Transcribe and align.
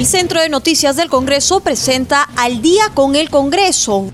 El 0.00 0.06
Centro 0.06 0.40
de 0.40 0.48
Noticias 0.48 0.96
del 0.96 1.10
Congreso 1.10 1.60
presenta 1.60 2.22
Al 2.22 2.62
día 2.62 2.84
con 2.94 3.16
el 3.16 3.28
Congreso 3.28 4.10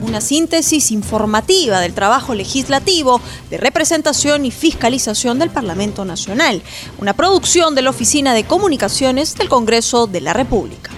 una 0.00 0.22
síntesis 0.22 0.90
informativa 0.90 1.78
del 1.80 1.92
trabajo 1.92 2.34
legislativo, 2.34 3.20
de 3.50 3.58
representación 3.58 4.46
y 4.46 4.50
fiscalización 4.52 5.38
del 5.38 5.50
Parlamento 5.50 6.06
Nacional, 6.06 6.62
una 6.98 7.12
producción 7.12 7.74
de 7.74 7.82
la 7.82 7.90
Oficina 7.90 8.32
de 8.32 8.44
Comunicaciones 8.44 9.34
del 9.34 9.50
Congreso 9.50 10.06
de 10.06 10.22
la 10.22 10.32
República. 10.32 10.90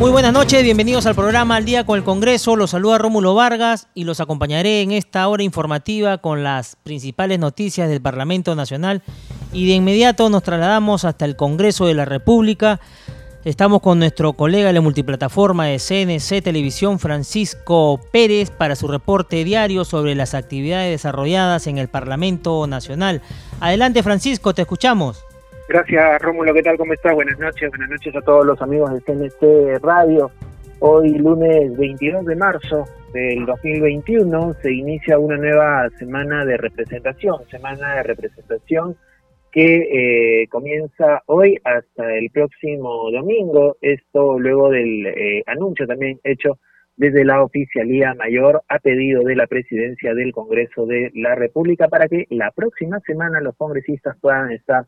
Muy 0.00 0.10
buenas 0.10 0.32
noches, 0.32 0.62
bienvenidos 0.62 1.04
al 1.04 1.14
programa 1.14 1.56
Al 1.56 1.66
Día 1.66 1.84
con 1.84 1.98
el 1.98 2.04
Congreso. 2.04 2.56
Los 2.56 2.70
saluda 2.70 2.96
Rómulo 2.96 3.34
Vargas 3.34 3.88
y 3.92 4.04
los 4.04 4.20
acompañaré 4.20 4.80
en 4.80 4.92
esta 4.92 5.28
hora 5.28 5.42
informativa 5.42 6.16
con 6.16 6.42
las 6.42 6.76
principales 6.82 7.38
noticias 7.38 7.86
del 7.86 8.00
Parlamento 8.00 8.54
Nacional. 8.54 9.02
Y 9.52 9.68
de 9.68 9.74
inmediato 9.74 10.30
nos 10.30 10.42
trasladamos 10.42 11.04
hasta 11.04 11.26
el 11.26 11.36
Congreso 11.36 11.84
de 11.84 11.92
la 11.92 12.06
República. 12.06 12.80
Estamos 13.44 13.82
con 13.82 13.98
nuestro 13.98 14.32
colega 14.32 14.68
de 14.68 14.72
la 14.72 14.80
multiplataforma 14.80 15.66
de 15.66 15.78
CNC 15.78 16.42
Televisión, 16.42 16.98
Francisco 16.98 18.00
Pérez, 18.10 18.50
para 18.50 18.76
su 18.76 18.88
reporte 18.88 19.44
diario 19.44 19.84
sobre 19.84 20.14
las 20.14 20.32
actividades 20.32 20.92
desarrolladas 20.92 21.66
en 21.66 21.76
el 21.76 21.88
Parlamento 21.88 22.66
Nacional. 22.66 23.20
Adelante, 23.60 24.02
Francisco, 24.02 24.54
te 24.54 24.62
escuchamos. 24.62 25.24
Gracias, 25.70 26.20
Rómulo. 26.22 26.52
¿Qué 26.52 26.64
tal? 26.64 26.76
¿Cómo 26.76 26.94
estás? 26.94 27.14
Buenas 27.14 27.38
noches. 27.38 27.70
Buenas 27.70 27.90
noches 27.90 28.16
a 28.16 28.20
todos 28.22 28.44
los 28.44 28.60
amigos 28.60 28.92
de 28.92 29.00
CNC 29.02 29.80
Radio. 29.80 30.32
Hoy, 30.80 31.10
lunes 31.10 31.78
22 31.78 32.26
de 32.26 32.34
marzo 32.34 32.86
del 33.12 33.46
2021, 33.46 34.54
se 34.54 34.72
inicia 34.72 35.16
una 35.20 35.36
nueva 35.36 35.88
semana 35.90 36.44
de 36.44 36.56
representación, 36.56 37.48
semana 37.52 37.94
de 37.94 38.02
representación 38.02 38.96
que 39.52 40.42
eh, 40.42 40.48
comienza 40.48 41.22
hoy 41.26 41.56
hasta 41.62 42.16
el 42.16 42.30
próximo 42.30 43.08
domingo. 43.12 43.76
Esto 43.80 44.40
luego 44.40 44.70
del 44.70 45.06
eh, 45.06 45.44
anuncio 45.46 45.86
también 45.86 46.18
hecho 46.24 46.58
desde 46.96 47.24
la 47.24 47.44
Oficialía 47.44 48.14
Mayor 48.14 48.64
a 48.68 48.80
pedido 48.80 49.22
de 49.22 49.36
la 49.36 49.46
Presidencia 49.46 50.14
del 50.14 50.32
Congreso 50.32 50.84
de 50.86 51.12
la 51.14 51.36
República 51.36 51.86
para 51.86 52.08
que 52.08 52.26
la 52.30 52.50
próxima 52.50 52.98
semana 53.06 53.40
los 53.40 53.54
congresistas 53.54 54.16
puedan 54.20 54.50
estar 54.50 54.86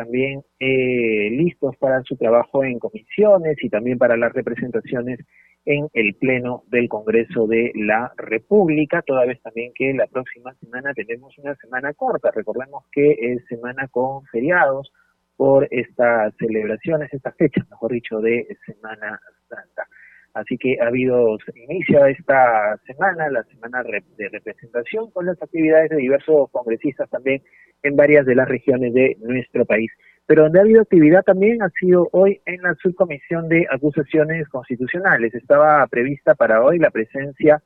también 0.00 0.42
eh, 0.58 1.28
listos 1.30 1.76
para 1.76 2.02
su 2.04 2.16
trabajo 2.16 2.64
en 2.64 2.78
comisiones 2.78 3.58
y 3.62 3.68
también 3.68 3.98
para 3.98 4.16
las 4.16 4.32
representaciones 4.32 5.18
en 5.66 5.88
el 5.92 6.14
Pleno 6.14 6.62
del 6.68 6.88
Congreso 6.88 7.46
de 7.46 7.70
la 7.74 8.10
República, 8.16 9.02
toda 9.02 9.26
vez 9.26 9.42
también 9.42 9.72
que 9.74 9.92
la 9.92 10.06
próxima 10.06 10.54
semana 10.54 10.94
tenemos 10.94 11.36
una 11.36 11.54
semana 11.56 11.92
corta. 11.92 12.30
Recordemos 12.34 12.84
que 12.90 13.10
es 13.12 13.44
semana 13.46 13.88
con 13.88 14.24
feriados 14.32 14.90
por 15.36 15.68
estas 15.70 16.34
celebraciones, 16.38 17.12
estas 17.12 17.36
fechas, 17.36 17.68
mejor 17.68 17.92
dicho, 17.92 18.20
de 18.20 18.56
Semana 18.64 19.20
Santa. 19.50 19.86
Así 20.34 20.56
que 20.58 20.76
ha 20.80 20.86
habido, 20.86 21.38
inicio 21.68 22.06
esta 22.06 22.76
semana, 22.86 23.28
la 23.30 23.42
semana 23.44 23.82
de 23.82 24.28
representación, 24.28 25.10
con 25.10 25.26
las 25.26 25.40
actividades 25.42 25.90
de 25.90 25.96
diversos 25.96 26.50
congresistas 26.50 27.10
también 27.10 27.42
en 27.82 27.96
varias 27.96 28.24
de 28.26 28.36
las 28.36 28.48
regiones 28.48 28.94
de 28.94 29.16
nuestro 29.20 29.64
país. 29.64 29.90
Pero 30.26 30.44
donde 30.44 30.60
ha 30.60 30.62
habido 30.62 30.82
actividad 30.82 31.24
también 31.24 31.60
ha 31.62 31.70
sido 31.70 32.08
hoy 32.12 32.40
en 32.46 32.62
la 32.62 32.74
subcomisión 32.76 33.48
de 33.48 33.66
acusaciones 33.68 34.48
constitucionales. 34.48 35.34
Estaba 35.34 35.84
prevista 35.88 36.36
para 36.36 36.62
hoy 36.62 36.78
la 36.78 36.90
presencia 36.90 37.60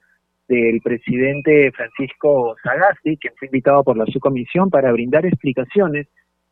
del 0.49 0.81
presidente 0.83 1.71
Francisco 1.73 2.57
Sagasti, 2.63 3.19
quien 3.19 3.35
fue 3.39 3.49
invitado 3.49 3.85
por 3.85 3.99
la 3.99 4.07
subcomisión 4.07 4.71
para 4.71 4.93
brindar 4.93 5.27
explicaciones 5.27 6.07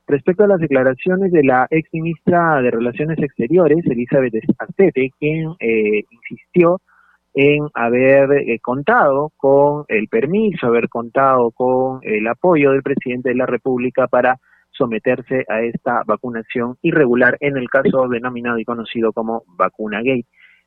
respecto 0.07 0.45
a 0.45 0.49
las 0.49 0.61
declaraciones 0.61 1.33
de 1.33 1.45
la 1.45 1.67
ex 1.71 1.89
ministra 1.93 2.61
de 2.61 2.71
Relaciones 2.71 3.19
Exteriores, 3.19 3.85
Elizabeth 3.87 4.35
Artete, 4.59 5.11
quien 5.19 5.55
eh, 5.61 6.05
insistió 6.11 6.81
en 7.35 7.69
haber 7.75 8.33
eh, 8.33 8.59
contado 8.61 9.31
con 9.37 9.85
el 9.89 10.09
permiso, 10.09 10.67
haber 10.67 10.89
contado 10.89 11.51
con 11.53 12.01
el 12.03 12.27
apoyo 12.27 12.73
del 12.73 12.83
presidente 12.83 13.31
de 13.31 13.37
la 13.37 13.47
República 13.47 14.07
para 14.07 14.39
someterse 14.71 15.45
a 15.49 15.63
esta 15.63 16.03
vacunación 16.07 16.77
irregular 16.83 17.37
en 17.41 17.57
el 17.57 17.69
caso 17.69 18.09
denominado 18.09 18.59
y 18.59 18.65
conocido 18.65 19.13
como 19.13 19.45
vacuna 19.57 20.03
gay. 20.03 20.25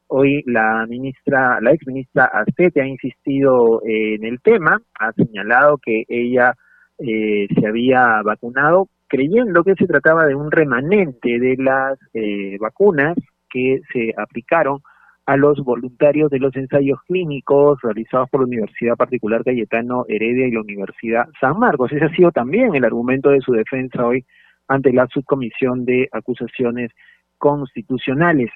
Hoy 0.07 0.43
la 0.45 0.85
ministra, 0.87 1.59
la 1.61 1.71
ex 1.71 1.85
ministra 1.87 2.25
Artete 2.25 2.81
ha 2.81 2.87
insistido 2.87 3.81
en 3.83 4.23
el 4.23 4.39
tema, 4.41 4.79
ha 4.99 5.11
señalado 5.13 5.79
que 5.79 6.03
ella 6.07 6.53
eh, 6.99 7.47
se 7.59 7.67
había 7.67 8.21
vacunado 8.23 8.87
creyendo 9.07 9.63
que 9.63 9.75
se 9.75 9.87
trataba 9.87 10.25
de 10.25 10.35
un 10.35 10.51
remanente 10.51 11.39
de 11.39 11.55
las 11.57 11.97
eh, 12.13 12.57
vacunas 12.59 13.15
que 13.49 13.81
se 13.91 14.13
aplicaron 14.17 14.79
a 15.25 15.37
los 15.37 15.59
voluntarios 15.63 16.29
de 16.29 16.39
los 16.39 16.55
ensayos 16.55 16.99
clínicos 17.07 17.79
realizados 17.81 18.29
por 18.29 18.41
la 18.41 18.47
Universidad 18.47 18.95
Particular 18.95 19.43
Cayetano 19.43 20.05
Heredia 20.07 20.47
y 20.47 20.51
la 20.51 20.61
Universidad 20.61 21.27
San 21.39 21.57
Marcos. 21.57 21.91
Ese 21.91 22.05
ha 22.05 22.15
sido 22.15 22.31
también 22.31 22.75
el 22.75 22.85
argumento 22.85 23.29
de 23.29 23.41
su 23.41 23.53
defensa 23.53 24.05
hoy 24.05 24.23
ante 24.67 24.93
la 24.93 25.07
subcomisión 25.07 25.85
de 25.85 26.09
acusaciones 26.11 26.91
constitucionales. 27.37 28.51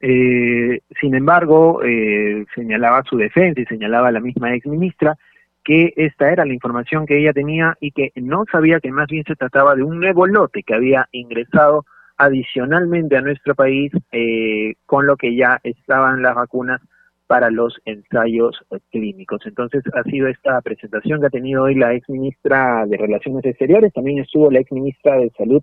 Eh, 0.00 0.80
sin 0.98 1.14
embargo, 1.14 1.82
eh, 1.84 2.46
señalaba 2.54 3.02
su 3.02 3.18
defensa 3.18 3.60
y 3.60 3.66
señalaba 3.66 4.10
la 4.10 4.20
misma 4.20 4.54
ex 4.54 4.66
ministra 4.66 5.16
que 5.64 5.92
esta 5.96 6.32
era 6.32 6.44
la 6.44 6.54
información 6.54 7.06
que 7.06 7.18
ella 7.18 7.32
tenía 7.32 7.76
y 7.80 7.92
que 7.92 8.12
no 8.16 8.44
sabía 8.50 8.80
que 8.80 8.90
más 8.90 9.06
bien 9.08 9.24
se 9.26 9.36
trataba 9.36 9.74
de 9.74 9.82
un 9.82 10.00
nuevo 10.00 10.26
lote 10.26 10.62
que 10.62 10.74
había 10.74 11.08
ingresado 11.12 11.84
adicionalmente 12.16 13.16
a 13.16 13.22
nuestro 13.22 13.54
país 13.54 13.92
eh, 14.12 14.74
con 14.86 15.06
lo 15.06 15.16
que 15.16 15.34
ya 15.34 15.58
estaban 15.62 16.22
las 16.22 16.34
vacunas 16.34 16.80
para 17.26 17.48
los 17.48 17.80
ensayos 17.84 18.58
clínicos. 18.90 19.40
Entonces 19.46 19.84
ha 19.94 20.02
sido 20.02 20.26
esta 20.26 20.60
presentación 20.62 21.20
que 21.20 21.28
ha 21.28 21.30
tenido 21.30 21.62
hoy 21.62 21.76
la 21.76 21.94
ex 21.94 22.08
ministra 22.08 22.84
de 22.86 22.96
Relaciones 22.96 23.44
Exteriores, 23.44 23.92
también 23.92 24.18
estuvo 24.18 24.50
la 24.50 24.58
ex 24.58 24.72
ministra 24.72 25.16
de 25.16 25.30
Salud, 25.38 25.62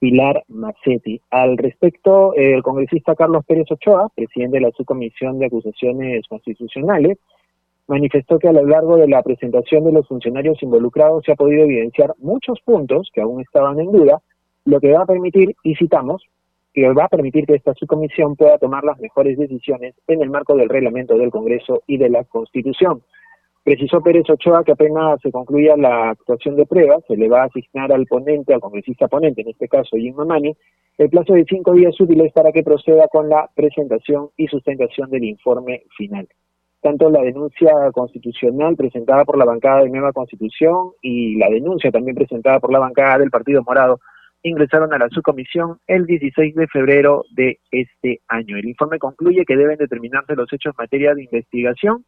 Pilar 0.00 0.42
Macetti. 0.48 1.20
Al 1.30 1.56
respecto, 1.56 2.34
el 2.34 2.62
congresista 2.62 3.14
Carlos 3.14 3.44
Pérez 3.46 3.70
Ochoa, 3.70 4.08
presidente 4.14 4.56
de 4.56 4.62
la 4.62 4.70
Subcomisión 4.72 5.38
de 5.38 5.46
Acusaciones 5.46 6.26
Constitucionales, 6.28 7.18
manifestó 7.88 8.38
que 8.38 8.48
a 8.48 8.52
lo 8.52 8.66
largo 8.66 8.96
de 8.96 9.08
la 9.08 9.22
presentación 9.22 9.84
de 9.84 9.92
los 9.92 10.08
funcionarios 10.08 10.62
involucrados 10.62 11.24
se 11.24 11.32
ha 11.32 11.36
podido 11.36 11.64
evidenciar 11.64 12.14
muchos 12.18 12.60
puntos 12.62 13.10
que 13.12 13.20
aún 13.20 13.40
estaban 13.40 13.78
en 13.78 13.92
duda, 13.92 14.20
lo 14.64 14.80
que 14.80 14.92
va 14.92 15.02
a 15.02 15.06
permitir, 15.06 15.54
y 15.62 15.76
citamos, 15.76 16.24
que 16.74 16.92
va 16.92 17.04
a 17.04 17.08
permitir 17.08 17.46
que 17.46 17.54
esta 17.54 17.74
subcomisión 17.74 18.36
pueda 18.36 18.58
tomar 18.58 18.84
las 18.84 18.98
mejores 18.98 19.38
decisiones 19.38 19.94
en 20.08 20.20
el 20.20 20.30
marco 20.30 20.56
del 20.56 20.68
reglamento 20.68 21.16
del 21.16 21.30
Congreso 21.30 21.82
y 21.86 21.96
de 21.96 22.10
la 22.10 22.24
Constitución. 22.24 23.02
Precisó 23.62 24.00
Pérez 24.00 24.28
Ochoa 24.28 24.62
que 24.62 24.72
apenas 24.72 25.20
se 25.20 25.32
concluya 25.32 25.76
la 25.76 26.10
actuación 26.10 26.54
de 26.56 26.66
pruebas, 26.66 27.02
se 27.08 27.16
le 27.16 27.28
va 27.28 27.42
a 27.42 27.46
asignar 27.46 27.92
al 27.92 28.06
ponente, 28.06 28.54
al 28.54 28.60
congresista 28.60 29.08
ponente, 29.08 29.42
en 29.42 29.48
este 29.48 29.68
caso 29.68 29.96
Jim 29.96 30.14
Mamani, 30.14 30.56
el 30.98 31.10
plazo 31.10 31.32
de 31.32 31.44
cinco 31.48 31.72
días 31.72 32.00
útiles 32.00 32.32
para 32.32 32.52
que 32.52 32.62
proceda 32.62 33.08
con 33.08 33.28
la 33.28 33.50
presentación 33.54 34.28
y 34.36 34.46
sustentación 34.46 35.10
del 35.10 35.24
informe 35.24 35.82
final 35.96 36.28
tanto 36.86 37.10
la 37.10 37.20
denuncia 37.20 37.72
constitucional 37.92 38.76
presentada 38.76 39.24
por 39.24 39.36
la 39.36 39.44
bancada 39.44 39.82
de 39.82 39.90
Nueva 39.90 40.12
Constitución 40.12 40.92
y 41.02 41.36
la 41.36 41.48
denuncia 41.48 41.90
también 41.90 42.14
presentada 42.14 42.60
por 42.60 42.72
la 42.72 42.78
bancada 42.78 43.18
del 43.18 43.30
Partido 43.30 43.60
Morado 43.64 43.98
ingresaron 44.44 44.94
a 44.94 44.98
la 44.98 45.08
subcomisión 45.08 45.78
el 45.88 46.06
16 46.06 46.54
de 46.54 46.68
febrero 46.68 47.24
de 47.32 47.58
este 47.72 48.20
año. 48.28 48.56
El 48.56 48.68
informe 48.68 49.00
concluye 49.00 49.44
que 49.44 49.56
deben 49.56 49.78
determinarse 49.78 50.36
los 50.36 50.52
hechos 50.52 50.74
en 50.74 50.84
materia 50.84 51.12
de 51.12 51.24
investigación 51.24 52.04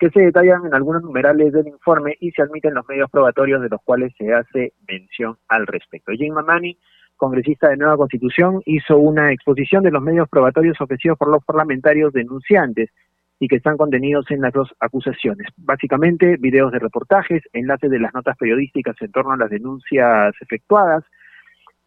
que 0.00 0.10
se 0.10 0.20
detallan 0.20 0.66
en 0.66 0.74
algunos 0.74 1.02
numerales 1.02 1.52
del 1.52 1.68
informe 1.68 2.16
y 2.18 2.32
se 2.32 2.42
admiten 2.42 2.74
los 2.74 2.88
medios 2.88 3.08
probatorios 3.12 3.62
de 3.62 3.68
los 3.68 3.80
cuales 3.84 4.12
se 4.18 4.34
hace 4.34 4.72
mención 4.88 5.36
al 5.46 5.64
respecto. 5.68 6.10
Jim 6.10 6.34
Mamani, 6.34 6.76
congresista 7.16 7.68
de 7.68 7.76
Nueva 7.76 7.96
Constitución, 7.96 8.62
hizo 8.66 8.96
una 8.98 9.30
exposición 9.30 9.84
de 9.84 9.92
los 9.92 10.02
medios 10.02 10.28
probatorios 10.28 10.80
ofrecidos 10.80 11.16
por 11.16 11.28
los 11.28 11.44
parlamentarios 11.44 12.12
denunciantes 12.12 12.90
y 13.40 13.48
que 13.48 13.56
están 13.56 13.76
contenidos 13.76 14.26
en 14.30 14.40
las 14.40 14.52
dos 14.52 14.68
acusaciones. 14.80 15.46
Básicamente, 15.56 16.36
videos 16.38 16.72
de 16.72 16.78
reportajes, 16.78 17.42
enlaces 17.52 17.90
de 17.90 18.00
las 18.00 18.12
notas 18.12 18.36
periodísticas 18.36 18.96
en 19.00 19.12
torno 19.12 19.32
a 19.32 19.36
las 19.36 19.50
denuncias 19.50 20.34
efectuadas 20.40 21.04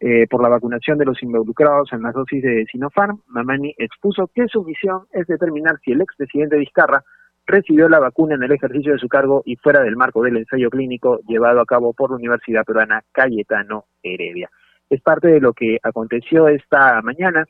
eh, 0.00 0.26
por 0.28 0.42
la 0.42 0.48
vacunación 0.48 0.98
de 0.98 1.04
los 1.04 1.22
involucrados 1.22 1.92
en 1.92 2.02
las 2.02 2.14
dosis 2.14 2.42
de 2.42 2.64
Sinopharm. 2.70 3.22
Mamani 3.28 3.74
expuso 3.78 4.28
que 4.34 4.48
su 4.48 4.64
misión 4.64 5.02
es 5.12 5.26
determinar 5.26 5.78
si 5.84 5.92
el 5.92 6.00
expresidente 6.00 6.56
Vizcarra 6.56 7.04
recibió 7.46 7.88
la 7.88 7.98
vacuna 7.98 8.34
en 8.34 8.42
el 8.42 8.52
ejercicio 8.52 8.92
de 8.92 8.98
su 8.98 9.08
cargo 9.08 9.42
y 9.44 9.56
fuera 9.56 9.82
del 9.82 9.96
marco 9.96 10.22
del 10.22 10.38
ensayo 10.38 10.70
clínico 10.70 11.20
llevado 11.28 11.60
a 11.60 11.66
cabo 11.66 11.92
por 11.92 12.10
la 12.10 12.16
Universidad 12.16 12.64
Peruana 12.64 13.02
Cayetano 13.12 13.84
Heredia. 14.02 14.48
Es 14.88 15.00
parte 15.02 15.28
de 15.28 15.40
lo 15.40 15.52
que 15.52 15.78
aconteció 15.82 16.48
esta 16.48 17.00
mañana 17.02 17.46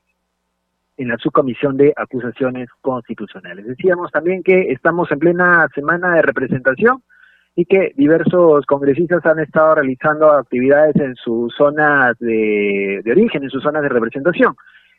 en 0.96 1.08
la 1.08 1.16
subcomisión 1.18 1.76
de 1.76 1.92
acusaciones 1.96 2.68
constitucionales. 2.80 3.66
Decíamos 3.66 4.10
también 4.10 4.42
que 4.42 4.72
estamos 4.72 5.10
en 5.10 5.18
plena 5.18 5.66
semana 5.74 6.14
de 6.14 6.22
representación 6.22 7.02
y 7.54 7.64
que 7.64 7.92
diversos 7.96 8.64
congresistas 8.66 9.24
han 9.26 9.40
estado 9.40 9.74
realizando 9.76 10.30
actividades 10.32 10.96
en 10.96 11.14
sus 11.16 11.54
zonas 11.54 12.16
de, 12.18 13.02
origen, 13.10 13.42
en 13.42 13.50
sus 13.50 13.62
zonas 13.62 13.82
de 13.82 13.88
representación. 13.88 14.54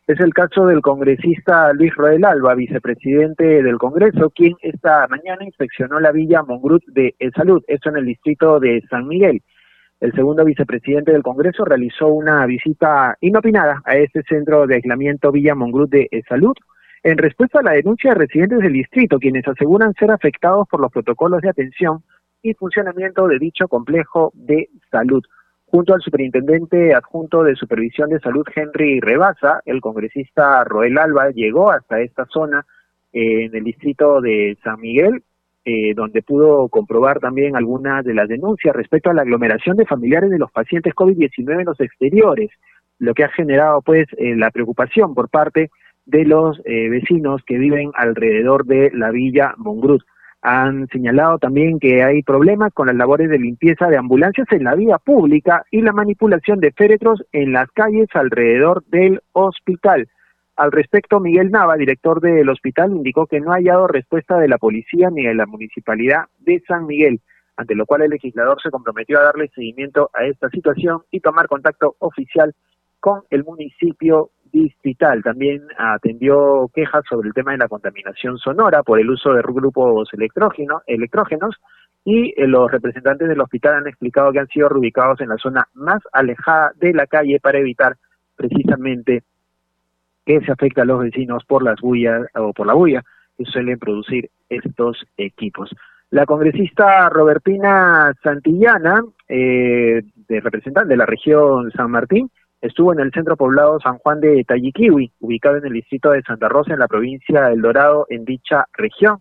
Es 0.05 0.19
el 0.19 0.33
caso 0.33 0.65
del 0.65 0.81
congresista 0.81 1.71
Luis 1.73 1.95
Roel 1.95 2.25
Alba, 2.25 2.55
vicepresidente 2.55 3.63
del 3.63 3.77
Congreso, 3.77 4.29
quien 4.31 4.53
esta 4.61 5.07
mañana 5.07 5.45
inspeccionó 5.45 5.99
la 5.99 6.11
villa 6.11 6.43
Mongrut 6.43 6.83
de 6.87 7.15
El 7.19 7.31
Salud, 7.31 7.63
esto 7.67 7.89
en 7.89 7.97
el 7.97 8.05
distrito 8.05 8.59
de 8.59 8.83
San 8.89 9.07
Miguel. 9.07 9.41
El 10.03 10.11
segundo 10.11 10.43
vicepresidente 10.43 11.13
del 11.13 11.23
Congreso 11.23 11.63
realizó 11.63 12.07
una 12.07 12.45
visita 12.45 13.15
inopinada 13.21 13.81
a 13.85 13.95
este 13.95 14.21
centro 14.23 14.67
de 14.67 14.75
aislamiento 14.75 15.31
Villa 15.31 15.55
Mongrut 15.55 15.89
de 15.89 16.09
El 16.11 16.25
Salud, 16.25 16.53
en 17.03 17.17
respuesta 17.17 17.59
a 17.59 17.63
la 17.63 17.71
denuncia 17.71 18.09
de 18.09 18.17
residentes 18.19 18.59
del 18.59 18.73
distrito, 18.73 19.17
quienes 19.17 19.47
aseguran 19.47 19.93
ser 19.93 20.11
afectados 20.11 20.67
por 20.67 20.81
los 20.81 20.91
protocolos 20.91 21.39
de 21.39 21.51
atención 21.51 22.03
y 22.41 22.53
funcionamiento 22.53 23.29
de 23.29 23.39
dicho 23.39 23.69
complejo 23.69 24.33
de 24.35 24.67
salud. 24.91 25.23
Junto 25.67 25.93
al 25.93 26.01
superintendente 26.01 26.93
adjunto 26.93 27.41
de 27.41 27.55
supervisión 27.55 28.09
de 28.09 28.19
salud 28.19 28.45
Henry 28.53 28.99
Rebasa, 28.99 29.61
el 29.63 29.79
congresista 29.79 30.65
Roel 30.65 30.97
Alba 30.97 31.29
llegó 31.29 31.71
hasta 31.71 32.01
esta 32.01 32.25
zona 32.25 32.65
eh, 33.13 33.45
en 33.45 33.55
el 33.55 33.63
distrito 33.63 34.19
de 34.19 34.57
San 34.65 34.81
Miguel, 34.81 35.23
eh, 35.65 35.93
donde 35.95 36.21
pudo 36.21 36.67
comprobar 36.69 37.19
también 37.19 37.55
algunas 37.55 38.03
de 38.03 38.13
las 38.13 38.27
denuncias 38.27 38.75
respecto 38.75 39.09
a 39.09 39.13
la 39.13 39.21
aglomeración 39.21 39.77
de 39.77 39.85
familiares 39.85 40.29
de 40.29 40.39
los 40.39 40.51
pacientes 40.51 40.93
COVID-19 40.93 41.59
en 41.59 41.65
los 41.65 41.79
exteriores, 41.79 42.49
lo 42.99 43.13
que 43.13 43.23
ha 43.23 43.29
generado 43.29 43.81
pues 43.81 44.07
eh, 44.17 44.35
la 44.35 44.51
preocupación 44.51 45.13
por 45.13 45.29
parte 45.29 45.69
de 46.05 46.25
los 46.25 46.61
vecinos 46.65 47.41
que 47.47 47.57
viven 47.57 47.91
alrededor 47.93 48.65
de 48.65 48.91
la 48.93 49.09
villa 49.11 49.53
Mongrut. 49.55 50.03
Han 50.41 50.87
señalado 50.89 51.37
también 51.37 51.79
que 51.79 52.03
hay 52.03 52.23
problemas 52.23 52.73
con 52.73 52.87
las 52.87 52.97
labores 52.97 53.29
de 53.29 53.39
limpieza 53.39 53.87
de 53.87 53.95
ambulancias 53.95 54.47
en 54.51 54.65
la 54.65 54.75
vía 54.75 54.97
pública 54.97 55.63
y 55.71 55.81
la 55.81 55.93
manipulación 55.93 56.59
de 56.59 56.73
féretros 56.73 57.23
en 57.31 57.53
las 57.53 57.71
calles 57.71 58.09
alrededor 58.13 58.83
del 58.87 59.21
hospital. 59.31 60.09
Al 60.55 60.71
respecto, 60.71 61.19
Miguel 61.19 61.49
Nava, 61.49 61.75
director 61.75 62.21
del 62.21 62.47
hospital, 62.47 62.91
indicó 62.91 63.25
que 63.25 63.39
no 63.39 63.51
ha 63.51 63.55
hallado 63.55 63.87
respuesta 63.87 64.37
de 64.37 64.47
la 64.47 64.59
policía 64.59 65.09
ni 65.09 65.25
de 65.25 65.33
la 65.33 65.47
municipalidad 65.47 66.25
de 66.39 66.61
San 66.67 66.85
Miguel, 66.85 67.21
ante 67.57 67.73
lo 67.73 67.85
cual 67.87 68.03
el 68.03 68.11
legislador 68.11 68.61
se 68.61 68.69
comprometió 68.69 69.19
a 69.19 69.23
darle 69.23 69.49
seguimiento 69.49 70.11
a 70.13 70.25
esta 70.25 70.49
situación 70.49 71.01
y 71.09 71.21
tomar 71.21 71.47
contacto 71.47 71.95
oficial 71.99 72.53
con 72.99 73.23
el 73.31 73.43
municipio 73.43 74.29
distrital. 74.51 75.23
También 75.23 75.63
atendió 75.77 76.69
quejas 76.73 77.03
sobre 77.09 77.27
el 77.27 77.33
tema 77.33 77.53
de 77.53 77.57
la 77.57 77.67
contaminación 77.67 78.37
sonora 78.37 78.83
por 78.83 78.99
el 78.99 79.09
uso 79.09 79.33
de 79.33 79.41
grupos 79.41 80.07
electrógenos, 80.13 80.83
electrógenos 80.85 81.55
y 82.05 82.29
eh, 82.39 82.47
los 82.47 82.71
representantes 82.71 83.27
del 83.27 83.41
hospital 83.41 83.75
han 83.75 83.87
explicado 83.87 84.31
que 84.31 84.39
han 84.39 84.47
sido 84.47 84.69
reubicados 84.69 85.19
en 85.21 85.29
la 85.29 85.37
zona 85.37 85.67
más 85.73 86.01
alejada 86.11 86.73
de 86.75 86.93
la 86.93 87.07
calle 87.07 87.39
para 87.41 87.57
evitar 87.59 87.95
precisamente 88.35 89.23
que 90.25 90.41
se 90.41 90.51
afecte 90.51 90.81
a 90.81 90.85
los 90.85 90.99
vecinos 90.99 91.43
por 91.45 91.63
las 91.63 91.79
bullas 91.81 92.27
o 92.35 92.53
por 92.53 92.67
la 92.67 92.73
bulla 92.73 93.03
que 93.37 93.45
suelen 93.45 93.79
producir 93.79 94.29
estos 94.49 95.05
equipos. 95.17 95.75
La 96.11 96.25
congresista 96.25 97.09
Robertina 97.09 98.13
Santillana, 98.21 99.03
eh, 99.27 100.03
de 100.27 100.39
representante 100.41 100.89
de 100.89 100.97
la 100.97 101.07
región 101.07 101.71
San 101.71 101.89
Martín, 101.89 102.29
estuvo 102.61 102.93
en 102.93 102.99
el 102.99 103.11
centro 103.11 103.35
poblado 103.35 103.79
San 103.79 103.97
Juan 103.97 104.21
de 104.21 104.43
Tayiquiwi, 104.43 105.11
ubicado 105.21 105.57
en 105.57 105.65
el 105.65 105.73
distrito 105.73 106.11
de 106.11 106.21
Santa 106.21 106.49
Rosa, 106.49 106.73
en 106.73 106.79
la 106.79 106.87
provincia 106.87 107.49
del 107.49 107.61
Dorado, 107.61 108.05
en 108.09 108.25
dicha 108.25 108.67
región, 108.73 109.17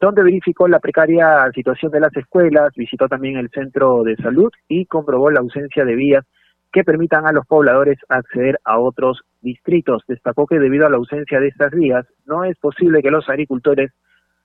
donde 0.00 0.22
verificó 0.22 0.66
la 0.66 0.80
precaria 0.80 1.44
situación 1.54 1.92
de 1.92 2.00
las 2.00 2.16
escuelas, 2.16 2.72
visitó 2.74 3.06
también 3.06 3.36
el 3.36 3.50
centro 3.50 4.02
de 4.02 4.16
salud 4.16 4.50
y 4.66 4.86
comprobó 4.86 5.30
la 5.30 5.40
ausencia 5.40 5.84
de 5.84 5.94
vías 5.94 6.24
que 6.72 6.84
permitan 6.84 7.26
a 7.26 7.32
los 7.32 7.46
pobladores 7.46 7.98
acceder 8.08 8.60
a 8.64 8.78
otros 8.78 9.22
distritos. 9.40 10.02
Destacó 10.06 10.46
que 10.46 10.58
debido 10.58 10.86
a 10.86 10.90
la 10.90 10.96
ausencia 10.96 11.40
de 11.40 11.48
estas 11.48 11.72
vías, 11.72 12.06
no 12.26 12.44
es 12.44 12.56
posible 12.58 13.02
que 13.02 13.10
los 13.10 13.28
agricultores 13.28 13.92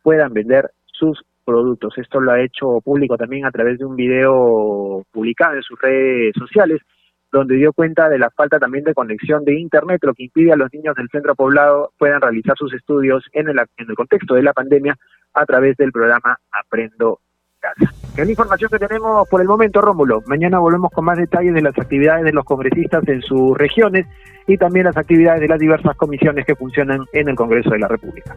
puedan 0.02 0.34
vender 0.34 0.72
sus 0.86 1.24
productos. 1.46 1.98
Esto 1.98 2.20
lo 2.20 2.32
ha 2.32 2.42
hecho 2.42 2.82
público 2.84 3.18
también 3.18 3.46
a 3.46 3.52
través 3.52 3.78
de 3.78 3.86
un 3.86 3.96
video 3.96 5.06
publicado 5.12 5.56
en 5.56 5.64
sus 5.64 5.80
redes 5.80 6.34
sociales 6.38 6.82
donde 7.32 7.56
dio 7.56 7.74
cuenta 7.74 8.08
de 8.08 8.18
la 8.18 8.30
falta 8.30 8.60
también 8.60 8.86
de 8.86 8.94
conexión 8.94 9.44
de 9.44 9.60
Internet, 9.60 10.00
lo 10.04 10.14
que 10.14 10.24
impide 10.24 10.54
a 10.54 10.56
los 10.56 10.72
niños 10.74 10.96
del 10.96 11.10
centro 11.10 11.36
poblado 11.36 11.92
puedan 11.98 12.22
realizar 12.22 12.56
sus 12.58 12.74
estudios 12.74 13.26
en 13.34 13.50
el, 13.50 13.60
en 13.60 13.90
el 13.90 13.96
contexto 13.96 14.36
de 14.36 14.44
la 14.44 14.54
pandemia 14.54 14.96
a 15.34 15.46
través 15.46 15.76
del 15.76 15.92
programa 15.92 16.38
Aprendo 16.50 17.20
Es 18.18 18.26
la 18.26 18.30
información 18.30 18.70
que 18.72 18.80
tenemos 18.80 19.28
por 19.28 19.42
el 19.42 19.48
momento, 19.48 19.82
Rómulo. 19.82 20.22
Mañana 20.28 20.60
volvemos 20.60 20.92
con 20.92 21.06
más 21.06 21.18
detalles 21.18 21.54
de 21.54 21.62
las 21.62 21.78
actividades 21.78 22.24
de 22.24 22.32
los 22.32 22.46
congresistas 22.46 23.06
en 23.08 23.22
sus 23.22 23.58
regiones 23.58 24.08
y 24.48 24.58
también 24.58 24.86
las 24.86 24.96
actividades 24.96 25.42
de 25.42 25.48
las 25.48 25.60
diversas 25.60 25.96
comisiones 25.98 26.46
que 26.46 26.56
funcionan 26.56 27.02
en 27.12 27.28
el 27.28 27.36
Congreso 27.36 27.72
de 27.72 27.80
la 27.80 27.88
República. 27.88 28.36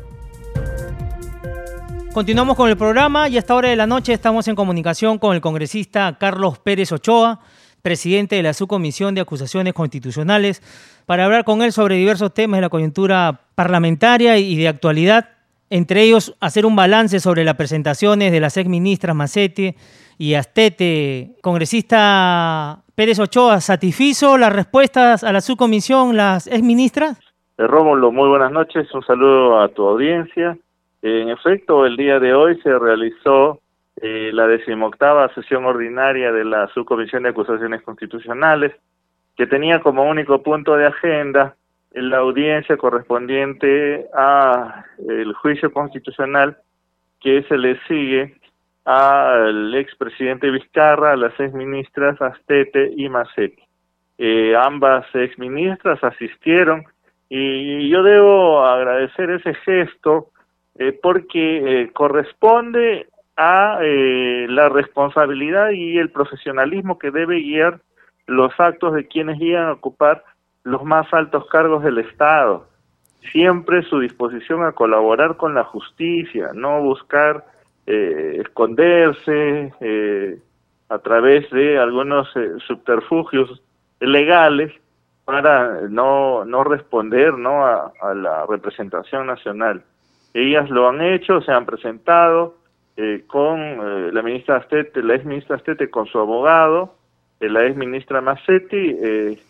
Continuamos 2.13 2.57
con 2.57 2.69
el 2.69 2.77
programa 2.77 3.29
y 3.29 3.37
a 3.37 3.39
esta 3.39 3.55
hora 3.55 3.69
de 3.69 3.77
la 3.77 3.87
noche 3.87 4.13
estamos 4.13 4.49
en 4.49 4.57
comunicación 4.57 5.19
con 5.19 5.37
el 5.37 5.41
congresista 5.41 6.17
Carlos 6.19 6.59
Pérez 6.59 6.91
Ochoa 6.91 7.39
presidente 7.83 8.37
de 8.37 8.43
la 8.43 8.55
Subcomisión 8.55 9.15
de 9.15 9.21
Acusaciones 9.21 9.75
Constitucionales, 9.75 10.63
para 11.07 11.25
hablar 11.25 11.45
con 11.45 11.63
él 11.63 11.73
sobre 11.73 11.97
diversos 11.97 12.35
temas 12.35 12.59
de 12.59 12.63
la 12.63 12.69
coyuntura 12.69 13.41
parlamentaria 13.55 14.37
y 14.39 14.57
de 14.57 14.69
actualidad, 14.69 15.31
entre 15.71 16.03
ellos 16.03 16.37
hacer 16.41 16.67
un 16.67 16.77
balance 16.77 17.21
sobre 17.21 17.45
las 17.45 17.57
presentaciones 17.57 18.33
de 18.33 18.41
las 18.41 18.57
exministras 18.57 19.15
Macetti 19.15 19.75
y 20.19 20.35
Astete. 20.35 21.37
Congresista 21.43 22.83
Pérez 22.95 23.19
Ochoa, 23.21 23.61
¿satisfizo 23.61 24.37
las 24.39 24.53
respuestas 24.53 25.23
a 25.25 25.33
la 25.33 25.41
subcomisión 25.41 26.17
las 26.17 26.47
exministras? 26.47 27.19
Eh, 27.59 27.67
Rómulo, 27.67 28.11
muy 28.11 28.29
buenas 28.29 28.53
noches, 28.53 28.93
un 28.95 29.03
saludo 29.03 29.61
a 29.61 29.69
tu 29.69 29.87
audiencia. 29.87 30.57
En 31.03 31.29
efecto, 31.29 31.87
el 31.87 31.97
día 31.97 32.19
de 32.19 32.35
hoy 32.35 32.61
se 32.63 32.77
realizó 32.77 33.61
eh, 34.01 34.31
la 34.33 34.47
decimoctava 34.47 35.33
sesión 35.35 35.65
ordinaria 35.65 36.33
de 36.33 36.45
la 36.45 36.69
Subcomisión 36.69 37.23
de 37.23 37.31
Acusaciones 37.31 37.83
Constitucionales, 37.83 38.73
que 39.37 39.47
tenía 39.47 39.81
como 39.81 40.09
único 40.09 40.43
punto 40.43 40.77
de 40.77 40.87
agenda 40.87 41.55
la 42.03 42.19
audiencia 42.19 42.77
correspondiente 42.77 44.07
a 44.15 44.85
el 45.09 45.33
juicio 45.35 45.73
constitucional 45.73 46.59
que 47.21 47.43
se 47.45 47.57
le 47.57 47.79
sigue 47.87 48.37
al 48.85 49.75
expresidente 49.75 50.51
Vizcarra, 50.51 51.13
a 51.13 51.17
las 51.17 51.39
exministras 51.39 52.21
Astete 52.23 52.93
y 52.97 53.09
Macetti. 53.09 53.63
Eh, 54.19 54.55
ambas 54.57 55.07
exministras 55.15 56.03
asistieron 56.03 56.85
y 57.29 57.89
yo 57.89 58.03
debo 58.03 58.65
agradecer 58.65 59.31
ese 59.31 59.55
gesto 59.55 60.31
eh, 60.79 60.99
porque 61.03 61.83
eh, 61.83 61.93
corresponde 61.93 63.09
a 63.37 63.79
eh, 63.83 64.47
la 64.49 64.69
responsabilidad 64.69 65.71
y 65.71 65.99
el 65.99 66.11
profesionalismo 66.11 66.99
que 66.99 67.11
debe 67.11 67.41
guiar 67.41 67.81
los 68.27 68.53
actos 68.59 68.95
de 68.95 69.07
quienes 69.07 69.39
llegan 69.39 69.67
a 69.69 69.73
ocupar 69.73 70.25
los 70.69 70.85
más 70.85 71.13
altos 71.13 71.47
cargos 71.49 71.83
del 71.83 71.99
Estado. 71.99 72.67
Siempre 73.33 73.83
su 73.83 74.01
disposición 74.01 74.65
a 74.65 74.73
colaborar 74.73 75.37
con 75.37 75.55
la 75.55 75.65
justicia, 75.65 76.51
no 76.55 76.81
buscar 76.83 77.45
eh, 77.87 78.39
esconderse 78.41 79.73
eh, 79.81 80.39
a 80.89 80.99
través 80.99 81.51
de 81.51 81.79
algunos 81.79 82.29
subterfugios 82.67 83.63
legales 84.01 84.73
para 85.29 85.83
no, 85.91 86.47
no 86.47 86.65
responder 86.65 87.35
¿no? 87.35 87.67
A, 87.67 87.93
la 88.15 88.47
representación 88.47 89.27
nacional. 89.27 89.83
Ellas 90.33 90.71
lo 90.71 90.89
han 90.89 91.03
hecho, 91.03 91.43
se 91.43 91.53
han 91.53 91.67
presentado, 91.67 92.57
eh, 92.97 93.25
con 93.27 93.61
eh, 93.61 94.11
la 94.11 94.23
ministra 94.23 94.57
Astete, 94.57 95.03
la 95.03 95.17
ex 95.17 95.27
ministra 95.27 95.57
Astete 95.57 95.91
con 95.91 96.07
su 96.07 96.19
abogado, 96.19 96.95
eh, 97.41 97.51
la 97.51 97.67
ex 97.67 97.77
ministra 97.77 98.23
Massetti, 98.23 98.97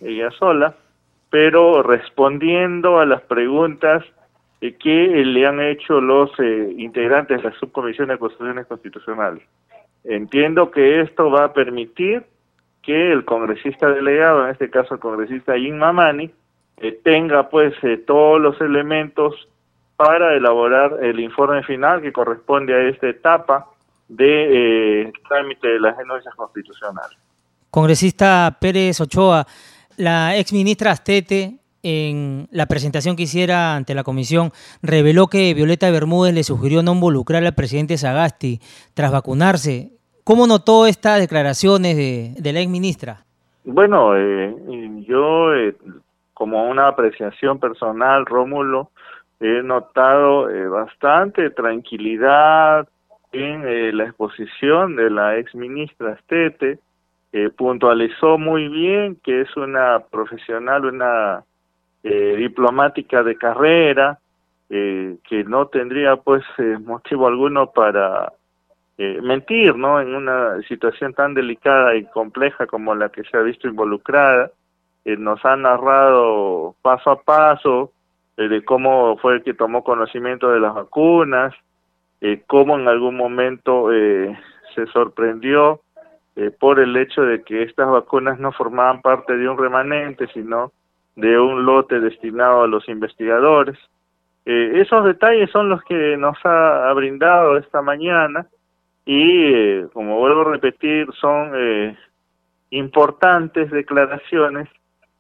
ella 0.01 0.33
sola, 0.33 0.75
pero 1.31 1.83
respondiendo 1.83 2.99
a 2.99 3.07
las 3.07 3.23
preguntas 3.23 4.05
que 4.61 5.07
le 5.25 5.47
han 5.47 5.61
hecho 5.61 6.01
los 6.01 6.31
integrantes 6.77 7.43
de 7.43 7.51
la 7.51 7.59
subcomisión 7.59 8.09
de 8.09 8.15
acusaciones 8.15 8.67
constitucionales. 8.67 9.43
Entiendo 10.05 10.71
que 10.71 11.01
esto 11.01 11.31
va 11.31 11.45
a 11.45 11.53
permitir 11.53 12.25
que 12.83 13.13
el 13.13 13.25
congresista 13.25 13.89
delegado, 13.91 14.45
en 14.45 14.51
este 14.51 14.71
caso 14.71 14.95
el 14.95 15.01
congresista 15.01 15.57
Jim 15.57 15.77
Mamani, 15.77 16.31
tenga 17.05 17.49
pues 17.49 17.75
todos 18.07 18.41
los 18.41 18.61
elementos 18.61 19.49
para 19.97 20.35
elaborar 20.35 20.97
el 21.03 21.19
informe 21.21 21.63
final 21.65 22.01
que 22.01 22.13
corresponde 22.13 22.73
a 22.73 22.89
esta 22.89 23.09
etapa 23.09 23.67
de 24.09 25.03
eh, 25.03 25.13
trámite 25.29 25.69
de 25.69 25.81
las 25.81 25.99
denuncias 25.99 26.35
constitucionales. 26.35 27.19
Congresista 27.71 28.57
Pérez 28.61 29.01
Ochoa, 29.01 29.45
la 29.99 30.37
ex 30.37 30.53
ministra 30.53 30.93
Astete 30.93 31.59
en 31.83 32.49
la 32.51 32.67
presentación 32.67 33.17
que 33.17 33.25
hiciera 33.25 33.77
ante 33.77 33.95
la 33.95 34.05
comisión, 34.05 34.51
reveló 34.83 35.27
que 35.27 35.53
Violeta 35.55 35.91
Bermúdez 35.91 36.35
le 36.35 36.43
sugirió 36.45 36.83
no 36.83 36.95
involucrar 36.95 37.45
al 37.45 37.55
presidente 37.55 37.99
Sagasti 37.99 38.61
tras 38.95 39.13
vacunarse. 39.13 39.91
¿Cómo 40.25 40.47
notó 40.47 40.87
estas 40.87 41.21
declaraciones 41.21 41.97
de, 41.97 42.35
de 42.39 42.53
la 42.53 42.61
ex 42.61 42.71
ministra? 42.71 43.25
Bueno, 43.65 44.17
eh, 44.17 44.55
yo 45.07 45.55
eh, 45.55 45.77
como 46.35 46.69
una 46.69 46.89
apreciación 46.89 47.59
personal, 47.59 48.25
Rómulo, 48.27 48.91
he 49.41 49.63
notado 49.63 50.51
eh, 50.51 50.69
bastante 50.69 51.51
tranquilidad 51.51 52.89
en 53.33 53.67
eh, 53.67 53.93
la 53.93 54.05
exposición 54.05 54.97
de 54.97 55.11
la 55.11 55.37
ex 55.39 55.55
ministra 55.55 56.13
Stete, 57.29 57.51
puntualizó 57.51 58.39
muy 58.39 58.69
bien 58.69 59.17
que 59.23 59.43
es 59.43 59.57
una 59.57 60.01
profesional, 60.11 60.87
una 60.87 61.45
eh, 62.03 62.37
diplomática 62.37 63.23
de 63.23 63.37
carrera, 63.37 64.19
que 64.71 65.45
no 65.47 65.69
tendría 65.69 66.17
pues 66.17 66.45
motivo 66.85 67.27
alguno 67.27 67.71
para 67.73 68.31
mentir, 68.99 69.75
¿no? 69.77 69.99
En 69.99 70.15
una 70.15 70.61
situación 70.69 71.15
tan 71.15 71.33
delicada 71.33 71.97
y 71.97 72.05
compleja 72.05 72.67
como 72.67 72.95
la 72.95 73.09
que 73.09 73.25
se 73.25 73.39
ha 73.39 73.41
visto 73.41 73.67
involucrada, 73.67 74.51
nos 75.17 75.43
ha 75.45 75.57
narrado 75.57 76.75
paso 76.83 77.11
a 77.11 77.23
paso 77.23 77.93
eh, 78.37 78.49
de 78.49 78.65
cómo 78.65 79.17
fue 79.19 79.35
el 79.35 79.43
que 79.43 79.55
tomó 79.55 79.83
conocimiento 79.83 80.51
de 80.51 80.61
las 80.61 80.75
vacunas, 80.75 81.55
eh, 82.21 82.43
cómo 82.47 82.79
en 82.79 82.89
algún 82.89 83.17
momento 83.17 83.93
eh, 83.93 84.39
se 84.75 84.87
sorprendió 84.87 85.81
eh, 86.39 86.51
por 86.51 86.81
el 86.81 86.97
hecho 86.97 87.23
de 87.23 87.43
que 87.43 87.63
estas 87.63 87.91
vacunas 87.91 88.39
no 88.39 88.53
formaban 88.53 89.03
parte 89.03 89.37
de 89.37 89.49
un 89.49 89.59
remanente, 89.59 90.27
sino 90.29 90.73
de 91.17 91.39
un 91.39 91.67
lote 91.67 92.01
destinado 92.01 92.63
a 92.63 92.69
los 92.69 92.89
investigadores. 92.89 93.77
esos 94.45 95.05
detalles 95.05 95.51
son 95.51 95.69
los 95.69 95.83
que 95.83 96.17
nos 96.17 96.39
ha, 96.45 96.91
brindado 96.95 97.59
esta 97.59 97.83
mañana 97.83 98.47
y, 99.05 99.83
como 99.93 100.19
vuelvo 100.19 100.43
a 100.43 100.53
repetir, 100.53 101.09
son 101.21 101.53
importantes 102.71 103.71
declaraciones 103.71 104.69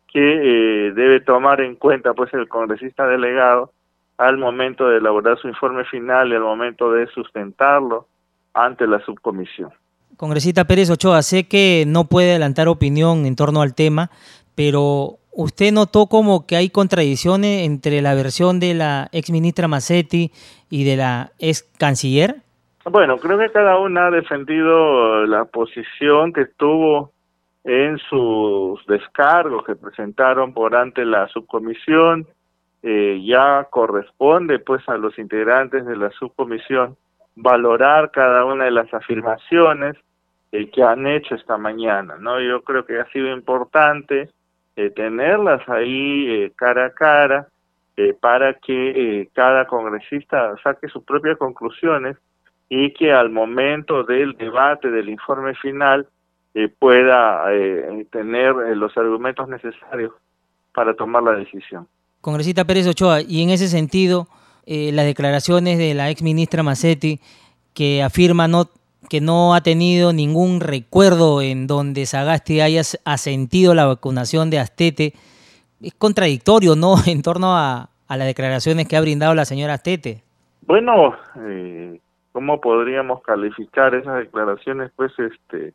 que 0.09 0.89
eh, 0.89 0.93
debe 0.93 1.21
tomar 1.21 1.61
en 1.61 1.77
cuenta 1.77 2.15
pues 2.15 2.33
el 2.35 2.49
congresista 2.49 3.07
delegado 3.07 3.73
al 4.17 4.39
momento 4.39 4.89
de 4.89 4.99
elaborar 4.99 5.39
su 5.39 5.49
informe 5.49 5.85
final 5.85 6.33
y 6.33 6.35
al 6.35 6.43
momento 6.43 6.93
de 6.93 7.07
sustentarlo 7.09 8.07
ante 8.55 8.87
la 8.87 9.01
subcomisión. 9.01 9.71
Congresista 10.19 10.65
Pérez 10.65 10.91
Ochoa, 10.91 11.23
sé 11.23 11.47
que 11.47 11.85
no 11.87 12.07
puede 12.07 12.31
adelantar 12.31 12.67
opinión 12.67 13.25
en 13.25 13.37
torno 13.37 13.63
al 13.63 13.77
tema, 13.77 14.11
pero 14.57 15.19
¿usted 15.33 15.71
notó 15.73 16.07
como 16.07 16.45
que 16.45 16.57
hay 16.57 16.71
contradicciones 16.71 17.65
entre 17.65 18.03
la 18.03 18.17
versión 18.17 18.59
de 18.59 18.75
la 18.75 19.07
ex 19.13 19.31
ministra 19.31 19.69
Massetti 19.69 20.33
y 20.71 20.83
de 20.83 20.97
la 20.97 21.31
ex 21.39 21.63
canciller? 21.79 22.35
Bueno, 22.91 23.19
creo 23.19 23.39
que 23.39 23.53
cada 23.53 23.79
una 23.79 24.09
ha 24.09 24.11
defendido 24.11 25.25
la 25.25 25.45
posición 25.45 26.33
que 26.33 26.47
tuvo 26.47 27.13
en 27.63 27.99
sus 28.11 28.85
descargos 28.89 29.65
que 29.65 29.77
presentaron 29.77 30.53
por 30.53 30.75
ante 30.75 31.05
la 31.05 31.29
subcomisión. 31.29 32.27
Eh, 32.83 33.23
ya 33.25 33.69
corresponde 33.71 34.59
pues 34.59 34.83
a 34.89 34.97
los 34.97 35.17
integrantes 35.17 35.87
de 35.87 35.97
la 35.97 36.11
subcomisión 36.11 36.97
valorar 37.37 38.11
cada 38.11 38.45
una 38.45 38.65
de 38.65 38.73
las 38.73 38.93
afirmaciones 38.93 39.95
eh, 40.52 40.71
que 40.71 40.83
han 40.83 41.07
hecho 41.07 41.35
esta 41.35 41.59
mañana, 41.59 42.17
¿no? 42.19 42.40
Yo 42.40 42.62
creo 42.62 42.85
que 42.85 42.99
ha 42.99 43.11
sido 43.11 43.33
importante 43.33 44.31
eh, 44.76 44.90
tenerlas 44.90 45.67
ahí 45.69 46.50
cara 46.57 46.87
a 46.87 46.90
cara 46.90 47.49
para 48.21 48.55
que 48.55 49.28
cada 49.35 49.67
congresista 49.67 50.55
saque 50.62 50.87
sus 50.87 51.02
propias 51.02 51.37
conclusiones 51.37 52.17
y 52.69 52.93
que 52.93 53.12
al 53.12 53.31
momento 53.31 54.05
del 54.05 54.35
debate 54.35 54.90
del 54.90 55.09
informe 55.09 55.55
final 55.55 56.07
eh, 56.55 56.69
pueda 56.69 57.45
eh, 57.52 58.07
tener 58.11 58.55
eh, 58.67 58.75
los 58.75 58.97
argumentos 58.97 59.49
necesarios 59.49 60.12
para 60.75 60.95
tomar 60.95 61.23
la 61.23 61.33
decisión. 61.33 61.87
Congresista 62.21 62.64
Pérez 62.64 62.87
Ochoa, 62.87 63.21
y 63.21 63.43
en 63.43 63.50
ese 63.50 63.69
sentido, 63.69 64.28
las 64.67 65.07
declaraciones 65.07 65.78
de 65.78 65.95
la 65.95 66.11
ex 66.11 66.21
ministra 66.21 66.62
Massetti, 66.62 67.21
que 67.73 68.02
afirma 68.02 68.49
no, 68.49 68.69
que 69.09 69.21
no 69.21 69.55
ha 69.55 69.61
tenido 69.62 70.12
ningún 70.12 70.61
recuerdo 70.61 71.43
en 71.43 71.67
donde 71.67 72.07
Sagasti 72.07 72.61
haya 72.61 72.83
asentido 73.05 73.75
la 73.75 73.87
vacunación 73.87 74.50
de 74.50 74.59
Astete, 74.59 75.15
es 75.81 75.95
contradictorio, 75.95 76.77
¿no?, 76.77 76.95
en 77.07 77.23
torno 77.23 77.57
a, 77.57 77.91
a 78.09 78.17
las 78.17 78.27
declaraciones 78.27 78.88
que 78.88 78.97
ha 78.97 79.00
brindado 79.00 79.35
la 79.35 79.45
señora 79.45 79.75
Astete. 79.75 80.23
Bueno, 80.62 81.17
¿cómo 82.33 82.61
podríamos 82.61 83.23
calificar 83.23 83.95
esas 83.95 84.19
declaraciones? 84.19 84.91
Pues, 84.95 85.12
este, 85.19 85.73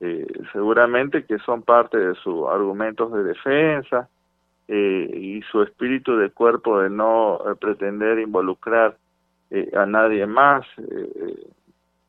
eh, 0.00 0.26
seguramente 0.52 1.24
que 1.24 1.38
son 1.38 1.62
parte 1.62 1.96
de 1.98 2.14
sus 2.16 2.46
argumentos 2.48 3.12
de 3.12 3.24
defensa 3.24 4.08
eh, 4.68 5.10
y 5.14 5.42
su 5.50 5.62
espíritu 5.62 6.16
de 6.16 6.30
cuerpo 6.30 6.80
de 6.80 6.90
no 6.90 7.36
eh, 7.36 7.54
pretender 7.58 8.18
involucrar 8.18 8.96
a 9.74 9.86
nadie 9.86 10.26
más. 10.26 10.66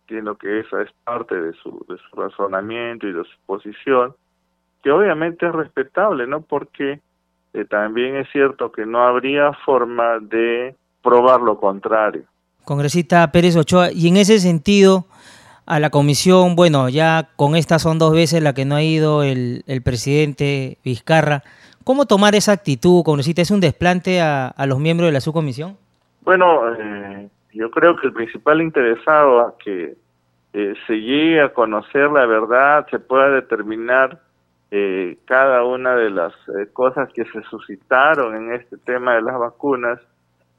Entiendo 0.07 0.37
que 0.37 0.61
esa 0.61 0.81
es 0.81 0.89
parte 1.03 1.35
de 1.35 1.51
su, 1.53 1.85
de 1.89 1.97
su 1.97 2.15
razonamiento 2.15 3.07
y 3.07 3.13
de 3.13 3.23
su 3.23 3.37
posición, 3.45 4.15
que 4.81 4.91
obviamente 4.91 5.45
es 5.45 5.51
respetable, 5.51 6.25
¿no? 6.27 6.41
Porque 6.41 7.01
también 7.65 8.15
es 8.15 8.29
cierto 8.31 8.71
que 8.71 8.85
no 8.85 9.03
habría 9.03 9.51
forma 9.65 10.19
de 10.21 10.75
probar 11.03 11.41
lo 11.41 11.59
contrario. 11.59 12.23
Congresista 12.63 13.29
Pérez 13.31 13.55
Ochoa, 13.57 13.91
y 13.91 14.07
en 14.07 14.17
ese 14.17 14.39
sentido, 14.39 15.05
a 15.65 15.79
la 15.79 15.89
comisión, 15.89 16.55
bueno, 16.55 16.87
ya 16.87 17.29
con 17.35 17.55
estas 17.55 17.81
son 17.81 17.99
dos 17.99 18.13
veces 18.13 18.41
la 18.41 18.53
que 18.53 18.65
no 18.65 18.75
ha 18.75 18.83
ido 18.83 19.23
el, 19.23 19.63
presidente 19.83 20.77
Vizcarra. 20.83 21.43
¿Cómo 21.83 22.05
tomar 22.05 22.35
esa 22.35 22.53
actitud, 22.53 23.03
congresista? 23.03 23.41
¿Es 23.41 23.51
un 23.51 23.59
desplante 23.59 24.21
a, 24.21 24.53
los 24.67 24.79
miembros 24.79 25.07
de 25.07 25.13
la 25.13 25.21
subcomisión? 25.21 25.77
Bueno, 26.21 26.73
eh, 26.73 27.29
yo 27.57 27.71
creo 27.71 27.95
que 27.95 28.07
el 28.07 28.13
principal 28.13 28.61
interesado 28.61 29.41
a 29.41 29.57
que 29.57 29.95
eh, 30.53 30.73
se 30.85 30.93
llegue 30.93 31.41
a 31.41 31.53
conocer 31.53 32.09
la 32.11 32.25
verdad, 32.25 32.87
se 32.89 32.99
pueda 32.99 33.29
determinar 33.29 34.21
eh, 34.71 35.17
cada 35.25 35.63
una 35.63 35.95
de 35.95 36.09
las 36.09 36.33
cosas 36.73 37.11
que 37.13 37.25
se 37.25 37.41
suscitaron 37.43 38.35
en 38.35 38.53
este 38.53 38.77
tema 38.77 39.15
de 39.15 39.21
las 39.21 39.39
vacunas, 39.39 39.99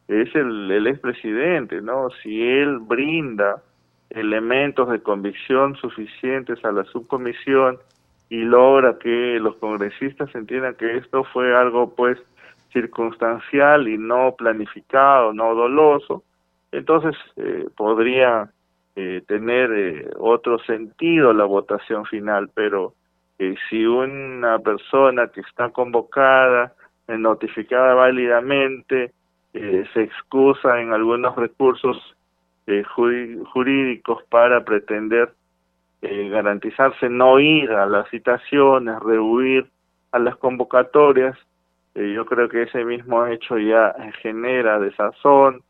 es 0.09 0.35
el, 0.35 0.71
el 0.71 0.87
expresidente, 0.87 1.83
¿no? 1.83 2.09
Si 2.23 2.43
él 2.43 2.79
brinda 2.79 3.63
elementos 4.11 4.89
de 4.89 5.03
convicción 5.03 5.77
suficientes 5.77 6.65
a 6.65 6.73
la 6.73 6.85
subcomisión 6.85 7.79
y 8.31 8.43
logra 8.43 8.99
que 8.99 9.39
los 9.41 9.57
congresistas 9.57 10.35
entiendan 10.35 10.75
que 10.75 10.97
esto 10.97 11.25
fue 11.25 11.55
algo 11.57 11.95
pues 11.95 12.19
circunstancial 12.73 13.89
y 13.89 13.97
no 13.97 14.35
planificado, 14.37 15.33
no 15.33 15.55
doloso, 15.55 16.25
entonces 16.73 17.17
eh, 17.37 17.67
podría 17.77 18.51
eh, 18.97 19.23
tener 19.27 19.73
eh, 19.73 20.11
otro 20.19 20.59
sentido 20.61 21.33
la 21.33 21.45
votación 21.45 22.05
final, 22.07 22.51
pero 22.55 22.95
si 23.71 23.87
una 23.87 24.59
persona 24.59 25.29
que 25.29 25.43
está 25.43 25.71
convocada, 25.71 26.75
notificada 27.07 27.95
válidamente, 27.95 29.13
se 29.53 30.03
excusa 30.03 30.81
en 30.81 30.93
algunos 30.93 31.37
recursos 31.37 32.17
eh, 32.71 32.83
jurídicos 32.85 34.23
para 34.29 34.63
pretender 34.63 35.33
eh, 36.03 36.29
garantizarse 36.29 37.09
no 37.09 37.41
ir 37.41 37.71
a 37.71 37.87
las 37.87 38.11
citaciones, 38.11 39.01
rehuir 39.01 39.67
a 40.13 40.19
las 40.19 40.37
convocatorias. 40.37 41.35
Eh, 41.95 42.13
yo 42.15 42.27
creo 42.27 42.47
que 42.51 42.65
ese 42.65 42.85
mismo 42.85 43.27
hecho 43.27 43.57
ya 43.57 43.95
genera 44.21 44.79
desazón, 44.81 45.63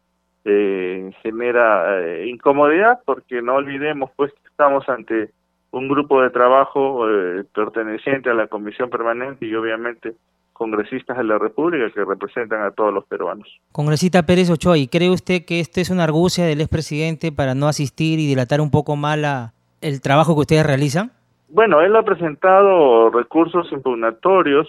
genera 1.22 2.24
incomodidad, 2.24 3.00
porque 3.04 3.42
no 3.42 3.56
olvidemos 3.56 4.10
pues 4.16 4.32
que 4.32 4.48
estamos 4.48 4.88
ante 4.88 5.30
un 5.70 5.88
grupo 5.88 6.22
de 6.22 6.30
trabajo 6.30 7.06
perteneciente 7.54 8.30
a 8.30 8.34
la 8.34 8.46
Comisión 8.46 8.88
Permanente 8.90 9.46
y 9.46 9.54
obviamente 9.54 10.14
congresistas 10.58 11.16
de 11.16 11.24
la 11.24 11.38
República 11.38 11.90
que 11.94 12.04
representan 12.04 12.62
a 12.62 12.72
todos 12.72 12.92
los 12.92 13.06
peruanos. 13.06 13.48
Congresista 13.72 14.24
Pérez 14.24 14.50
Ochoa, 14.50 14.76
¿y 14.76 14.88
cree 14.88 15.08
usted 15.08 15.44
que 15.46 15.60
esta 15.60 15.80
es 15.80 15.88
una 15.88 16.04
argucia 16.04 16.44
del 16.44 16.60
expresidente 16.60 17.32
para 17.32 17.54
no 17.54 17.68
asistir 17.68 18.18
y 18.18 18.26
dilatar 18.26 18.60
un 18.60 18.70
poco 18.70 18.96
más 18.96 19.52
el 19.80 20.00
trabajo 20.02 20.34
que 20.34 20.40
ustedes 20.40 20.66
realizan? 20.66 21.12
Bueno, 21.48 21.80
él 21.80 21.96
ha 21.96 22.02
presentado 22.02 23.08
recursos 23.10 23.70
impugnatorios, 23.72 24.68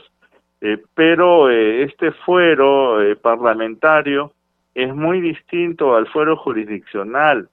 eh, 0.61 0.77
pero 0.93 1.49
eh, 1.49 1.83
este 1.83 2.11
fuero 2.11 3.01
eh, 3.01 3.15
parlamentario 3.15 4.31
es 4.75 4.93
muy 4.93 5.21
distinto 5.21 5.95
al 5.95 6.07
fuero 6.07 6.37
jurisdiccional. 6.37 7.49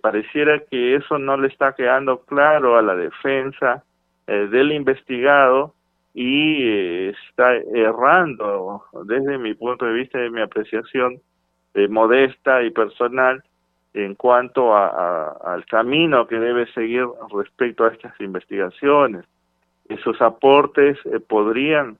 pareciera 0.00 0.60
que 0.70 0.96
eso 0.96 1.18
no 1.18 1.36
le 1.36 1.48
está 1.48 1.74
quedando 1.74 2.20
claro 2.24 2.76
a 2.76 2.82
la 2.82 2.94
defensa 2.94 3.82
del 4.26 4.72
investigado 4.72 5.74
y 6.14 6.62
eh, 6.62 7.14
está 7.28 7.54
errando 7.54 8.84
desde 9.04 9.38
mi 9.38 9.54
punto 9.54 9.86
de 9.86 9.94
vista, 9.94 10.18
de 10.18 10.30
mi 10.30 10.42
apreciación 10.42 11.20
eh, 11.74 11.88
modesta 11.88 12.62
y 12.62 12.70
personal 12.70 13.42
en 13.94 14.14
cuanto 14.14 14.74
al 14.74 15.66
camino 15.66 16.26
que 16.26 16.38
debe 16.38 16.66
seguir 16.72 17.04
respecto 17.34 17.84
a 17.84 17.92
estas 17.92 18.18
investigaciones. 18.20 19.24
Esos 19.86 20.20
aportes 20.22 20.98
eh, 21.04 21.20
podrían 21.20 21.98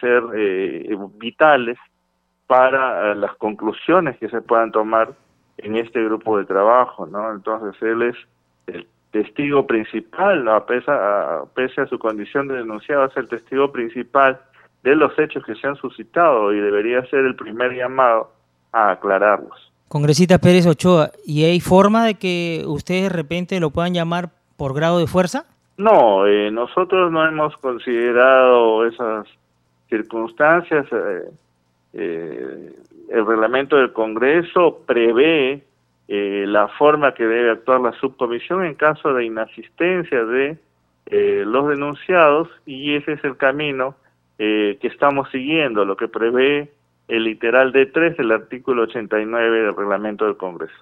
ser 0.00 0.22
vitales 1.16 1.78
para 2.54 3.16
las 3.16 3.34
conclusiones 3.34 4.16
que 4.18 4.28
se 4.28 4.40
puedan 4.40 4.70
tomar 4.70 5.12
en 5.58 5.74
este 5.74 6.04
grupo 6.04 6.38
de 6.38 6.44
trabajo, 6.44 7.04
¿no? 7.04 7.32
Entonces 7.32 7.74
él 7.82 8.02
es 8.02 8.16
el 8.68 8.86
testigo 9.10 9.66
principal, 9.66 10.44
¿no? 10.44 10.64
pese, 10.64 10.88
a, 10.88 11.42
pese 11.52 11.80
a 11.80 11.86
su 11.88 11.98
condición 11.98 12.46
de 12.46 12.58
denunciado, 12.58 13.06
es 13.06 13.16
el 13.16 13.26
testigo 13.26 13.72
principal 13.72 14.40
de 14.84 14.94
los 14.94 15.18
hechos 15.18 15.44
que 15.44 15.56
se 15.56 15.66
han 15.66 15.74
suscitado 15.74 16.52
y 16.52 16.60
debería 16.60 17.04
ser 17.06 17.24
el 17.24 17.34
primer 17.34 17.72
llamado 17.72 18.30
a 18.70 18.92
aclararlos. 18.92 19.72
Congresista 19.88 20.38
Pérez 20.38 20.64
Ochoa, 20.68 21.10
¿y 21.26 21.42
hay 21.42 21.58
forma 21.58 22.04
de 22.04 22.14
que 22.14 22.62
ustedes 22.68 23.10
de 23.10 23.16
repente 23.16 23.58
lo 23.58 23.70
puedan 23.70 23.94
llamar 23.94 24.30
por 24.56 24.74
grado 24.74 25.00
de 25.00 25.08
fuerza? 25.08 25.44
No, 25.76 26.24
eh, 26.28 26.52
nosotros 26.52 27.10
no 27.10 27.26
hemos 27.26 27.56
considerado 27.56 28.86
esas 28.86 29.26
circunstancias. 29.88 30.86
Eh, 30.92 31.30
eh, 31.94 32.72
el 33.08 33.26
reglamento 33.26 33.76
del 33.76 33.92
Congreso 33.92 34.82
prevé 34.86 35.62
eh, 36.08 36.44
la 36.46 36.68
forma 36.68 37.14
que 37.14 37.24
debe 37.24 37.52
actuar 37.52 37.80
la 37.80 37.92
subcomisión 37.92 38.64
en 38.64 38.74
caso 38.74 39.14
de 39.14 39.24
inasistencia 39.24 40.24
de 40.24 40.58
eh, 41.06 41.44
los 41.46 41.68
denunciados 41.68 42.48
y 42.66 42.94
ese 42.96 43.12
es 43.12 43.24
el 43.24 43.36
camino 43.36 43.94
que 44.36 44.78
estamos 44.82 45.30
siguiendo, 45.30 45.84
lo 45.84 45.96
que 45.96 46.08
prevé 46.08 46.68
el 47.06 47.22
literal 47.22 47.72
D3 47.72 48.16
del 48.16 48.32
artículo 48.32 48.82
89 48.82 49.60
del 49.60 49.76
reglamento 49.76 50.24
del 50.24 50.36
Congreso. 50.36 50.74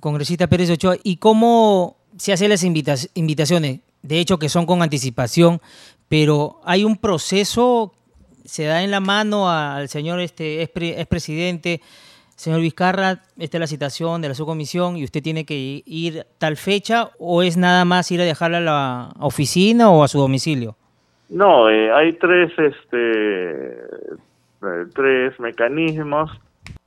Congresista 0.00 0.46
Pérez 0.46 0.70
Ochoa, 0.70 0.96
¿y 1.02 1.18
cómo 1.18 1.96
se 2.16 2.32
hacen 2.32 2.48
las 2.48 2.64
invitaciones? 2.64 3.80
De 4.02 4.20
hecho, 4.20 4.38
que 4.38 4.48
son 4.48 4.64
con 4.64 4.82
anticipación, 4.82 5.60
pero 6.08 6.60
hay 6.64 6.84
un 6.84 6.96
proceso, 6.96 7.92
se 8.44 8.64
da 8.64 8.82
en 8.82 8.90
la 8.90 9.00
mano 9.00 9.50
al 9.50 9.88
señor 9.88 10.20
este 10.20 10.62
expresidente 10.62 11.80
Señor 12.36 12.60
Vizcarra, 12.60 13.22
esta 13.38 13.56
es 13.56 13.60
la 13.60 13.66
citación 13.66 14.20
de 14.20 14.28
la 14.28 14.34
subcomisión 14.34 14.96
y 14.96 15.04
usted 15.04 15.22
tiene 15.22 15.44
que 15.44 15.82
ir 15.86 16.24
tal 16.38 16.56
fecha 16.56 17.10
o 17.18 17.42
es 17.42 17.56
nada 17.56 17.84
más 17.84 18.10
ir 18.10 18.20
a 18.20 18.24
dejarla 18.24 18.58
a 18.58 18.60
la 18.60 19.08
oficina 19.20 19.88
o 19.90 20.02
a 20.02 20.08
su 20.08 20.18
domicilio? 20.18 20.74
No, 21.30 21.70
eh, 21.70 21.92
hay 21.92 22.12
tres, 22.14 22.52
este, 22.58 23.70
eh, 23.72 24.86
tres 24.94 25.38
mecanismos 25.38 26.30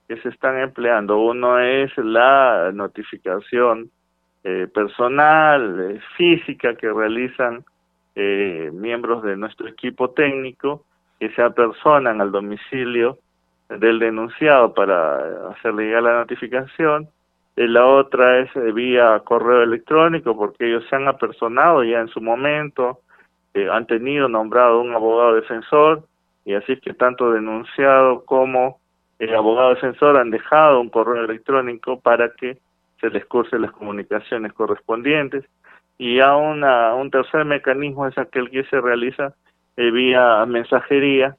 que 0.08 0.18
se 0.18 0.30
están 0.30 0.60
empleando. 0.60 1.18
Uno 1.18 1.60
es 1.60 1.92
la 1.98 2.72
notificación 2.74 3.90
eh, 4.44 4.68
personal, 4.74 6.02
física 6.18 6.76
que 6.76 6.92
realizan 6.92 7.64
miembros 8.74 9.22
de 9.22 9.38
nuestro 9.38 9.68
equipo 9.68 10.10
técnico 10.10 10.84
que 11.19 11.29
se 11.31 11.41
apersonan 11.41 12.21
al 12.21 12.31
domicilio 12.31 13.17
del 13.69 14.00
denunciado 14.00 14.74
para 14.74 15.50
hacer 15.50 15.74
llegar 15.74 16.03
la 16.03 16.19
notificación. 16.19 17.09
La 17.55 17.86
otra 17.86 18.39
es 18.39 18.55
eh, 18.55 18.71
vía 18.71 19.19
correo 19.25 19.63
electrónico 19.63 20.38
porque 20.38 20.67
ellos 20.67 20.86
se 20.89 20.95
han 20.95 21.07
apersonado 21.07 21.83
ya 21.83 22.00
en 22.00 22.07
su 22.07 22.21
momento, 22.21 23.01
eh, 23.53 23.67
han 23.71 23.88
tenido 23.88 24.29
nombrado 24.29 24.79
un 24.79 24.93
abogado 24.93 25.33
defensor 25.33 26.03
y 26.45 26.53
así 26.53 26.74
es 26.74 26.81
que 26.81 26.93
tanto 26.93 27.31
denunciado 27.31 28.24
como 28.25 28.79
el 29.17 29.33
abogado 29.33 29.69
defensor 29.69 30.17
han 30.17 30.29
dejado 30.29 30.79
un 30.79 30.89
correo 30.89 31.25
electrónico 31.25 31.99
para 31.99 32.30
que 32.34 32.60
se 33.01 33.10
les 33.10 33.25
curse 33.25 33.58
las 33.58 33.71
comunicaciones 33.71 34.53
correspondientes 34.53 35.43
y 35.97 36.19
a 36.19 36.36
una, 36.36 36.93
un 36.93 37.10
tercer 37.10 37.43
mecanismo 37.45 38.08
es 38.08 38.17
aquel 38.19 38.51
que 38.51 38.63
se 38.65 38.80
realiza 38.80 39.34
eh, 39.78 39.92
vía 39.92 40.46
mensajería 40.46 41.38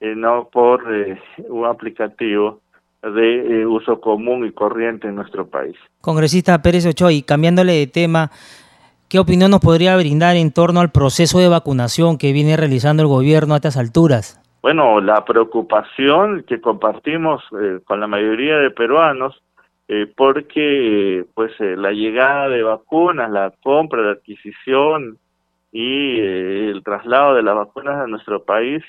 eh, 0.00 0.14
no 0.14 0.48
por 0.50 0.94
eh, 0.94 1.20
un 1.48 1.66
aplicativo 1.66 2.60
de 3.02 3.62
eh, 3.62 3.66
uso 3.66 4.00
común 4.00 4.46
y 4.46 4.52
corriente 4.52 5.08
en 5.08 5.16
nuestro 5.16 5.48
país. 5.48 5.76
Congresista 6.00 6.62
Pérez 6.62 6.86
Ochoa, 6.86 7.12
y 7.12 7.22
cambiándole 7.22 7.72
de 7.72 7.86
tema, 7.88 8.30
¿qué 9.08 9.18
opinión 9.18 9.50
nos 9.50 9.60
podría 9.60 9.96
brindar 9.96 10.36
en 10.36 10.52
torno 10.52 10.80
al 10.80 10.92
proceso 10.92 11.40
de 11.40 11.48
vacunación 11.48 12.16
que 12.16 12.32
viene 12.32 12.56
realizando 12.56 13.02
el 13.02 13.08
gobierno 13.08 13.54
a 13.54 13.56
estas 13.56 13.76
alturas? 13.76 14.40
Bueno, 14.62 15.00
la 15.00 15.24
preocupación 15.24 16.44
que 16.46 16.60
compartimos 16.60 17.42
con 17.84 18.00
la 18.00 18.06
mayoría 18.06 18.58
de 18.58 18.70
peruanos, 18.70 19.40
porque 20.16 21.24
pues 21.34 21.52
la 21.58 21.92
llegada 21.92 22.48
de 22.48 22.62
vacunas, 22.64 23.30
la 23.30 23.52
compra, 23.62 24.02
la 24.02 24.12
adquisición 24.12 25.16
y 25.72 26.20
el 26.20 26.82
traslado 26.82 27.34
de 27.34 27.42
las 27.42 27.54
vacunas 27.54 27.96
a 27.96 28.06
nuestro 28.06 28.44
país 28.44 28.82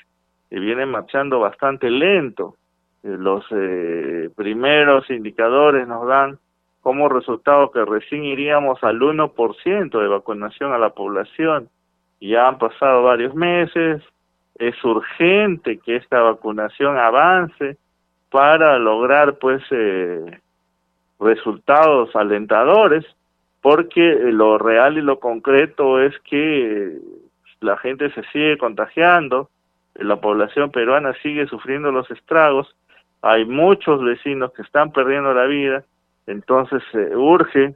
viene 0.50 0.86
marchando 0.86 1.38
bastante 1.38 1.90
lento. 1.90 2.56
Eh, 3.02 3.16
los 3.18 3.44
eh, 3.50 4.30
primeros 4.34 5.08
indicadores 5.10 5.86
nos 5.86 6.06
dan 6.06 6.38
como 6.80 7.08
resultado 7.08 7.70
que 7.70 7.84
recién 7.84 8.24
iríamos 8.24 8.82
al 8.82 9.00
1% 9.00 10.00
de 10.00 10.08
vacunación 10.08 10.72
a 10.72 10.78
la 10.78 10.90
población. 10.90 11.68
Ya 12.20 12.48
han 12.48 12.58
pasado 12.58 13.02
varios 13.02 13.34
meses, 13.34 14.02
es 14.56 14.84
urgente 14.84 15.78
que 15.78 15.96
esta 15.96 16.20
vacunación 16.20 16.98
avance 16.98 17.76
para 18.30 18.78
lograr 18.78 19.38
pues 19.38 19.62
eh, 19.70 20.40
resultados 21.18 22.14
alentadores, 22.14 23.04
porque 23.60 24.18
lo 24.32 24.58
real 24.58 24.98
y 24.98 25.02
lo 25.02 25.20
concreto 25.20 26.00
es 26.00 26.14
que 26.20 26.98
la 27.60 27.76
gente 27.76 28.10
se 28.12 28.22
sigue 28.32 28.56
contagiando, 28.58 29.50
la 29.94 30.20
población 30.20 30.70
peruana 30.70 31.14
sigue 31.22 31.46
sufriendo 31.46 31.92
los 31.92 32.10
estragos, 32.10 32.74
hay 33.22 33.44
muchos 33.44 34.02
vecinos 34.02 34.52
que 34.52 34.62
están 34.62 34.92
perdiendo 34.92 35.34
la 35.34 35.44
vida, 35.44 35.84
entonces 36.26 36.82
urge 37.14 37.74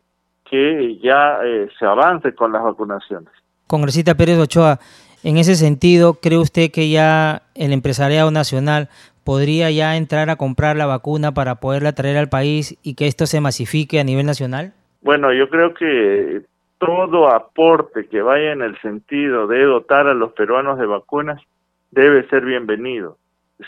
que 0.49 0.99
ya 1.03 1.39
eh, 1.45 1.69
se 1.79 1.85
avance 1.85 2.35
con 2.35 2.53
las 2.53 2.63
vacunaciones. 2.63 3.31
Congresista 3.67 4.15
Pérez 4.15 4.39
Ochoa, 4.39 4.79
en 5.23 5.39
ese 5.39 5.55
sentido, 5.55 6.15
¿cree 6.15 6.39
usted 6.39 6.71
que 6.71 6.91
ya 6.91 7.43
el 7.55 7.73
empresariado 7.73 8.31
nacional 8.31 8.89
podría 9.25 9.71
ya 9.71 9.97
entrar 9.97 10.31
a 10.31 10.37
comprar 10.37 10.77
la 10.77 10.87
vacuna 10.87 11.33
para 11.33 11.57
poderla 11.57 11.95
traer 11.95 12.17
al 12.19 12.29
país 12.29 12.79
y 12.83 12.95
que 12.95 13.07
esto 13.07 13.27
se 13.27 13.41
masifique 13.41 14.01
a 14.01 14.05
nivel 14.05 14.27
nacional? 14.27 14.75
Bueno, 15.05 15.35
yo 15.35 15.51
creo 15.51 15.75
que 15.75 16.41
todo 16.79 17.29
aporte 17.29 18.07
que 18.07 18.23
vaya 18.23 18.53
en 18.53 18.63
el 18.63 18.81
sentido 18.81 19.47
de 19.47 19.63
dotar 19.63 20.07
a 20.07 20.15
los 20.15 20.33
peruanos 20.33 20.79
de 20.79 20.87
vacunas 20.87 21.43
debe 21.91 22.27
ser 22.29 22.47
bienvenido. 22.47 23.19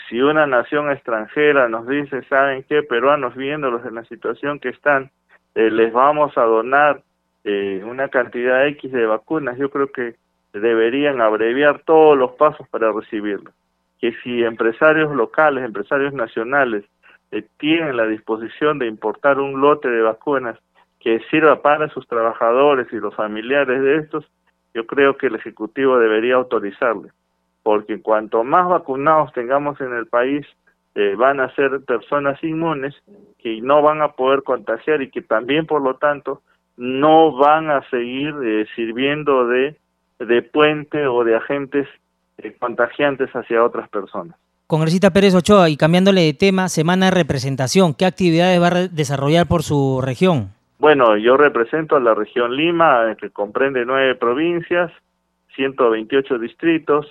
Si 0.09 0.19
una 0.19 0.47
nación 0.47 0.91
extranjera 0.91 1.69
nos 1.69 1.87
dice, 1.87 2.23
¿saben 2.23 2.65
qué? 2.67 2.81
Peruanos 2.81 3.35
viéndolos 3.35 3.85
en 3.85 3.93
la 3.93 4.03
situación 4.05 4.57
que 4.59 4.69
están, 4.69 5.11
eh, 5.53 5.69
les 5.69 5.93
vamos 5.93 6.35
a 6.39 6.41
donar 6.41 7.03
eh, 7.43 7.83
una 7.85 8.09
cantidad 8.09 8.65
X 8.69 8.91
de 8.91 9.05
vacunas, 9.05 9.59
yo 9.59 9.69
creo 9.69 9.91
que 9.91 10.15
deberían 10.53 11.21
abreviar 11.21 11.83
todos 11.85 12.17
los 12.17 12.31
pasos 12.31 12.67
para 12.69 12.91
recibirlo. 12.91 13.51
Que 13.99 14.11
si 14.23 14.43
empresarios 14.43 15.15
locales, 15.15 15.63
empresarios 15.63 16.13
nacionales, 16.13 16.83
eh, 17.29 17.45
tienen 17.59 17.95
la 17.95 18.07
disposición 18.07 18.79
de 18.79 18.87
importar 18.87 19.39
un 19.39 19.61
lote 19.61 19.87
de 19.87 20.01
vacunas 20.01 20.57
que 20.99 21.19
sirva 21.29 21.61
para 21.61 21.89
sus 21.89 22.07
trabajadores 22.07 22.87
y 22.91 22.97
los 22.97 23.15
familiares 23.15 23.81
de 23.81 23.97
estos, 23.97 24.25
yo 24.73 24.85
creo 24.85 25.17
que 25.17 25.27
el 25.27 25.35
Ejecutivo 25.35 25.97
debería 25.97 26.35
autorizarle 26.35 27.09
porque 27.67 28.01
cuanto 28.01 28.45
más 28.45 28.65
vacunados 28.69 29.33
tengamos 29.33 29.81
en 29.81 29.91
el 29.91 30.07
país, 30.07 30.47
eh, 30.95 31.15
van 31.17 31.41
a 31.41 31.53
ser 31.53 31.81
personas 31.81 32.41
inmunes 32.41 32.95
que 33.39 33.59
no 33.59 33.81
van 33.81 34.01
a 34.01 34.13
poder 34.13 34.43
contagiar 34.43 35.01
y 35.01 35.11
que 35.11 35.21
también, 35.21 35.65
por 35.65 35.81
lo 35.81 35.97
tanto, 35.97 36.43
no 36.77 37.35
van 37.35 37.69
a 37.69 37.81
seguir 37.89 38.33
eh, 38.41 38.65
sirviendo 38.73 39.47
de, 39.47 39.75
de 40.17 40.41
puente 40.43 41.07
o 41.07 41.25
de 41.25 41.35
agentes 41.35 41.89
eh, 42.37 42.55
contagiantes 42.57 43.29
hacia 43.31 43.61
otras 43.61 43.89
personas. 43.89 44.37
Congresista 44.65 45.11
Pérez 45.11 45.35
Ochoa, 45.35 45.69
y 45.69 45.75
cambiándole 45.75 46.21
de 46.21 46.33
tema, 46.33 46.69
semana 46.69 47.07
de 47.07 47.11
representación, 47.11 47.93
¿qué 47.93 48.05
actividades 48.05 48.61
va 48.61 48.67
a 48.67 48.87
desarrollar 48.87 49.45
por 49.49 49.63
su 49.63 49.99
región? 50.01 50.53
Bueno, 50.79 51.17
yo 51.17 51.37
represento 51.37 51.95
a 51.95 51.99
la 51.99 52.13
región 52.13 52.55
Lima, 52.55 53.15
que 53.19 53.31
comprende 53.31 53.85
nueve 53.85 54.15
provincias, 54.15 54.91
128 55.55 56.37
distritos, 56.37 57.05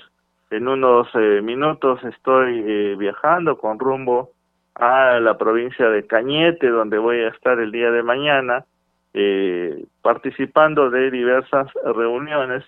en 0.51 0.69
unos 0.69 1.09
eh, 1.15 1.41
minutos 1.43 2.03
estoy 2.05 2.63
eh, 2.65 2.95
viajando 2.97 3.59
con 3.59 3.81
rumbo 3.81 4.31
a 4.77 5.19
la 5.19 5.37
provincia 5.37 5.89
de 5.89 6.07
Cañete, 6.07 6.69
donde 6.69 6.99
voy 6.99 7.19
a 7.19 7.29
estar 7.29 7.59
el 7.59 7.73
día 7.73 7.91
de 7.91 8.05
mañana, 8.05 8.65
eh, 9.15 9.85
participando 10.03 10.91
de 10.91 11.11
diversas 11.11 11.69
reuniones 11.85 12.65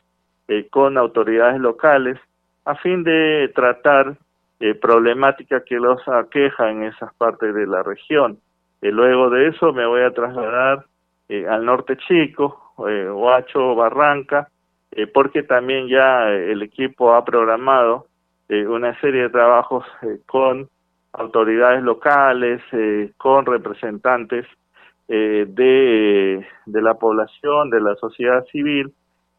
con 0.71 0.97
autoridades 0.97 1.61
locales 1.61 2.19
a 2.65 2.75
fin 2.75 3.05
de 3.05 3.51
tratar 3.55 4.17
eh, 4.61 4.75
problemática 4.75 5.63
que 5.65 5.77
los 5.77 6.07
aqueja 6.09 6.71
en 6.71 6.83
esas 6.83 7.15
partes 7.15 7.55
de 7.55 7.67
la 7.67 7.83
región. 7.83 8.39
Eh, 8.81 8.91
luego 8.91 9.31
de 9.31 9.49
eso 9.49 9.73
me 9.73 9.87
voy 9.87 10.03
a 10.03 10.13
trasladar 10.13 10.85
eh, 11.29 11.47
al 11.47 11.65
norte 11.65 11.97
chico, 11.97 12.73
eh, 12.89 13.11
Huacho, 13.11 13.75
Barranca, 13.75 14.49
eh, 14.93 15.07
porque 15.07 15.43
también 15.43 15.89
ya 15.89 16.29
el 16.31 16.63
equipo 16.63 17.15
ha 17.15 17.25
programado 17.25 18.07
una 18.51 18.99
serie 19.01 19.25
de 19.25 19.29
trabajos 19.29 19.85
con 20.25 20.71
autoridades 21.13 21.83
locales, 21.83 22.63
con 23.19 23.45
representantes 23.45 24.47
de, 25.07 26.47
de 26.65 26.83
la 26.83 26.95
población, 26.95 27.69
de 27.69 27.83
la 27.83 27.95
sociedad 27.97 28.43
civil, 28.47 28.91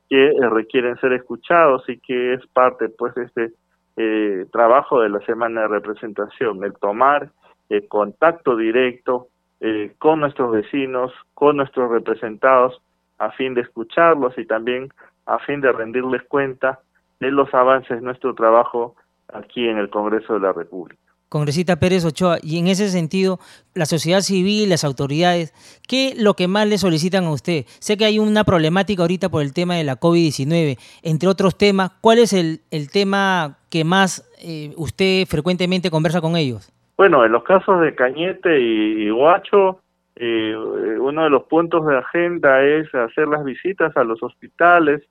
que 0.09 0.31
requieren 0.51 0.95
ser 0.97 1.13
escuchados 1.13 1.89
y 1.89 1.97
que 1.97 2.33
es 2.33 2.45
parte 2.53 2.89
pues 2.89 3.15
de 3.15 3.23
este 3.23 3.53
eh, 3.97 4.45
trabajo 4.51 5.01
de 5.01 5.09
la 5.09 5.19
semana 5.25 5.61
de 5.61 5.67
representación, 5.67 6.63
el 6.63 6.73
tomar 6.73 7.31
eh, 7.69 7.87
contacto 7.87 8.55
directo 8.55 9.27
eh, 9.59 9.93
con 9.97 10.19
nuestros 10.19 10.51
vecinos, 10.51 11.11
con 11.33 11.57
nuestros 11.57 11.91
representados, 11.91 12.81
a 13.17 13.31
fin 13.31 13.53
de 13.53 13.61
escucharlos 13.61 14.37
y 14.37 14.45
también 14.45 14.89
a 15.25 15.39
fin 15.39 15.61
de 15.61 15.71
rendirles 15.71 16.23
cuenta 16.23 16.79
de 17.19 17.31
los 17.31 17.53
avances 17.53 17.97
de 17.97 18.01
nuestro 18.01 18.33
trabajo 18.33 18.95
aquí 19.33 19.67
en 19.67 19.77
el 19.77 19.89
Congreso 19.89 20.33
de 20.33 20.39
la 20.39 20.53
República 20.53 21.09
congresista 21.29 21.77
Pérez 21.77 22.03
Ochoa, 22.03 22.39
y 22.41 22.57
en 22.57 22.67
ese 22.67 22.89
sentido, 22.89 23.39
la 23.75 23.85
sociedad 23.85 24.21
civil, 24.21 24.67
las 24.67 24.83
autoridades, 24.83 25.53
¿qué 25.87 26.09
es 26.09 26.17
lo 26.17 26.35
que 26.35 26.47
más 26.47 26.67
le 26.67 26.79
solicitan 26.79 27.25
a 27.25 27.31
usted? 27.31 27.65
Sé 27.77 27.97
que 27.97 28.05
hay 28.05 28.17
una 28.19 28.43
problemática 28.43 29.03
ahorita 29.03 29.29
por 29.29 29.43
el 29.43 29.53
tema 29.53 29.75
de 29.75 29.83
la 29.83 29.99
COVID-19, 29.99 30.77
entre 31.03 31.29
otros 31.29 31.57
temas, 31.57 31.91
¿cuál 32.01 32.17
es 32.17 32.33
el, 32.33 32.61
el 32.71 32.89
tema 32.89 33.59
que 33.69 33.83
más 33.83 34.25
eh, 34.39 34.73
usted 34.75 35.27
frecuentemente 35.27 35.91
conversa 35.91 36.19
con 36.19 36.35
ellos? 36.35 36.71
Bueno, 36.99 37.23
en 37.23 37.31
los 37.31 37.43
casos 37.43 37.79
de 37.79 37.95
Cañete 37.95 38.59
y, 38.59 39.09
Huacho, 39.09 39.79
eh, 40.17 40.53
uno 40.99 41.23
de 41.23 41.29
los 41.29 41.43
puntos 41.43 41.85
de 41.85 41.97
agenda 41.97 42.61
es 42.61 42.93
hacer 42.93 43.29
las 43.29 43.45
visitas 43.45 43.95
a 43.95 44.03
los 44.03 44.21
hospitales 44.21 45.01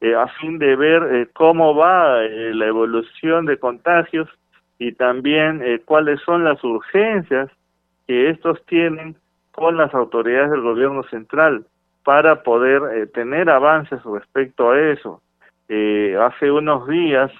eh, 0.00 0.16
a 0.16 0.26
fin 0.26 0.58
de 0.58 0.74
ver 0.74 1.30
cómo 1.34 1.76
va 1.76 2.22
la 2.24 2.66
evolución 2.66 3.46
de 3.46 3.56
contagios 3.56 4.28
y 4.80 4.90
también 4.90 5.62
eh, 5.62 5.80
cuáles 5.84 6.20
son 6.22 6.42
las 6.42 6.64
urgencias 6.64 7.48
que 8.08 8.30
estos 8.30 8.60
tienen 8.66 9.14
con 9.52 9.76
las 9.76 9.94
autoridades 9.94 10.50
del 10.50 10.62
gobierno 10.62 11.04
central 11.04 11.64
para 12.02 12.42
poder 12.42 12.82
eh, 12.96 13.06
tener 13.06 13.48
avances 13.48 14.02
respecto 14.02 14.72
a 14.72 14.80
eso. 14.90 15.22
Eh, 15.68 16.18
hace 16.20 16.50
unos 16.50 16.88
días 16.88 17.30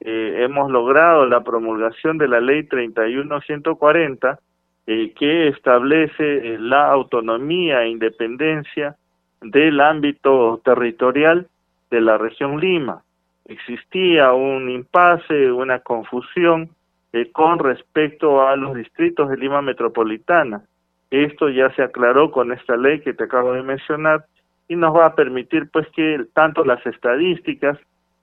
hemos 0.00 0.70
logrado 0.70 1.26
la 1.26 1.42
promulgación 1.42 2.18
de 2.18 2.28
la 2.28 2.40
ley 2.40 2.64
31140 2.64 4.38
que 4.86 5.48
establece 5.48 6.56
la 6.58 6.90
autonomía 6.90 7.82
e 7.82 7.90
independencia 7.90 8.96
del 9.40 9.80
ámbito 9.80 10.60
territorial 10.64 11.46
de 11.90 12.00
la 12.00 12.18
región 12.18 12.60
Lima. 12.60 13.02
Existía 13.46 14.32
un 14.32 14.70
impasse, 14.70 15.50
una 15.50 15.80
confusión 15.80 16.70
eh, 17.12 17.30
con 17.32 17.58
respecto 17.58 18.46
a 18.46 18.56
los 18.56 18.74
distritos 18.74 19.30
de 19.30 19.36
Lima 19.38 19.62
Metropolitana. 19.62 20.62
Esto 21.10 21.48
ya 21.48 21.74
se 21.74 21.82
aclaró 21.82 22.30
con 22.30 22.52
esta 22.52 22.76
ley 22.76 23.00
que 23.00 23.14
te 23.14 23.24
acabo 23.24 23.52
de 23.52 23.62
mencionar 23.62 24.26
y 24.68 24.76
nos 24.76 24.94
va 24.94 25.06
a 25.06 25.14
permitir 25.14 25.70
pues 25.70 25.88
que 25.96 26.26
tanto 26.34 26.64
las 26.64 26.84
estadísticas, 26.84 27.78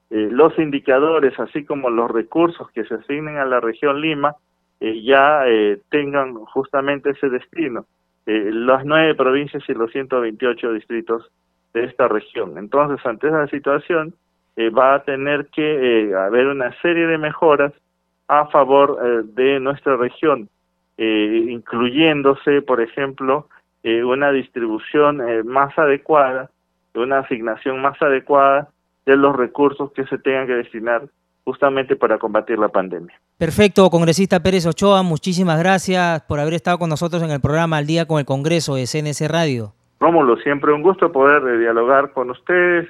eh, 0.09 0.29
los 0.31 0.57
indicadores, 0.59 1.37
así 1.39 1.65
como 1.65 1.89
los 1.89 2.11
recursos 2.11 2.69
que 2.71 2.83
se 2.85 2.95
asignen 2.95 3.37
a 3.37 3.45
la 3.45 3.59
región 3.59 4.01
Lima, 4.01 4.35
eh, 4.79 5.01
ya 5.03 5.43
tengan 5.89 6.35
justamente 6.35 7.11
ese 7.11 7.29
destino, 7.29 7.85
las 8.25 8.83
nueve 8.85 9.15
provincias 9.15 9.63
y 9.69 9.73
los 9.73 9.91
128 9.91 10.73
distritos 10.73 11.31
de 11.73 11.85
esta 11.85 12.07
región. 12.07 12.57
Entonces, 12.57 13.05
ante 13.05 13.27
esa 13.27 13.47
situación, 13.47 14.13
va 14.57 14.95
a 14.95 15.03
tener 15.03 15.47
que 15.47 16.13
haber 16.15 16.47
una 16.47 16.73
serie 16.81 17.07
de 17.07 17.17
mejoras 17.17 17.71
a 18.27 18.47
favor 18.47 18.99
eh, 19.03 19.21
de 19.33 19.59
nuestra 19.59 19.97
región, 19.97 20.49
eh, 20.97 21.45
incluyéndose, 21.49 22.61
por 22.61 22.81
ejemplo, 22.81 23.47
eh, 23.83 24.03
una 24.03 24.31
distribución 24.31 25.21
más 25.45 25.77
adecuada, 25.77 26.49
una 26.95 27.19
asignación 27.19 27.81
más 27.81 28.01
adecuada 28.01 28.69
de 29.05 29.15
los 29.15 29.35
recursos 29.35 29.91
que 29.91 30.05
se 30.05 30.17
tengan 30.17 30.47
que 30.47 30.53
destinar 30.53 31.03
justamente 31.43 31.95
para 31.95 32.17
combatir 32.17 32.57
la 32.57 32.69
pandemia. 32.69 33.13
Perfecto, 33.37 33.89
congresista 33.89 34.41
Pérez 34.41 34.65
Ochoa, 34.65 35.03
muchísimas 35.03 35.59
gracias 35.59 36.21
por 36.23 36.39
haber 36.39 36.55
estado 36.55 36.79
con 36.79 36.89
nosotros 36.89 37.21
en 37.21 37.31
el 37.31 37.39
programa 37.39 37.77
Al 37.77 37.85
Día 37.85 38.07
con 38.07 38.19
el 38.19 38.25
Congreso 38.25 38.75
de 38.75 38.87
CNC 38.87 39.29
Radio. 39.29 39.73
Rómulo, 39.99 40.37
siempre 40.37 40.73
un 40.73 40.81
gusto 40.81 41.11
poder 41.11 41.59
dialogar 41.59 42.11
con 42.11 42.31
ustedes, 42.31 42.89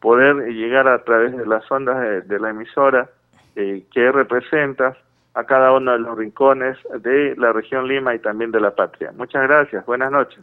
poder 0.00 0.36
llegar 0.52 0.86
a 0.86 1.02
través 1.02 1.36
de 1.36 1.46
las 1.46 1.70
ondas 1.70 2.28
de 2.28 2.38
la 2.38 2.50
emisora 2.50 3.08
eh, 3.56 3.84
que 3.92 4.12
representa 4.12 4.96
a 5.34 5.44
cada 5.44 5.72
uno 5.72 5.92
de 5.92 5.98
los 6.00 6.16
rincones 6.16 6.76
de 7.00 7.34
la 7.36 7.52
región 7.52 7.88
Lima 7.88 8.14
y 8.14 8.18
también 8.18 8.50
de 8.50 8.60
la 8.60 8.74
patria. 8.74 9.12
Muchas 9.16 9.42
gracias, 9.42 9.84
buenas 9.86 10.10
noches. 10.10 10.42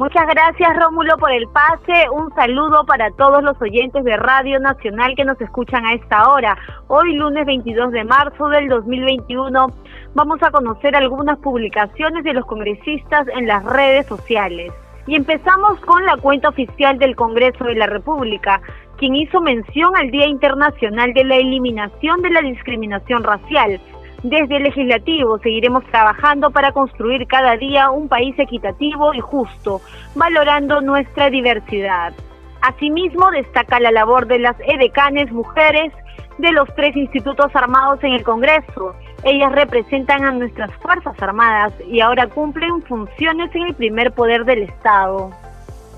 Muchas 0.00 0.26
gracias 0.28 0.78
Rómulo 0.78 1.18
por 1.18 1.30
el 1.30 1.46
pase. 1.48 2.08
Un 2.10 2.34
saludo 2.34 2.86
para 2.86 3.10
todos 3.18 3.42
los 3.42 3.60
oyentes 3.60 4.02
de 4.02 4.16
Radio 4.16 4.58
Nacional 4.58 5.14
que 5.14 5.26
nos 5.26 5.38
escuchan 5.42 5.84
a 5.84 5.92
esta 5.92 6.30
hora. 6.30 6.56
Hoy 6.86 7.12
lunes 7.16 7.44
22 7.44 7.92
de 7.92 8.04
marzo 8.04 8.48
del 8.48 8.70
2021 8.70 9.66
vamos 10.14 10.42
a 10.42 10.50
conocer 10.52 10.96
algunas 10.96 11.38
publicaciones 11.40 12.24
de 12.24 12.32
los 12.32 12.46
congresistas 12.46 13.28
en 13.28 13.46
las 13.46 13.62
redes 13.62 14.06
sociales. 14.06 14.72
Y 15.06 15.16
empezamos 15.16 15.78
con 15.80 16.02
la 16.06 16.16
cuenta 16.16 16.48
oficial 16.48 16.96
del 16.98 17.14
Congreso 17.14 17.64
de 17.64 17.74
la 17.74 17.86
República, 17.86 18.62
quien 18.96 19.14
hizo 19.16 19.42
mención 19.42 19.94
al 19.98 20.10
Día 20.10 20.28
Internacional 20.28 21.12
de 21.12 21.24
la 21.24 21.36
Eliminación 21.36 22.22
de 22.22 22.30
la 22.30 22.40
Discriminación 22.40 23.22
Racial, 23.22 23.78
desde 24.22 24.56
el 24.56 24.64
legislativo 24.64 25.38
seguiremos 25.38 25.84
trabajando 25.86 26.50
para 26.50 26.72
construir 26.72 27.26
cada 27.26 27.56
día 27.56 27.90
un 27.90 28.08
país 28.08 28.38
equitativo 28.38 29.14
y 29.14 29.20
justo, 29.20 29.80
valorando 30.14 30.80
nuestra 30.82 31.30
diversidad. 31.30 32.12
Asimismo, 32.60 33.30
destaca 33.30 33.80
la 33.80 33.90
labor 33.90 34.26
de 34.26 34.38
las 34.38 34.56
edecanes 34.60 35.32
mujeres 35.32 35.92
de 36.36 36.52
los 36.52 36.68
tres 36.74 36.94
institutos 36.96 37.50
armados 37.54 38.02
en 38.04 38.12
el 38.12 38.22
Congreso. 38.22 38.94
Ellas 39.24 39.52
representan 39.52 40.24
a 40.24 40.32
nuestras 40.32 40.70
Fuerzas 40.76 41.20
Armadas 41.22 41.72
y 41.86 42.00
ahora 42.00 42.26
cumplen 42.26 42.82
funciones 42.82 43.54
en 43.54 43.68
el 43.68 43.74
primer 43.74 44.12
poder 44.12 44.44
del 44.44 44.64
Estado. 44.64 45.30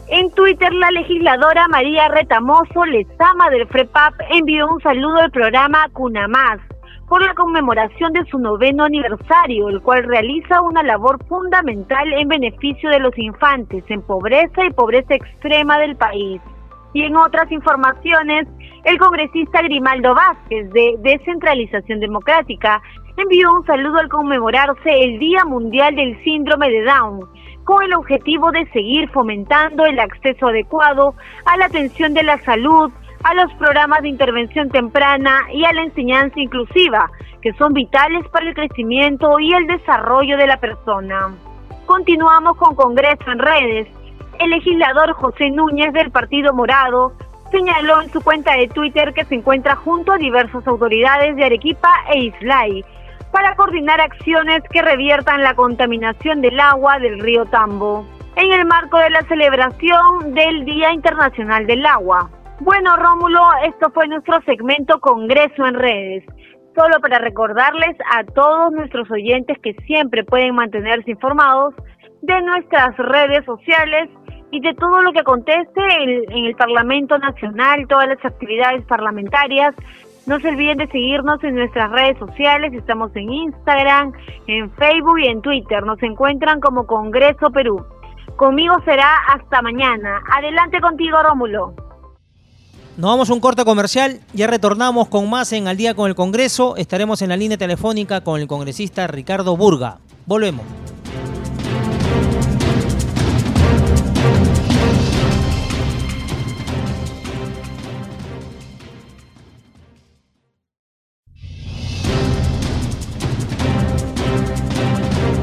En 0.09 0.31
Twitter, 0.33 0.73
la 0.75 0.91
legisladora 0.91 1.67
María 1.69 2.09
Retamoso, 2.09 2.85
Lezama 2.85 3.51
del 3.51 3.67
FREPAP, 3.67 4.15
envió 4.31 4.69
un 4.69 4.81
saludo 4.81 5.19
al 5.19 5.31
programa 5.31 5.89
Cunamás, 5.93 6.61
por 7.13 7.23
la 7.23 7.35
conmemoración 7.35 8.15
de 8.15 8.25
su 8.25 8.39
noveno 8.39 8.85
aniversario, 8.85 9.69
el 9.69 9.83
cual 9.83 10.05
realiza 10.05 10.63
una 10.63 10.83
labor 10.83 11.23
fundamental 11.27 12.11
en 12.11 12.27
beneficio 12.27 12.89
de 12.89 13.01
los 13.01 13.13
infantes 13.19 13.85
en 13.89 14.01
pobreza 14.01 14.65
y 14.65 14.71
pobreza 14.71 15.17
extrema 15.17 15.77
del 15.77 15.95
país. 15.95 16.41
Y 16.95 17.03
en 17.03 17.15
otras 17.15 17.53
informaciones, 17.53 18.49
el 18.85 18.97
congresista 18.97 19.61
Grimaldo 19.61 20.15
Vázquez 20.15 20.71
de 20.71 20.95
Descentralización 21.01 22.01
Democrática 22.01 22.81
envió 23.19 23.53
un 23.57 23.67
saludo 23.67 23.99
al 23.99 24.09
conmemorarse 24.09 25.05
el 25.05 25.19
Día 25.19 25.45
Mundial 25.45 25.95
del 25.95 26.19
Síndrome 26.25 26.71
de 26.71 26.83
Down, 26.83 27.29
con 27.65 27.83
el 27.83 27.93
objetivo 27.93 28.51
de 28.53 28.65
seguir 28.73 29.11
fomentando 29.11 29.85
el 29.85 30.01
acceso 30.01 30.47
adecuado 30.47 31.15
a 31.45 31.59
la 31.59 31.67
atención 31.67 32.15
de 32.15 32.23
la 32.23 32.39
salud, 32.39 32.91
a 33.25 33.35
los 33.35 33.53
programas 33.55 34.03
de 34.03 34.09
intervención 34.09 34.69
temprana 34.71 35.41
y 35.53 35.65
a 35.65 35.73
la 35.73 35.83
enseñanza 35.83 36.41
inclusiva, 36.41 37.11
que 37.41 37.53
son 37.55 37.73
vitales 37.73 38.27
para 38.29 38.49
el 38.49 38.55
crecimiento 38.55 39.39
y 39.39 39.53
el 39.53 39.67
desarrollo 39.67 40.37
de 40.37 40.47
la 40.47 40.59
persona. 40.59 41.35
Continuamos 41.87 42.57
con 42.57 42.75
Congreso 42.75 43.31
en 43.31 43.39
redes. 43.39 43.89
El 44.39 44.51
legislador 44.51 45.13
José 45.13 45.51
Núñez 45.51 45.93
del 45.93 46.11
Partido 46.11 46.53
Morado 46.53 47.13
señaló 47.51 48.01
en 48.01 48.11
su 48.11 48.21
cuenta 48.23 48.57
de 48.57 48.69
Twitter 48.69 49.13
que 49.13 49.25
se 49.27 49.35
encuentra 49.35 49.77
junto 49.77 50.13
a 50.13 50.19
diversas 50.19 50.67
autoridades 50.67 51.37
de 51.37 51.45
Arequipa 51.45 51.91
e 52.13 52.25
Islay 52.25 52.85
para 53.31 53.55
coordinar 53.57 54.01
acciones 54.01 54.63
que 54.71 54.83
reviertan 54.83 55.43
la 55.43 55.55
contaminación 55.55 56.41
del 56.41 56.59
agua 56.59 56.99
del 56.99 57.21
río 57.21 57.45
Tambo. 57.47 58.07
en 58.35 58.51
el 58.51 58.65
marco 58.65 58.97
de 58.97 59.11
la 59.11 59.23
celebración 59.23 60.33
del 60.33 60.65
Día 60.65 60.93
Internacional 60.93 61.67
del 61.67 61.85
Agua. 61.85 62.31
Bueno, 62.65 62.97
Rómulo, 62.97 63.41
esto 63.65 63.91
fue 63.93 64.07
nuestro 64.07 64.41
segmento 64.43 65.01
Congreso 65.01 65.67
en 65.67 65.75
Redes. 65.75 66.25
Solo 66.77 67.01
para 67.01 67.19
recordarles 67.19 67.97
a 68.15 68.23
todos 68.23 68.71
nuestros 68.71 69.11
oyentes 69.11 69.59
que 69.65 69.75
siempre 69.85 70.23
pueden 70.23 70.55
mantenerse 70.55 71.11
informados 71.11 71.75
de 72.23 72.41
nuestras 72.43 72.97
redes 72.99 73.45
sociales 73.47 74.09
y 74.53 74.61
de 74.61 74.75
todo 74.75 75.03
lo 75.03 75.13
que 75.13 75.19
acontece 75.19 75.81
en, 76.31 76.45
el 76.45 76.55
Parlamento 76.55 77.19
Nacional, 77.19 77.89
todas 77.89 78.07
las 78.07 78.25
actividades 78.25 78.85
parlamentarias. 78.87 79.75
No 80.29 80.39
se 80.39 80.51
olviden 80.51 80.79
de 80.79 80.87
seguirnos 80.87 81.43
en 81.43 81.57
nuestras 81.57 81.91
redes 81.91 82.17
sociales, 82.19 82.73
estamos 82.75 83.11
en 83.17 83.29
Instagram, 83.29 84.13
en 84.47 84.71
Facebook 84.75 85.19
y 85.19 85.27
en 85.27 85.43
Twitter. 85.43 85.85
Nos 85.85 86.01
encuentran 86.05 86.61
como 86.61 86.87
Congreso 86.87 87.51
Perú. 87.51 87.85
Conmigo 88.37 88.77
será 88.85 89.17
hasta 89.35 89.63
mañana. 89.63 90.21
Adelante 90.31 90.81
contigo, 90.81 91.21
Rómulo. 91.25 91.75
Nos 92.97 93.09
vamos 93.09 93.31
a 93.31 93.33
un 93.33 93.41
corte 93.41 93.65
comercial, 93.65 94.21
ya 94.35 94.47
retornamos 94.47 95.09
con 95.09 95.31
más 95.31 95.53
en 95.55 95.67
Al 95.67 95.79
día 95.79 95.95
con 95.95 96.11
el 96.11 96.15
Congreso. 96.15 96.77
Estaremos 96.77 97.23
en 97.23 97.31
la 97.31 97.39
línea 97.39 97.57
telefónica 97.57 98.21
con 98.21 98.39
el 98.39 98.47
congresista 98.47 99.07
Ricardo 99.07 99.57
Burga. 99.57 99.99
Volvemos. 100.27 100.82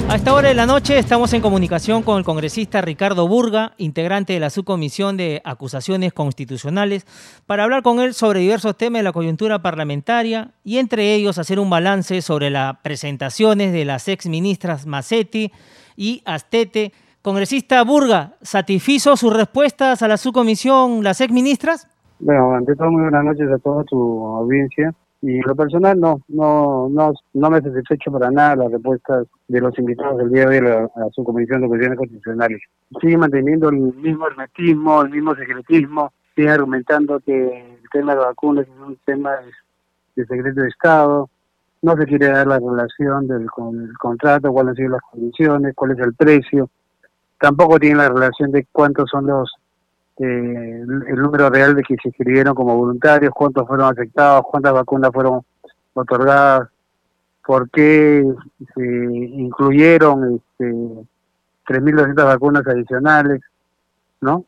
A 0.10 0.16
esta 0.16 0.34
hora 0.34 0.48
de 0.48 0.56
la 0.56 0.66
noche 0.66 0.98
estamos 0.98 1.32
en 1.34 1.42
comunicación 1.42 2.02
con 2.02 2.18
el 2.18 2.24
congresista 2.24 2.82
Ricardo 2.82 3.28
Burga, 3.28 3.74
integrante 3.78 4.34
de 4.34 4.40
la 4.40 4.50
subcomisión 4.50 5.18
de 5.18 5.40
acusaciones 5.46 6.14
constitucionales, 6.14 7.06
para 7.46 7.64
hablar 7.64 7.84
con 7.84 8.00
él 8.00 8.16
sobre 8.16 8.40
diversos 8.40 8.76
temas 8.76 9.02
de 9.02 9.04
la 9.04 9.12
coyuntura 9.12 9.62
parlamentaria 9.62 10.50
y 10.64 10.80
entre 10.80 11.14
ellos 11.14 11.38
hacer 11.38 11.60
un 11.60 11.70
balance 11.70 12.24
sobre 12.24 12.50
las 12.50 12.78
presentaciones 12.80 13.72
de 13.72 13.86
las 13.86 14.08
ex 14.08 14.26
ministras 14.26 14.88
Macetti 14.88 15.52
y 15.96 16.24
Astete. 16.26 16.92
Congresista 17.22 17.84
Burga, 17.84 18.34
¿satisfizo 18.42 19.16
sus 19.16 19.32
respuestas 19.32 20.02
a 20.02 20.08
la 20.08 20.18
subcomisión 20.18 21.04
las 21.04 21.22
ex 21.22 21.32
ministras? 21.32 21.88
Bueno, 22.18 22.56
ante 22.56 22.76
todo 22.76 22.90
muy 22.90 23.04
buenas 23.04 23.26
noches 23.26 23.48
a 23.52 23.60
toda 23.60 23.84
tu 23.84 24.26
audiencia. 24.26 24.92
Y 25.22 25.42
lo 25.42 25.54
personal 25.54 26.00
no, 26.00 26.22
no, 26.30 26.88
no, 26.90 27.14
no 27.34 27.50
me 27.50 27.62
satisfecho 27.62 28.12
para 28.12 28.32
nada 28.32 28.56
las 28.56 28.72
respuestas 28.72 29.28
de 29.50 29.60
los 29.60 29.78
invitados 29.78 30.18
del 30.18 30.30
día 30.30 30.46
de 30.46 30.62
hoy 30.62 30.90
a, 30.96 31.10
su 31.12 31.24
comisión 31.26 31.62
de 31.62 31.68
cuestiones 31.68 31.98
constitucionales. 31.98 32.62
Sigue 33.02 33.18
manteniendo 33.18 33.70
el 33.70 33.78
mismo 33.78 34.28
hermetismo, 34.28 35.02
el 35.02 35.10
mismo 35.10 35.36
secretismo, 35.36 36.14
sigue 36.36 36.50
argumentando 36.50 37.20
que 37.20 37.60
el 37.82 37.90
tema 37.92 38.16
de 38.16 38.22
vacunas 38.22 38.66
es 38.66 38.80
un 38.80 38.98
tema 39.06 39.32
de, 40.16 40.26
secreto 40.26 40.62
de 40.62 40.70
Estado, 40.70 41.30
no 41.82 41.98
se 41.98 42.06
quiere 42.06 42.28
dar 42.28 42.48
la 42.48 42.60
relación 42.60 43.28
del 43.28 43.50
con 43.52 43.82
el 43.82 43.98
contrato, 43.98 44.54
cuáles 44.54 44.72
han 44.72 44.76
sido 44.78 44.90
las 44.92 45.02
condiciones, 45.12 45.76
cuál 45.76 45.92
es 45.92 46.00
el 46.00 46.14
precio, 46.14 46.70
tampoco 47.40 47.78
tiene 47.78 47.98
la 47.98 48.10
relación 48.10 48.52
de 48.52 48.66
cuántos 48.72 49.10
son 49.10 49.28
los 49.28 49.52
eh, 50.20 50.84
el 50.84 51.16
número 51.16 51.50
real 51.50 51.76
de 51.76 51.84
que 51.84 51.96
se 51.96 52.10
inscribieron 52.10 52.54
como 52.54 52.76
voluntarios, 52.76 53.32
cuántos 53.34 53.66
fueron 53.66 53.92
afectados, 53.92 54.46
cuántas 54.52 54.74
vacunas 54.74 55.12
fueron 55.14 55.42
otorgadas, 55.94 56.70
por 57.46 57.70
qué 57.70 58.26
se 58.76 58.86
incluyeron 58.86 60.36
este, 60.36 60.66
3.200 61.68 62.16
vacunas 62.26 62.68
adicionales, 62.68 63.42
¿no? 64.22 64.46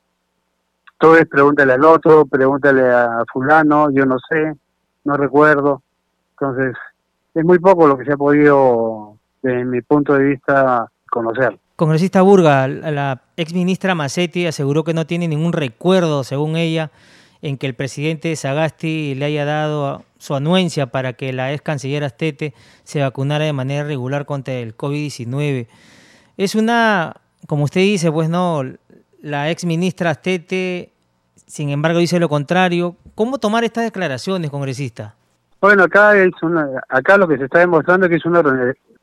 Todo 1.00 1.16
es 1.16 1.28
pregúntale 1.28 1.74
al 1.74 1.86
otro, 1.86 2.26
pregúntale 2.26 2.88
a 2.92 3.24
fulano, 3.32 3.90
yo 3.92 4.06
no 4.06 4.18
sé, 4.30 4.54
no 5.06 5.16
recuerdo. 5.16 5.82
Entonces, 6.32 6.76
es 7.34 7.46
muy 7.46 7.60
poco 7.60 7.88
lo 7.88 7.98
que 7.98 8.06
se 8.06 8.12
ha 8.12 8.18
podido, 8.18 9.16
desde 9.42 9.66
mi 9.66 9.82
punto 9.82 10.16
de 10.16 10.24
vista, 10.26 10.86
conocer. 11.10 11.58
Congresista 11.82 12.22
Burga, 12.22 12.67
la 12.67 13.24
ex 13.38 13.56
ministra 13.56 13.96
Macetti 13.96 14.46
aseguró 14.46 14.84
que 14.84 14.94
no 14.94 15.08
tiene 15.08 15.28
ningún 15.28 15.52
recuerdo, 15.52 16.24
según 16.24 16.56
ella, 16.56 16.91
en 17.41 17.58
que 17.58 17.65
el 17.65 17.74
presidente 17.74 18.36
Sagasti 18.36 19.15
le 19.15 19.26
haya 19.26 19.46
dado 19.46 20.04
su 20.20 20.36
anuencia 20.36 20.91
para 20.91 21.13
que 21.13 21.34
la 21.34 21.52
ex 21.52 21.63
canciller 21.63 22.04
Astete 22.04 22.54
se 22.84 23.02
vacunara 23.02 23.46
de 23.46 23.54
manera 23.54 23.84
regular 23.84 24.28
contra 24.28 24.54
el 24.54 24.78
COVID-19. 24.78 25.65
Es 26.38 26.54
una, 26.54 27.15
como 27.48 27.63
usted 27.63 27.82
dice, 27.82 28.12
pues 28.12 28.30
no, 28.30 28.62
la 29.20 29.50
ex 29.50 29.65
ministra 29.65 30.12
Astete, 30.12 30.91
sin 31.48 31.72
embargo, 31.72 31.98
dice 31.98 32.20
lo 32.20 32.30
contrario. 32.30 32.96
¿Cómo 33.15 33.39
tomar 33.39 33.63
estas 33.63 33.86
declaraciones, 33.86 34.52
congresista? 34.52 35.15
Bueno, 35.60 35.86
acá 35.86 36.15
es 36.15 36.32
una, 36.44 36.70
acá 36.89 37.17
lo 37.17 37.28
que 37.28 37.39
se 37.39 37.46
está 37.46 37.58
demostrando 37.58 38.06
es 38.06 38.12
que 38.12 38.17
es 38.17 38.26
una, 38.28 38.41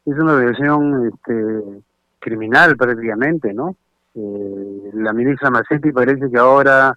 es 0.07 0.21
una 0.61 1.09
este, 1.09 1.83
criminal 2.19 2.77
prácticamente, 2.77 3.53
¿no? 3.53 3.77
Eh, 4.15 4.91
la 4.95 5.13
ministra 5.13 5.51
Macetti 5.51 5.93
parece 5.93 6.31
que 6.31 6.39
ahora 6.39 6.97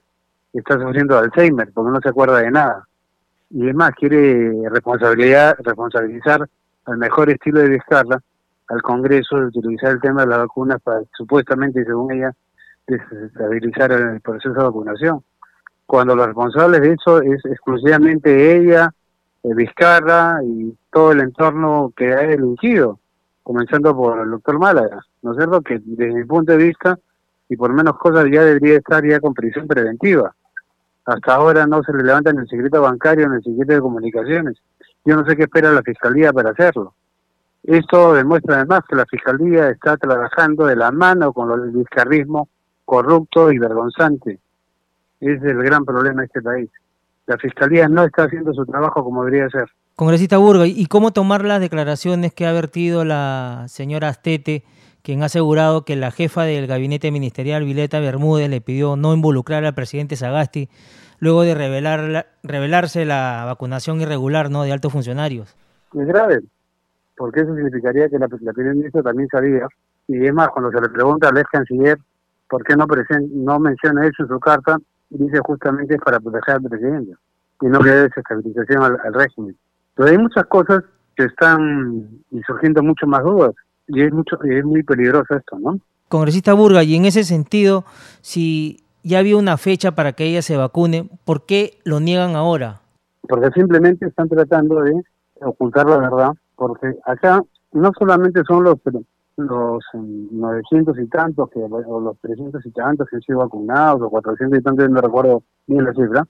está 0.53 0.79
sufriendo 0.79 1.17
Alzheimer 1.17 1.71
porque 1.73 1.91
no 1.91 1.99
se 2.01 2.09
acuerda 2.09 2.39
de 2.39 2.51
nada. 2.51 2.87
Y 3.49 3.63
además 3.63 3.91
quiere 3.97 4.51
responsabilidad, 4.69 5.55
responsabilizar 5.59 6.47
al 6.85 6.97
mejor 6.97 7.29
estilo 7.29 7.59
de 7.59 7.69
Vizcarra 7.69 8.21
al 8.71 8.81
Congreso 8.81 9.37
de 9.37 9.45
utilizar 9.47 9.91
el 9.91 9.99
tema 9.99 10.21
de 10.21 10.27
las 10.27 10.39
vacunas 10.39 10.81
para 10.81 11.01
supuestamente, 11.17 11.83
según 11.83 12.13
ella, 12.13 12.31
desestabilizar 12.87 13.91
el 13.91 14.21
proceso 14.21 14.53
de 14.53 14.63
vacunación. 14.63 15.21
Cuando 15.85 16.15
los 16.15 16.27
responsables 16.27 16.81
de 16.81 16.93
eso 16.93 17.21
es 17.21 17.43
exclusivamente 17.45 18.55
ella, 18.55 18.89
eh, 19.43 19.53
Vizcarra 19.53 20.39
y 20.43 20.73
todo 20.89 21.11
el 21.11 21.19
entorno 21.19 21.91
que 21.95 22.13
ha 22.13 22.21
delinquido 22.21 23.00
comenzando 23.43 23.95
por 23.95 24.19
el 24.19 24.31
doctor 24.31 24.59
Málaga, 24.59 25.05
¿no 25.21 25.31
es 25.31 25.37
cierto? 25.37 25.61
Que 25.61 25.79
desde 25.83 26.13
mi 26.13 26.23
punto 26.25 26.51
de 26.51 26.57
vista, 26.57 26.97
y 27.49 27.55
por 27.55 27.73
menos 27.73 27.97
cosas, 27.97 28.25
ya 28.31 28.43
debería 28.43 28.77
estar 28.77 29.05
ya 29.05 29.19
con 29.19 29.33
prisión 29.33 29.67
preventiva. 29.67 30.33
Hasta 31.05 31.35
ahora 31.35 31.65
no 31.65 31.83
se 31.83 31.93
le 31.93 32.03
levanta 32.03 32.31
ni 32.31 32.39
el 32.39 32.47
secreto 32.47 32.81
bancario 32.81 33.27
ni 33.27 33.35
el 33.35 33.43
secreto 33.43 33.73
de 33.73 33.81
comunicaciones. 33.81 34.57
Yo 35.03 35.15
no 35.15 35.25
sé 35.25 35.35
qué 35.35 35.43
espera 35.43 35.71
la 35.71 35.81
Fiscalía 35.81 36.31
para 36.31 36.51
hacerlo. 36.51 36.93
Esto 37.63 38.13
demuestra 38.13 38.57
además 38.57 38.81
que 38.87 38.95
la 38.95 39.05
Fiscalía 39.05 39.69
está 39.69 39.97
trabajando 39.97 40.65
de 40.65 40.75
la 40.75 40.91
mano 40.91 41.33
con 41.33 41.51
el 41.51 41.71
vizcarrismo 41.71 42.49
corrupto 42.85 43.51
y 43.51 43.57
vergonzante. 43.57 44.39
Es 45.19 45.41
el 45.43 45.63
gran 45.63 45.85
problema 45.85 46.21
de 46.21 46.27
este 46.27 46.41
país. 46.41 46.69
La 47.27 47.37
Fiscalía 47.37 47.87
no 47.87 48.03
está 48.03 48.23
haciendo 48.23 48.53
su 48.53 48.65
trabajo 48.65 49.03
como 49.03 49.23
debería 49.23 49.49
ser. 49.49 49.69
Congresista 50.01 50.39
Burgo, 50.39 50.65
¿y 50.65 50.87
cómo 50.87 51.13
tomar 51.13 51.45
las 51.45 51.61
declaraciones 51.61 52.33
que 52.33 52.47
ha 52.47 52.51
vertido 52.51 53.05
la 53.05 53.65
señora 53.67 54.07
Astete, 54.07 54.63
quien 55.03 55.21
ha 55.21 55.25
asegurado 55.25 55.85
que 55.85 55.95
la 55.95 56.09
jefa 56.09 56.41
del 56.41 56.65
gabinete 56.65 57.11
ministerial, 57.11 57.63
Vileta 57.65 57.99
Bermúdez, 57.99 58.49
le 58.49 58.61
pidió 58.61 58.95
no 58.95 59.13
involucrar 59.13 59.63
al 59.63 59.75
presidente 59.75 60.15
Sagasti 60.15 60.69
luego 61.19 61.43
de 61.43 61.53
revelar, 61.53 62.25
revelarse 62.41 63.05
la 63.05 63.43
vacunación 63.45 64.01
irregular 64.01 64.49
¿no? 64.49 64.63
de 64.63 64.71
altos 64.71 64.91
funcionarios? 64.91 65.55
Es 65.93 66.07
grave, 66.07 66.41
porque 67.15 67.41
eso 67.41 67.53
significaría 67.53 68.09
que 68.09 68.17
la, 68.17 68.27
la 68.41 68.53
primer 68.53 68.73
ministra 68.73 69.03
también 69.03 69.29
sabía, 69.29 69.67
y 70.07 70.25
es 70.25 70.33
más, 70.33 70.49
cuando 70.49 70.71
se 70.71 70.81
le 70.81 70.89
pregunta 70.89 71.29
al 71.29 71.37
ex 71.37 71.47
canciller 71.51 71.99
por 72.49 72.63
qué 72.63 72.75
no, 72.75 72.87
no 73.35 73.59
menciona 73.59 74.07
eso 74.07 74.23
en 74.23 74.29
su 74.29 74.39
carta, 74.39 74.79
dice 75.11 75.37
justamente 75.45 75.93
es 75.93 76.01
para 76.01 76.19
proteger 76.19 76.55
al 76.55 76.63
presidente 76.63 77.13
y 77.61 77.67
no 77.67 77.79
que 77.81 77.89
dé 77.91 78.01
desestabilización 78.09 78.81
al 78.81 79.13
régimen. 79.13 79.55
Pero 79.95 80.09
hay 80.09 80.17
muchas 80.17 80.45
cosas 80.45 80.83
que 81.15 81.25
están 81.25 82.07
surgiendo 82.45 82.81
mucho 82.83 83.05
más 83.07 83.23
dudas 83.23 83.53
y 83.87 84.01
es 84.01 84.13
mucho 84.13 84.41
es 84.43 84.63
muy 84.63 84.83
peligroso 84.83 85.35
esto, 85.35 85.59
¿no? 85.59 85.79
Congresista 86.07 86.53
Burga, 86.53 86.83
y 86.83 86.95
en 86.95 87.05
ese 87.05 87.23
sentido, 87.23 87.85
si 88.21 88.83
ya 89.03 89.19
había 89.19 89.37
una 89.37 89.57
fecha 89.57 89.91
para 89.93 90.11
que 90.13 90.25
ella 90.25 90.41
se 90.41 90.57
vacune, 90.57 91.09
¿por 91.23 91.45
qué 91.45 91.79
lo 91.85 91.99
niegan 91.99 92.35
ahora? 92.35 92.81
Porque 93.21 93.49
simplemente 93.51 94.07
están 94.07 94.27
tratando 94.27 94.81
de 94.81 94.93
ocultar 95.41 95.85
la 95.87 95.97
verdad, 95.97 96.31
porque 96.55 96.93
acá 97.05 97.41
no 97.71 97.91
solamente 97.97 98.41
son 98.47 98.63
los 98.63 98.77
los 99.37 99.83
900 99.93 100.99
y 100.99 101.07
tantos 101.07 101.49
que, 101.49 101.59
o 101.59 101.99
los 101.99 102.19
300 102.19 102.63
y 102.65 102.71
tantos 102.71 103.07
que 103.09 103.15
han 103.15 103.21
sido 103.21 103.39
vacunados 103.39 104.01
o 104.01 104.09
400 104.09 104.59
y 104.59 104.61
tantos, 104.61 104.89
no 104.89 105.01
recuerdo 105.01 105.43
bien 105.65 105.85
la 105.85 105.93
cifra, 105.93 106.27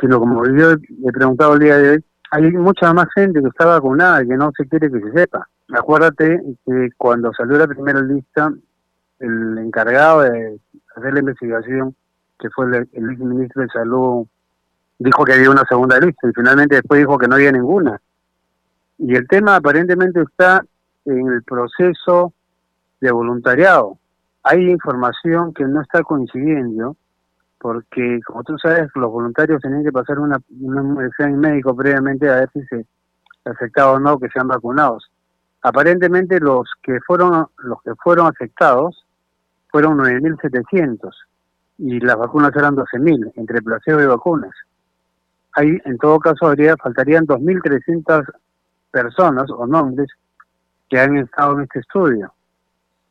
sino 0.00 0.20
como 0.20 0.44
yo 0.46 0.72
he 0.72 1.12
preguntado 1.12 1.54
el 1.54 1.60
día 1.60 1.76
de 1.78 1.90
hoy, 1.90 2.04
hay 2.32 2.50
mucha 2.52 2.94
más 2.94 3.08
gente 3.14 3.42
que 3.42 3.48
está 3.48 3.66
vacunada 3.66 4.22
y 4.22 4.28
que 4.28 4.36
no 4.36 4.50
se 4.56 4.66
quiere 4.66 4.90
que 4.90 5.00
se 5.00 5.12
sepa. 5.12 5.46
Acuérdate 5.70 6.40
que 6.64 6.88
cuando 6.96 7.30
salió 7.34 7.58
la 7.58 7.66
primera 7.66 8.00
lista, 8.00 8.50
el 9.18 9.58
encargado 9.58 10.22
de 10.22 10.58
hacer 10.96 11.12
la 11.12 11.20
investigación, 11.20 11.94
que 12.38 12.48
fue 12.48 12.66
el, 12.66 12.88
el 12.90 13.18
ministro 13.18 13.62
de 13.62 13.68
Salud, 13.68 14.26
dijo 14.98 15.24
que 15.26 15.34
había 15.34 15.50
una 15.50 15.64
segunda 15.68 15.98
lista 16.00 16.26
y 16.26 16.32
finalmente 16.32 16.76
después 16.76 17.00
dijo 17.00 17.18
que 17.18 17.28
no 17.28 17.34
había 17.34 17.52
ninguna. 17.52 18.00
Y 18.96 19.14
el 19.14 19.28
tema 19.28 19.56
aparentemente 19.56 20.22
está 20.22 20.64
en 21.04 21.28
el 21.28 21.42
proceso 21.42 22.32
de 22.98 23.10
voluntariado. 23.12 23.98
hay 24.42 24.70
información 24.70 25.52
que 25.52 25.64
no 25.64 25.82
está 25.82 26.02
coincidiendo, 26.02 26.96
porque 27.62 28.20
como 28.26 28.42
tú 28.42 28.58
sabes, 28.58 28.88
los 28.96 29.08
voluntarios 29.08 29.62
tenían 29.62 29.84
que 29.84 29.92
pasar 29.92 30.18
una, 30.18 30.36
un 30.60 31.00
examen 31.04 31.38
médico 31.38 31.76
previamente 31.76 32.28
a 32.28 32.34
ver 32.34 32.50
si 32.52 32.60
se 32.64 32.84
aceptaba 33.44 33.92
o 33.92 34.00
no 34.00 34.18
que 34.18 34.28
sean 34.30 34.48
vacunados. 34.48 35.08
Aparentemente 35.62 36.40
los 36.40 36.68
que 36.82 36.98
fueron 37.06 37.46
los 37.58 37.80
que 37.82 37.94
fueron 38.02 38.26
afectados 38.26 39.06
fueron 39.68 39.96
9.700 39.98 41.12
y 41.78 42.00
las 42.00 42.16
vacunas 42.16 42.50
eran 42.56 42.74
12.000 42.74 43.32
entre 43.36 43.62
placebo 43.62 44.00
y 44.00 44.06
vacunas. 44.06 44.52
Ahí, 45.52 45.78
en 45.84 45.98
todo 45.98 46.18
caso, 46.18 46.46
habría 46.46 46.76
faltarían 46.76 47.26
2.300 47.26 48.24
personas 48.90 49.48
o 49.50 49.68
nombres 49.68 50.08
que 50.90 50.98
han 50.98 51.16
estado 51.16 51.54
en 51.54 51.60
este 51.62 51.78
estudio 51.78 52.34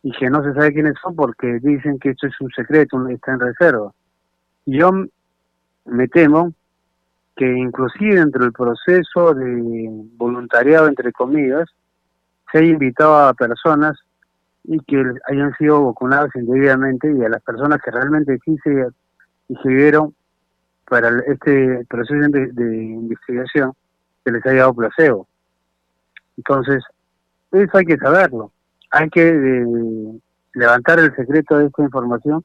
y 0.03 0.11
que 0.11 0.29
no 0.29 0.43
se 0.43 0.53
sabe 0.53 0.73
quiénes 0.73 0.95
son 1.01 1.15
porque 1.15 1.59
dicen 1.61 1.99
que 1.99 2.09
esto 2.09 2.27
es 2.27 2.41
un 2.41 2.51
secreto, 2.51 3.07
está 3.07 3.31
en 3.31 3.39
reserva. 3.39 3.93
Yo 4.65 4.91
me 5.85 6.07
temo 6.07 6.53
que 7.35 7.45
inclusive 7.45 8.15
dentro 8.15 8.43
del 8.43 8.51
proceso 8.51 9.33
de 9.33 9.89
voluntariado, 10.15 10.87
entre 10.87 11.11
comillas, 11.11 11.67
se 12.51 12.59
haya 12.59 12.67
invitado 12.67 13.15
a 13.15 13.33
personas 13.33 13.97
y 14.63 14.79
que 14.81 15.03
hayan 15.27 15.53
sido 15.57 15.85
vacunadas 15.85 16.29
indebidamente 16.35 17.11
y 17.11 17.23
a 17.23 17.29
las 17.29 17.41
personas 17.41 17.81
que 17.81 17.91
realmente 17.91 18.37
sí 18.45 18.55
se 18.63 18.87
inscribieron 19.49 20.13
para 20.87 21.09
este 21.25 21.85
proceso 21.89 22.27
de, 22.29 22.75
investigación 22.75 23.73
que 24.23 24.31
les 24.31 24.45
haya 24.45 24.59
dado 24.59 24.73
placebo. 24.75 25.27
Entonces, 26.37 26.83
eso 27.51 27.77
hay 27.77 27.85
que 27.85 27.97
saberlo. 27.97 28.51
Hay 28.91 29.09
que 29.09 29.29
eh, 29.29 29.65
levantar 30.53 30.99
el 30.99 31.15
secreto 31.15 31.57
de 31.57 31.67
esta 31.67 31.83
información 31.83 32.43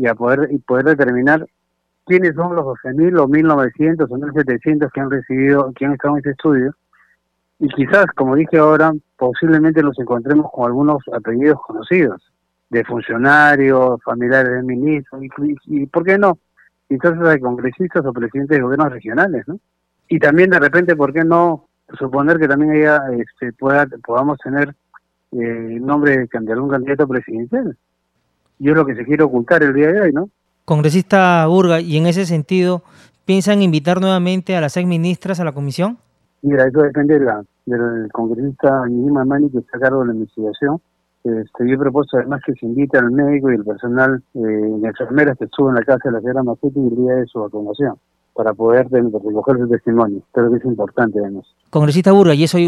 y 0.00 0.06
a 0.06 0.14
poder 0.14 0.48
y 0.50 0.58
poder 0.58 0.86
determinar 0.86 1.46
quiénes 2.06 2.34
son 2.34 2.56
los 2.56 2.64
12.000 2.64 3.20
o 3.20 3.28
1.900 3.28 4.04
o 4.04 4.16
1.700 4.16 4.90
que 4.90 5.00
han 5.00 5.10
recibido, 5.10 5.70
que 5.74 5.84
han 5.84 5.92
estado 5.92 6.14
en 6.14 6.18
este 6.18 6.30
estudio. 6.30 6.74
Y 7.58 7.68
quizás, 7.68 8.06
como 8.16 8.34
dije 8.34 8.56
ahora, 8.56 8.92
posiblemente 9.18 9.82
nos 9.82 9.98
encontremos 9.98 10.50
con 10.50 10.64
algunos 10.64 11.02
apellidos 11.12 11.60
conocidos, 11.66 12.32
de 12.70 12.82
funcionarios, 12.84 14.02
familiares 14.02 14.52
del 14.52 14.64
ministro, 14.64 15.18
y, 15.66 15.86
¿por 15.86 16.04
qué 16.04 16.16
no? 16.16 16.38
Quizás 16.88 17.20
de 17.20 17.38
congresistas 17.38 18.04
o 18.06 18.12
presidentes 18.14 18.56
de 18.56 18.62
gobiernos 18.62 18.90
regionales, 18.90 19.46
¿no? 19.46 19.60
Y 20.08 20.18
también 20.18 20.48
de 20.48 20.60
repente, 20.60 20.96
¿por 20.96 21.12
qué 21.12 21.24
no 21.24 21.68
suponer 21.98 22.38
que 22.38 22.48
también 22.48 22.70
haya, 22.70 23.02
este, 23.18 23.52
pueda, 23.52 23.86
podamos 24.02 24.38
tener 24.38 24.74
eh, 25.32 25.78
nombre 25.78 26.26
de 26.26 26.52
algún 26.52 26.70
candidato 26.70 27.06
presidencial? 27.06 27.76
Y 28.60 28.68
es 28.68 28.76
lo 28.76 28.86
que 28.86 28.94
se 28.94 29.04
quiere 29.04 29.24
ocultar 29.24 29.62
el 29.62 29.74
día 29.74 29.90
de 29.90 30.00
hoy, 30.02 30.12
¿no? 30.12 30.28
Congresista 30.66 31.46
Burga, 31.46 31.80
y 31.80 31.96
en 31.96 32.06
ese 32.06 32.26
sentido, 32.26 32.82
¿piensan 33.24 33.62
invitar 33.62 34.00
nuevamente 34.00 34.54
a 34.54 34.60
las 34.60 34.74
seis 34.74 34.86
ministras 34.86 35.40
a 35.40 35.44
la 35.44 35.52
comisión? 35.52 35.98
Mira, 36.42 36.68
eso 36.68 36.82
depende 36.82 37.18
de 37.18 37.24
la, 37.24 37.42
del 37.66 38.12
congresista 38.12 38.86
Nima 38.86 39.24
Mani, 39.24 39.50
que 39.50 39.58
está 39.58 39.78
a 39.78 39.80
cargo 39.80 40.00
de 40.00 40.08
la 40.08 40.12
investigación. 40.12 40.80
Este, 41.24 41.68
yo 41.68 41.74
he 41.74 41.78
propuesto 41.78 42.18
además 42.18 42.40
que 42.46 42.52
se 42.54 42.66
invite 42.66 42.98
al 42.98 43.10
médico 43.10 43.50
y 43.50 43.54
el 43.54 43.64
personal 43.64 44.22
eh, 44.34 44.38
de 44.38 44.88
enfermeras 44.88 45.36
que 45.38 45.46
estuvo 45.46 45.68
en 45.70 45.74
la 45.74 45.82
casa 45.82 46.08
de 46.08 46.12
la 46.12 46.20
señora 46.20 46.42
Macetti 46.42 46.78
el 46.78 46.96
día 46.96 47.14
de 47.14 47.26
su 47.26 47.40
vacunación 47.40 47.94
para 48.34 48.54
poder 48.54 48.88
recoger 48.90 49.58
su 49.58 49.68
testimonio. 49.68 50.22
Creo 50.32 50.50
que 50.50 50.58
es 50.58 50.64
importante 50.64 51.18
además. 51.18 51.44
Congresista 51.68 52.12
Burga, 52.12 52.34
¿y 52.34 52.44
eso 52.44 52.58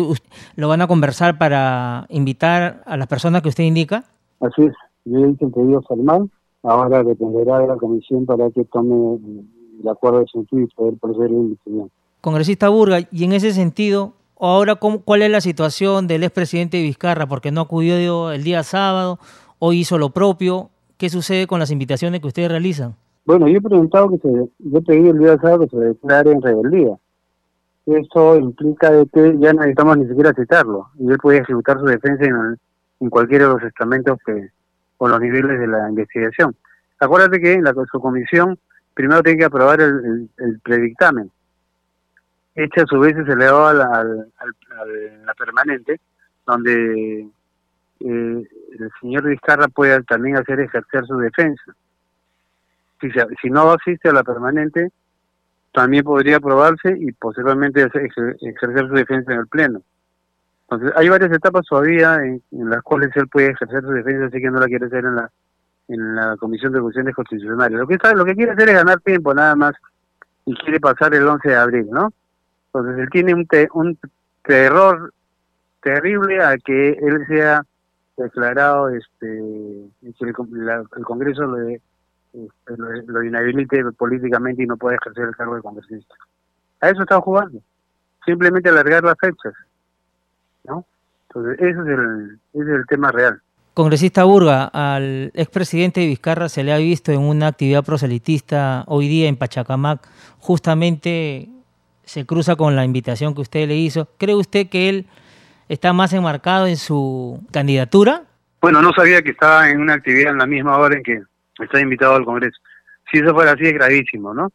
lo 0.56 0.68
van 0.68 0.82
a 0.82 0.86
conversar 0.86 1.38
para 1.38 2.04
invitar 2.08 2.82
a 2.84 2.96
las 2.96 3.06
personas 3.06 3.42
que 3.42 3.48
usted 3.48 3.64
indica? 3.64 4.04
Así 4.40 4.64
es. 4.64 4.74
Yo 5.04 5.26
hice 5.26 5.44
el 5.44 5.52
pedido 5.52 5.82
formal 5.82 6.30
ahora 6.62 7.02
dependerá 7.02 7.58
de 7.58 7.68
la 7.68 7.76
comisión 7.76 8.24
para 8.26 8.50
que 8.50 8.64
tome 8.64 9.18
el 9.82 9.88
acuerdo 9.88 10.20
de 10.20 10.26
sentido 10.28 10.62
y 10.62 10.66
poder 10.68 10.94
proceder 11.00 11.30
a 11.30 11.32
la 11.32 11.38
investigación. 11.38 11.90
Congresista 12.20 12.68
Burga, 12.68 13.00
y 13.10 13.24
en 13.24 13.32
ese 13.32 13.52
sentido, 13.52 14.12
ahora 14.38 14.76
cuál 14.76 15.22
es 15.22 15.30
la 15.30 15.40
situación 15.40 16.06
del 16.06 16.22
expresidente 16.22 16.80
Vizcarra, 16.80 17.26
porque 17.26 17.50
no 17.50 17.62
acudió 17.62 18.30
el 18.30 18.44
día 18.44 18.62
sábado, 18.62 19.18
hoy 19.58 19.80
hizo 19.80 19.98
lo 19.98 20.10
propio, 20.10 20.70
¿qué 20.98 21.08
sucede 21.08 21.46
con 21.46 21.58
las 21.58 21.72
invitaciones 21.72 22.20
que 22.20 22.28
ustedes 22.28 22.48
realizan? 22.48 22.94
Bueno, 23.24 23.48
yo 23.48 23.58
he 23.58 23.60
preguntado 23.60 24.08
que 24.10 24.18
se, 24.18 24.28
yo 24.30 24.78
he 24.78 24.82
pedido 24.82 25.10
el 25.10 25.18
día 25.18 25.36
sábado 25.38 25.66
que 25.66 25.76
se 25.76 25.84
declare 25.84 26.30
en 26.30 26.42
rebeldía. 26.42 26.96
Eso 27.86 28.36
implica 28.36 28.92
de 28.92 29.06
que 29.06 29.36
ya 29.40 29.52
no 29.52 29.62
necesitamos 29.62 29.98
ni 29.98 30.06
siquiera 30.06 30.32
citarlo, 30.32 30.86
y 31.00 31.10
él 31.10 31.18
puede 31.18 31.38
ejecutar 31.38 31.80
su 31.80 31.86
defensa 31.86 32.24
en, 32.24 32.56
en 33.00 33.10
cualquiera 33.10 33.48
de 33.48 33.54
los 33.54 33.62
estamentos 33.64 34.16
que, 34.24 34.48
con 35.02 35.10
los 35.10 35.20
niveles 35.20 35.58
de 35.58 35.66
la 35.66 35.88
investigación. 35.88 36.54
Acuérdate 37.00 37.40
que 37.40 37.60
la 37.60 37.74
su 37.90 37.98
comisión 38.00 38.56
primero 38.94 39.20
tiene 39.20 39.40
que 39.40 39.46
aprobar 39.46 39.80
el, 39.80 40.30
predictamen. 40.62 41.28
Este 42.54 42.82
a 42.82 42.86
su 42.86 43.00
vez 43.00 43.16
se 43.16 43.34
le 43.34 43.46
da 43.46 43.70
a 43.70 43.74
la, 43.74 45.34
permanente, 45.36 46.00
donde 46.46 47.22
eh, 47.98 48.48
el 48.78 48.90
señor 49.00 49.24
Vizcarra 49.24 49.66
puede 49.66 50.00
también 50.04 50.36
hacer 50.36 50.60
ejercer 50.60 51.04
su 51.04 51.18
defensa. 51.18 51.74
Si 53.00 53.50
no 53.50 53.72
asiste 53.72 54.08
a 54.08 54.12
la 54.12 54.22
permanente, 54.22 54.92
también 55.72 56.04
podría 56.04 56.36
aprobarse 56.36 56.96
y 56.96 57.10
posiblemente 57.10 57.82
ejercer 57.82 58.86
su 58.86 58.94
defensa 58.94 59.32
en 59.32 59.40
el 59.40 59.48
Pleno. 59.48 59.82
Entonces, 60.72 60.92
hay 60.96 61.08
varias 61.08 61.32
etapas 61.32 61.66
todavía 61.68 62.16
en, 62.24 62.42
las 62.50 62.82
cuales 62.82 63.10
él 63.14 63.28
puede 63.28 63.50
ejercer 63.50 63.82
su 63.82 63.90
defensa, 63.90 64.26
así 64.26 64.40
que 64.40 64.50
no 64.50 64.58
la 64.58 64.66
quiere 64.66 64.86
hacer 64.86 65.04
en 65.04 65.16
la 65.16 65.30
en 65.88 66.14
la 66.14 66.36
Comisión 66.38 66.72
de 66.72 66.80
Cuestiones 66.80 67.14
Constitucionales. 67.14 67.78
Lo 67.78 67.86
que 67.86 67.94
está, 67.94 68.14
lo 68.14 68.24
que 68.24 68.34
quiere 68.34 68.52
hacer 68.52 68.68
es 68.70 68.74
ganar 68.76 69.00
tiempo 69.00 69.34
nada 69.34 69.54
más 69.54 69.74
y 70.46 70.54
quiere 70.54 70.80
pasar 70.80 71.14
el 71.14 71.28
11 71.28 71.48
de 71.48 71.56
abril, 71.56 71.88
¿no? 71.90 72.12
Entonces, 72.66 72.98
él 72.98 73.10
tiene 73.10 73.34
un, 73.34 73.46
un 73.74 73.98
terror 74.42 75.12
terrible 75.82 76.42
a 76.42 76.56
que 76.56 76.90
él 76.90 77.26
sea 77.28 77.62
declarado, 78.16 78.88
este, 78.88 79.26
que 80.00 80.24
el, 80.24 80.32
Congreso 80.32 81.42
lo, 81.42 81.68
este, 81.68 81.82
lo, 83.06 83.22
inhabilite 83.22 83.84
políticamente 83.98 84.62
y 84.62 84.66
no 84.66 84.76
puede 84.76 84.96
ejercer 84.96 85.24
el 85.24 85.36
cargo 85.36 85.56
de 85.56 85.62
congresista. 85.62 86.14
A 86.80 86.88
eso 86.88 87.02
está 87.02 87.20
jugando. 87.20 87.60
Simplemente 88.24 88.68
alargar 88.68 89.04
las 89.04 89.16
fechas. 89.20 89.52
¿No? 90.64 90.86
Entonces, 91.28 91.54
ese 91.60 91.70
es 91.70 91.86
el, 91.86 92.38
ese 92.52 92.70
es 92.70 92.76
el 92.76 92.86
tema 92.86 93.10
real. 93.10 93.40
Congresista 93.74 94.24
Burga, 94.24 94.64
al 94.66 95.32
expresidente 95.34 96.06
Vizcarra 96.06 96.50
se 96.50 96.62
le 96.62 96.72
ha 96.72 96.76
visto 96.76 97.10
en 97.10 97.20
una 97.20 97.46
actividad 97.46 97.84
proselitista 97.84 98.84
hoy 98.86 99.08
día 99.08 99.28
en 99.28 99.36
Pachacamac, 99.36 100.06
justamente 100.38 101.48
se 102.04 102.26
cruza 102.26 102.56
con 102.56 102.76
la 102.76 102.84
invitación 102.84 103.34
que 103.34 103.40
usted 103.40 103.66
le 103.66 103.76
hizo. 103.76 104.08
¿Cree 104.18 104.34
usted 104.34 104.68
que 104.68 104.90
él 104.90 105.06
está 105.68 105.94
más 105.94 106.12
enmarcado 106.12 106.66
en 106.66 106.76
su 106.76 107.42
candidatura? 107.50 108.24
Bueno, 108.60 108.82
no 108.82 108.92
sabía 108.92 109.22
que 109.22 109.30
estaba 109.30 109.70
en 109.70 109.80
una 109.80 109.94
actividad 109.94 110.32
en 110.32 110.38
la 110.38 110.46
misma 110.46 110.76
hora 110.76 110.96
en 110.96 111.02
que 111.02 111.22
está 111.58 111.80
invitado 111.80 112.14
al 112.14 112.26
Congreso. 112.26 112.60
Si 113.10 113.18
eso 113.18 113.32
fuera 113.32 113.52
así 113.52 113.64
es 113.64 113.72
gravísimo, 113.72 114.34
¿no? 114.34 114.52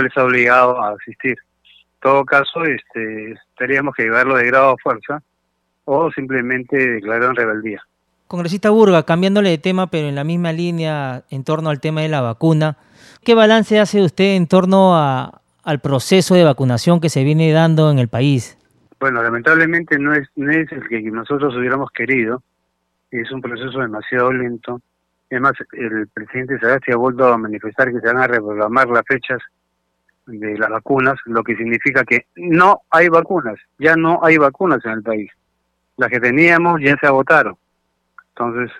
Él 0.00 0.06
está 0.06 0.24
obligado 0.24 0.80
a 0.82 0.94
asistir 0.94 1.36
todo 2.02 2.24
caso, 2.24 2.64
este, 2.64 3.34
tendríamos 3.56 3.94
que 3.94 4.02
llevarlo 4.02 4.36
de 4.36 4.46
grado 4.46 4.70
a 4.70 4.76
fuerza 4.76 5.22
o 5.84 6.10
simplemente 6.10 6.76
declarar 6.76 7.30
en 7.30 7.36
rebeldía. 7.36 7.82
Congresista 8.26 8.70
Burga, 8.70 9.04
cambiándole 9.04 9.50
de 9.50 9.58
tema, 9.58 9.88
pero 9.88 10.08
en 10.08 10.14
la 10.14 10.24
misma 10.24 10.52
línea 10.52 11.22
en 11.30 11.44
torno 11.44 11.70
al 11.70 11.80
tema 11.80 12.00
de 12.00 12.08
la 12.08 12.20
vacuna, 12.20 12.76
¿qué 13.24 13.34
balance 13.34 13.78
hace 13.78 14.02
usted 14.02 14.36
en 14.36 14.46
torno 14.46 14.96
a, 14.96 15.42
al 15.62 15.80
proceso 15.80 16.34
de 16.34 16.44
vacunación 16.44 17.00
que 17.00 17.08
se 17.08 17.24
viene 17.24 17.52
dando 17.52 17.90
en 17.90 17.98
el 17.98 18.08
país? 18.08 18.58
Bueno, 18.98 19.22
lamentablemente 19.22 19.98
no 19.98 20.14
es, 20.14 20.28
no 20.36 20.50
es 20.50 20.70
el 20.72 20.88
que 20.88 21.02
nosotros 21.02 21.54
hubiéramos 21.56 21.90
querido, 21.90 22.42
es 23.10 23.30
un 23.30 23.42
proceso 23.42 23.80
demasiado 23.80 24.32
lento. 24.32 24.80
Además, 25.30 25.52
el 25.72 26.08
presidente 26.08 26.58
Sagasti 26.58 26.92
ha 26.92 26.96
vuelto 26.96 27.26
a 27.26 27.38
manifestar 27.38 27.92
que 27.92 28.00
se 28.00 28.06
van 28.06 28.18
a 28.18 28.26
reprogramar 28.26 28.88
las 28.88 29.02
fechas 29.06 29.38
de 30.26 30.58
las 30.58 30.70
vacunas, 30.70 31.18
lo 31.26 31.42
que 31.42 31.56
significa 31.56 32.04
que 32.04 32.26
no 32.36 32.82
hay 32.90 33.08
vacunas, 33.08 33.58
ya 33.78 33.96
no 33.96 34.20
hay 34.22 34.36
vacunas 34.36 34.84
en 34.84 34.92
el 34.92 35.02
país. 35.02 35.30
Las 35.96 36.10
que 36.10 36.20
teníamos 36.20 36.80
ya 36.80 36.96
se 36.98 37.06
agotaron. 37.06 37.56
Entonces, 38.28 38.70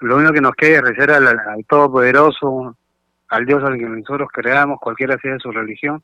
lo 0.00 0.16
único 0.16 0.32
que 0.32 0.40
nos 0.40 0.54
queda 0.54 0.78
es 0.78 0.82
rezar 0.82 1.10
al, 1.12 1.64
Todopoderoso, 1.66 2.76
al 3.28 3.46
Dios 3.46 3.62
al 3.62 3.78
que 3.78 3.86
nosotros 3.86 4.28
creamos, 4.32 4.78
cualquiera 4.80 5.18
sea 5.18 5.38
su 5.38 5.50
religión, 5.50 6.02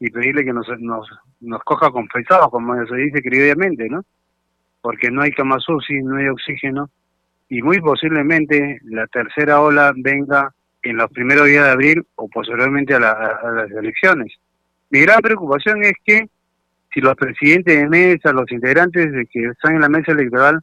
y 0.00 0.10
pedirle 0.10 0.44
que 0.44 0.52
nos, 0.52 0.66
nos, 0.80 1.08
nos 1.40 1.62
coja 1.62 1.90
confesados, 1.90 2.50
como 2.50 2.74
se 2.86 2.96
dice 2.96 3.22
criolamente, 3.22 3.88
¿no? 3.88 4.04
Porque 4.80 5.10
no 5.10 5.22
hay 5.22 5.30
cama 5.30 5.56
no 5.68 6.16
hay 6.16 6.28
oxígeno, 6.28 6.90
y 7.48 7.62
muy 7.62 7.80
posiblemente 7.80 8.80
la 8.84 9.06
tercera 9.06 9.60
ola 9.60 9.92
venga 9.96 10.52
en 10.84 10.96
los 10.96 11.10
primeros 11.10 11.46
días 11.46 11.64
de 11.64 11.70
abril 11.70 12.06
o 12.16 12.28
posteriormente 12.28 12.94
a, 12.94 13.00
las 13.00 13.70
elecciones. 13.70 14.32
Mi 14.90 15.00
gran 15.00 15.20
preocupación 15.20 15.82
es 15.82 15.94
que 16.04 16.28
si 16.92 17.00
los 17.00 17.14
presidentes 17.16 17.76
de 17.76 17.88
mesa, 17.88 18.32
los 18.32 18.50
integrantes 18.52 19.10
de 19.10 19.26
que 19.26 19.46
están 19.46 19.74
en 19.74 19.80
la 19.80 19.88
mesa 19.88 20.12
electoral, 20.12 20.60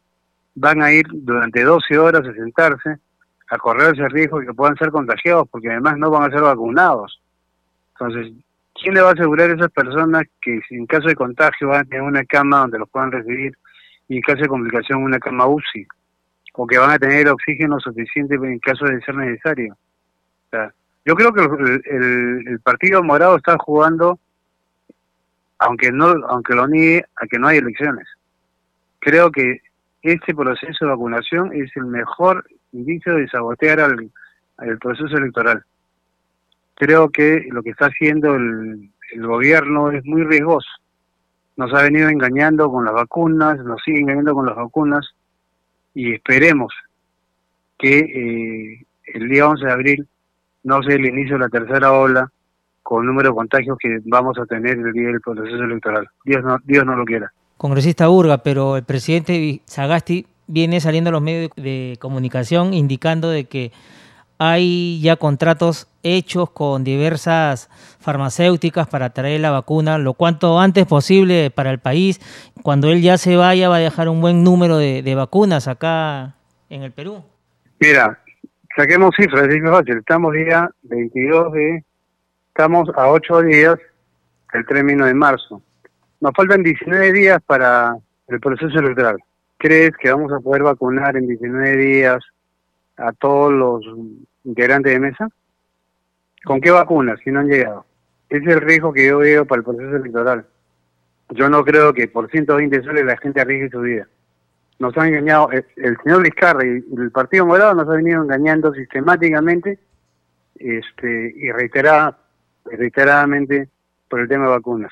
van 0.56 0.82
a 0.82 0.92
ir 0.94 1.06
durante 1.12 1.64
12 1.64 1.98
horas 1.98 2.22
a 2.28 2.34
sentarse 2.34 2.98
a 3.50 3.58
correr 3.58 3.94
ese 3.94 4.08
riesgo 4.08 4.40
que 4.40 4.54
puedan 4.54 4.78
ser 4.78 4.92
contagiados, 4.92 5.48
porque 5.50 5.70
además 5.70 5.98
no 5.98 6.10
van 6.10 6.30
a 6.30 6.34
ser 6.34 6.42
vacunados. 6.42 7.22
Entonces, 7.94 8.32
¿quién 8.74 8.94
le 8.94 9.02
va 9.02 9.10
a 9.10 9.14
asegurar 9.14 9.50
a 9.50 9.56
esas 9.56 9.72
personas 9.72 10.24
que 10.42 10.62
en 10.70 10.86
caso 10.86 11.08
de 11.08 11.16
contagio 11.16 11.68
van 11.68 11.82
a 11.82 11.84
tener 11.84 12.02
una 12.02 12.24
cama 12.24 12.60
donde 12.60 12.80
los 12.80 12.90
puedan 12.90 13.12
recibir 13.12 13.54
y 14.08 14.18
en 14.18 14.22
caso 14.22 14.42
de 14.42 14.48
complicación 14.48 15.04
una 15.04 15.20
cama 15.20 15.48
UCI? 15.48 15.86
O 16.54 16.66
que 16.66 16.78
van 16.78 16.92
a 16.92 17.00
tener 17.00 17.28
oxígeno 17.28 17.80
suficiente 17.80 18.36
en 18.36 18.60
caso 18.60 18.86
de 18.86 19.02
ser 19.02 19.16
necesario. 19.16 19.76
Sea, 20.52 20.74
yo 21.06 21.16
creo 21.16 21.34
que 21.34 21.42
el, 21.42 22.48
el, 22.48 22.60
Partido 22.60 23.02
Morado 23.04 23.38
está 23.38 23.58
jugando, 23.58 24.20
aunque 25.58 25.92
no 25.92 26.08
aunque 26.28 26.54
lo 26.54 26.68
niegue, 26.68 27.06
a 27.16 27.26
que 27.26 27.40
no 27.40 27.48
hay 27.48 27.58
elecciones. 27.58 28.08
Creo 29.00 29.32
que 29.32 29.62
este 30.02 30.36
proceso 30.36 30.86
de 30.86 30.92
vacunación 30.92 31.54
es 31.54 31.72
el 31.76 31.86
mejor 31.86 32.46
indicio 32.72 33.16
de 33.16 33.28
sabotear 33.30 33.80
al, 33.80 34.12
al 34.58 34.78
proceso 34.78 35.18
electoral. 35.18 35.64
Creo 36.76 37.10
que 37.10 37.48
lo 37.52 37.64
que 37.64 37.72
está 37.72 37.88
haciendo 37.88 38.36
el, 38.36 38.92
el 39.12 39.28
gobierno 39.28 39.92
es 39.92 40.04
muy 40.06 40.24
riesgoso. 40.24 40.70
Nos 41.58 41.74
ha 41.74 41.84
venido 41.84 42.10
engañando 42.10 42.72
con 42.72 42.86
las 42.86 42.94
vacunas, 42.94 43.58
nos 43.60 43.82
sigue 43.84 44.00
engañando 44.00 44.34
con 44.34 44.46
las 44.46 44.56
vacunas 44.56 45.16
y 45.94 46.14
esperemos 46.14 46.74
que 47.78 48.00
eh, 48.00 48.86
el 49.14 49.30
día 49.30 49.48
11 49.48 49.66
de 49.66 49.72
abril 49.72 50.08
no 50.64 50.82
sea 50.84 50.96
el 50.96 51.06
inicio 51.06 51.36
de 51.36 51.40
la 51.40 51.50
tercera 51.50 51.92
ola 51.92 52.30
con 52.84 53.04
el 53.04 53.08
número 53.08 53.30
de 53.30 53.36
contagios 53.36 53.78
que 53.80 54.00
vamos 54.06 54.38
a 54.38 54.46
tener 54.46 54.78
el 54.78 54.92
día 54.94 55.08
del 55.08 55.22
proceso 55.22 55.64
electoral. 55.64 56.08
Dios 56.26 56.44
no, 56.44 56.58
Dios 56.64 56.86
no 56.86 56.96
lo 56.96 57.06
quiera. 57.06 57.32
Congresista 57.58 58.08
Burga, 58.08 58.40
pero 58.40 58.78
el 58.78 58.84
presidente 58.84 59.62
Sagasti 59.66 60.26
viene 60.48 60.82
saliendo 60.82 61.10
a 61.10 61.14
los 61.14 61.22
medios 61.22 61.52
de 61.56 61.98
comunicación 62.00 62.74
indicando 62.74 63.30
de 63.30 63.46
que 63.46 63.72
hay 64.40 65.00
ya 65.02 65.18
contratos 65.18 65.88
hechos 66.02 66.50
con 66.50 66.84
diversas 66.84 67.70
farmacéuticas 68.00 68.88
para 68.88 69.12
traer 69.12 69.40
la 69.40 69.52
vacuna, 69.52 70.00
lo 70.00 70.16
cuanto 70.16 70.60
antes 70.60 70.88
posible 70.88 71.52
para 71.52 71.70
el 71.70 71.78
país. 71.78 72.20
Cuando 72.64 72.90
él 72.90 73.04
ya 73.04 73.20
se 73.20 73.36
vaya 73.36 73.70
va 73.70 73.76
a 73.76 73.80
dejar 73.80 74.10
un 74.10 74.20
buen 74.20 74.44
número 74.44 74.78
de, 74.78 75.04
de 75.04 75.16
vacunas 75.16 75.68
acá 75.68 76.36
en 76.70 76.82
el 76.82 76.92
Perú. 76.92 77.24
Mira, 77.80 78.20
saquemos 78.76 79.12
cifras, 79.16 79.48
es 79.48 79.64
fácil. 79.64 79.98
Estamos 79.98 80.34
día 80.34 80.70
22 80.84 81.54
de, 81.54 81.84
estamos 82.48 82.90
a 82.96 83.10
8 83.10 83.42
días 83.42 83.76
del 84.54 84.66
término 84.66 85.06
de 85.06 85.14
marzo. 85.14 85.62
Nos 86.20 86.34
faltan 86.36 86.64
19 86.64 87.12
días 87.12 87.40
para 87.46 87.96
el 88.28 88.40
proceso 88.40 88.80
electoral. 88.80 89.18
¿Crees 89.58 89.92
que 89.98 90.12
vamos 90.12 90.32
a 90.32 90.40
poder 90.40 90.64
vacunar 90.64 91.18
en 91.18 91.28
19 91.28 91.78
días 91.78 92.24
a 92.98 93.12
todos 93.14 93.54
los 93.54 93.84
integrantes 94.44 94.94
de 94.94 95.00
mesa? 95.00 95.30
¿Con 96.44 96.62
qué 96.62 96.72
vacunas 96.72 97.20
si 97.24 97.32
no 97.32 97.42
han 97.42 97.48
llegado? 97.48 97.86
Ese 98.30 98.46
es 98.46 98.56
el 98.56 98.62
riesgo 98.62 98.94
que 98.94 99.08
yo 99.08 99.20
veo 99.20 99.46
para 99.46 99.60
el 99.60 99.66
proceso 99.66 99.96
electoral. 99.96 100.46
Yo 101.30 101.50
no 101.50 101.64
creo 101.64 101.94
que 101.94 102.08
por 102.08 102.30
120 102.30 102.84
soles 102.84 103.06
la 103.06 103.18
gente 103.18 103.42
arriesgue 103.42 103.70
su 103.70 103.82
vida 103.82 104.08
nos 104.82 104.98
han 104.98 105.10
engañado, 105.10 105.50
el, 105.52 105.98
señor 106.04 106.24
Vizcarra 106.24 106.66
y 106.66 106.84
el 106.98 107.12
Partido 107.12 107.46
Morado 107.46 107.76
nos 107.76 107.88
ha 107.88 107.92
venido 107.92 108.24
engañando 108.24 108.74
sistemáticamente 108.74 109.78
este, 110.56 111.34
y 111.38 111.52
reiterada, 111.52 112.18
reiteradamente 112.66 113.70
por 114.10 114.22
el 114.22 114.28
tema 114.28 114.46
de 114.46 114.50
vacunas. 114.50 114.92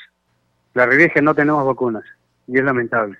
La 0.76 0.86
realidad 0.86 1.08
es 1.08 1.14
que 1.16 1.24
no 1.24 1.34
tenemos 1.34 1.66
vacunas 1.66 2.04
y 2.48 2.60
es 2.60 2.64
lamentable. 2.64 3.18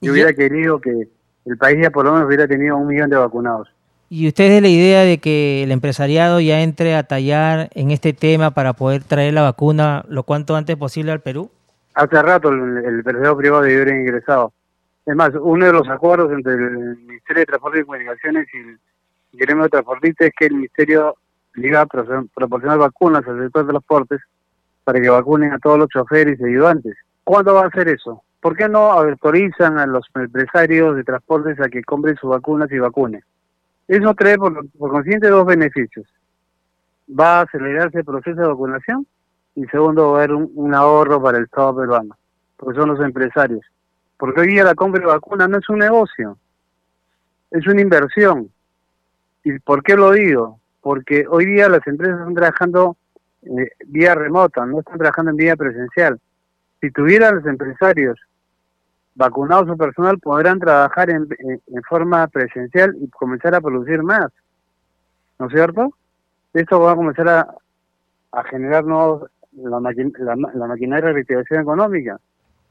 Yo 0.00 0.12
hubiera 0.12 0.32
querido 0.32 0.80
que 0.80 1.08
el 1.46 1.56
país 1.58 1.78
ya 1.80 1.90
por 1.90 2.04
lo 2.04 2.12
menos 2.12 2.26
hubiera 2.26 2.48
tenido 2.48 2.76
un 2.76 2.88
millón 2.88 3.08
de 3.08 3.16
vacunados. 3.16 3.72
¿Y 4.10 4.26
usted 4.26 4.46
es 4.46 4.50
de 4.50 4.60
la 4.62 4.68
idea 4.68 5.02
de 5.02 5.18
que 5.18 5.62
el 5.62 5.70
empresariado 5.70 6.40
ya 6.40 6.60
entre 6.62 6.96
a 6.96 7.04
tallar 7.04 7.70
en 7.72 7.92
este 7.92 8.12
tema 8.12 8.50
para 8.50 8.72
poder 8.72 9.04
traer 9.04 9.32
la 9.32 9.42
vacuna 9.42 10.04
lo 10.08 10.24
cuanto 10.24 10.56
antes 10.56 10.76
posible 10.76 11.12
al 11.12 11.20
Perú? 11.20 11.52
Hace 11.94 12.20
rato 12.20 12.48
el, 12.48 12.84
el 12.84 13.04
privado 13.04 13.36
debió 13.36 13.58
haber 13.58 13.88
ingresado. 13.88 14.52
Es 15.06 15.14
más, 15.14 15.32
uno 15.38 15.66
de 15.66 15.72
los 15.72 15.88
acuerdos 15.88 16.32
entre 16.32 16.54
el 16.54 16.96
Ministerio 16.96 17.40
de 17.40 17.46
Transporte 17.46 17.80
y 17.80 17.84
Comunicaciones 17.84 18.46
y 18.54 18.58
el 18.58 18.78
gremio 19.32 19.64
de 19.64 19.68
transportistas 19.68 20.28
es 20.28 20.32
que 20.34 20.46
el 20.46 20.54
Ministerio 20.54 21.16
le 21.54 21.68
iba 21.68 21.82
a 21.82 21.86
proporcionar 21.86 22.78
vacunas 22.78 23.26
al 23.26 23.42
sector 23.42 23.66
de 23.66 23.72
transportes 23.72 24.20
para 24.82 25.00
que 25.00 25.10
vacunen 25.10 25.52
a 25.52 25.58
todos 25.58 25.78
los 25.78 25.88
choferes 25.88 26.40
y 26.40 26.44
ayudantes. 26.44 26.96
¿Cuándo 27.22 27.52
va 27.54 27.64
a 27.64 27.66
hacer 27.66 27.88
eso? 27.88 28.22
¿Por 28.40 28.56
qué 28.56 28.66
no 28.66 28.92
autorizan 28.92 29.78
a 29.78 29.86
los 29.86 30.06
empresarios 30.14 30.96
de 30.96 31.04
transportes 31.04 31.60
a 31.60 31.68
que 31.68 31.84
compren 31.84 32.16
sus 32.16 32.30
vacunas 32.30 32.72
y 32.72 32.78
vacunen? 32.78 33.22
Eso 33.86 34.14
trae 34.14 34.38
por, 34.38 34.66
por 34.70 34.90
consiguiente 34.90 35.28
dos 35.28 35.44
beneficios. 35.44 36.06
Va 37.08 37.40
a 37.40 37.42
acelerarse 37.42 37.98
el 37.98 38.04
proceso 38.06 38.40
de 38.40 38.48
vacunación 38.48 39.06
y 39.54 39.66
segundo 39.66 40.12
va 40.12 40.20
a 40.20 40.24
haber 40.24 40.34
un 40.34 40.74
ahorro 40.74 41.22
para 41.22 41.36
el 41.36 41.44
Estado 41.44 41.76
peruano, 41.76 42.16
porque 42.56 42.78
son 42.78 42.88
los 42.88 43.00
empresarios 43.00 43.60
porque 44.24 44.40
hoy 44.40 44.46
día 44.46 44.64
la 44.64 44.74
compra 44.74 45.02
de 45.02 45.06
vacunas 45.06 45.50
no 45.50 45.58
es 45.58 45.68
un 45.68 45.80
negocio, 45.80 46.38
es 47.50 47.66
una 47.66 47.82
inversión. 47.82 48.50
¿Y 49.42 49.58
por 49.58 49.82
qué 49.82 49.96
lo 49.96 50.12
digo? 50.12 50.60
Porque 50.80 51.26
hoy 51.28 51.44
día 51.44 51.68
las 51.68 51.86
empresas 51.86 52.20
están 52.20 52.34
trabajando 52.34 52.96
eh, 53.42 53.68
vía 53.84 54.14
remota, 54.14 54.64
no 54.64 54.78
están 54.78 54.96
trabajando 54.96 55.30
en 55.30 55.36
vía 55.36 55.56
presencial. 55.56 56.18
Si 56.80 56.90
tuvieran 56.90 57.34
los 57.34 57.44
empresarios 57.44 58.18
vacunados 59.14 59.68
su 59.68 59.76
personal, 59.76 60.18
podrán 60.18 60.58
trabajar 60.58 61.10
en, 61.10 61.28
forma 61.86 62.26
presencial 62.28 62.96
y 62.98 63.10
comenzar 63.10 63.54
a 63.54 63.60
producir 63.60 64.02
más. 64.02 64.32
¿No 65.38 65.48
es 65.48 65.52
cierto? 65.52 65.92
Esto 66.54 66.80
va 66.80 66.92
a 66.92 66.96
comenzar 66.96 67.28
a, 67.28 67.54
a 68.32 68.44
generar 68.44 68.86
nuevos, 68.86 69.30
la, 69.52 69.80
la 70.54 70.66
maquinaria 70.66 71.08
de 71.08 71.12
reactivación 71.12 71.60
económica 71.60 72.18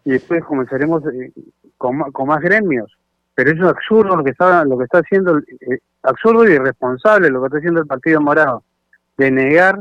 y 0.06 0.12
después 0.12 0.44
comenzaremos 0.44 1.04
eh, 1.08 1.32
con, 1.78 1.98
más 1.98 2.42
gremios. 2.42 2.92
Pero 3.36 3.52
eso 3.52 3.64
es 3.64 3.70
absurdo 3.70 4.16
lo 4.16 4.24
que 4.24 4.32
está, 4.32 4.64
lo 4.66 4.78
que 4.78 4.84
está 4.84 5.00
haciendo, 5.00 5.40
eh, 5.40 5.80
absurdo 6.04 6.48
y 6.48 6.54
irresponsable 6.54 7.30
lo 7.30 7.42
que 7.42 7.48
está 7.48 7.58
haciendo 7.58 7.82
el 7.82 7.88
Partido 7.88 8.22
Morado, 8.22 8.64
de 9.18 9.32
negar 9.32 9.80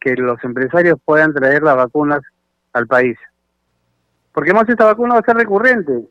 que 0.00 0.14
los 0.14 0.42
empresarios 0.44 0.98
puedan 1.04 1.32
traer 1.32 1.62
las 1.62 1.76
vacunas 1.76 2.20
al 2.72 2.86
país. 2.86 3.18
Porque 4.32 4.54
más 4.54 4.68
esta 4.68 4.84
vacuna 4.84 5.14
va 5.14 5.20
a 5.20 5.24
ser 5.24 5.36
recurrente. 5.36 6.06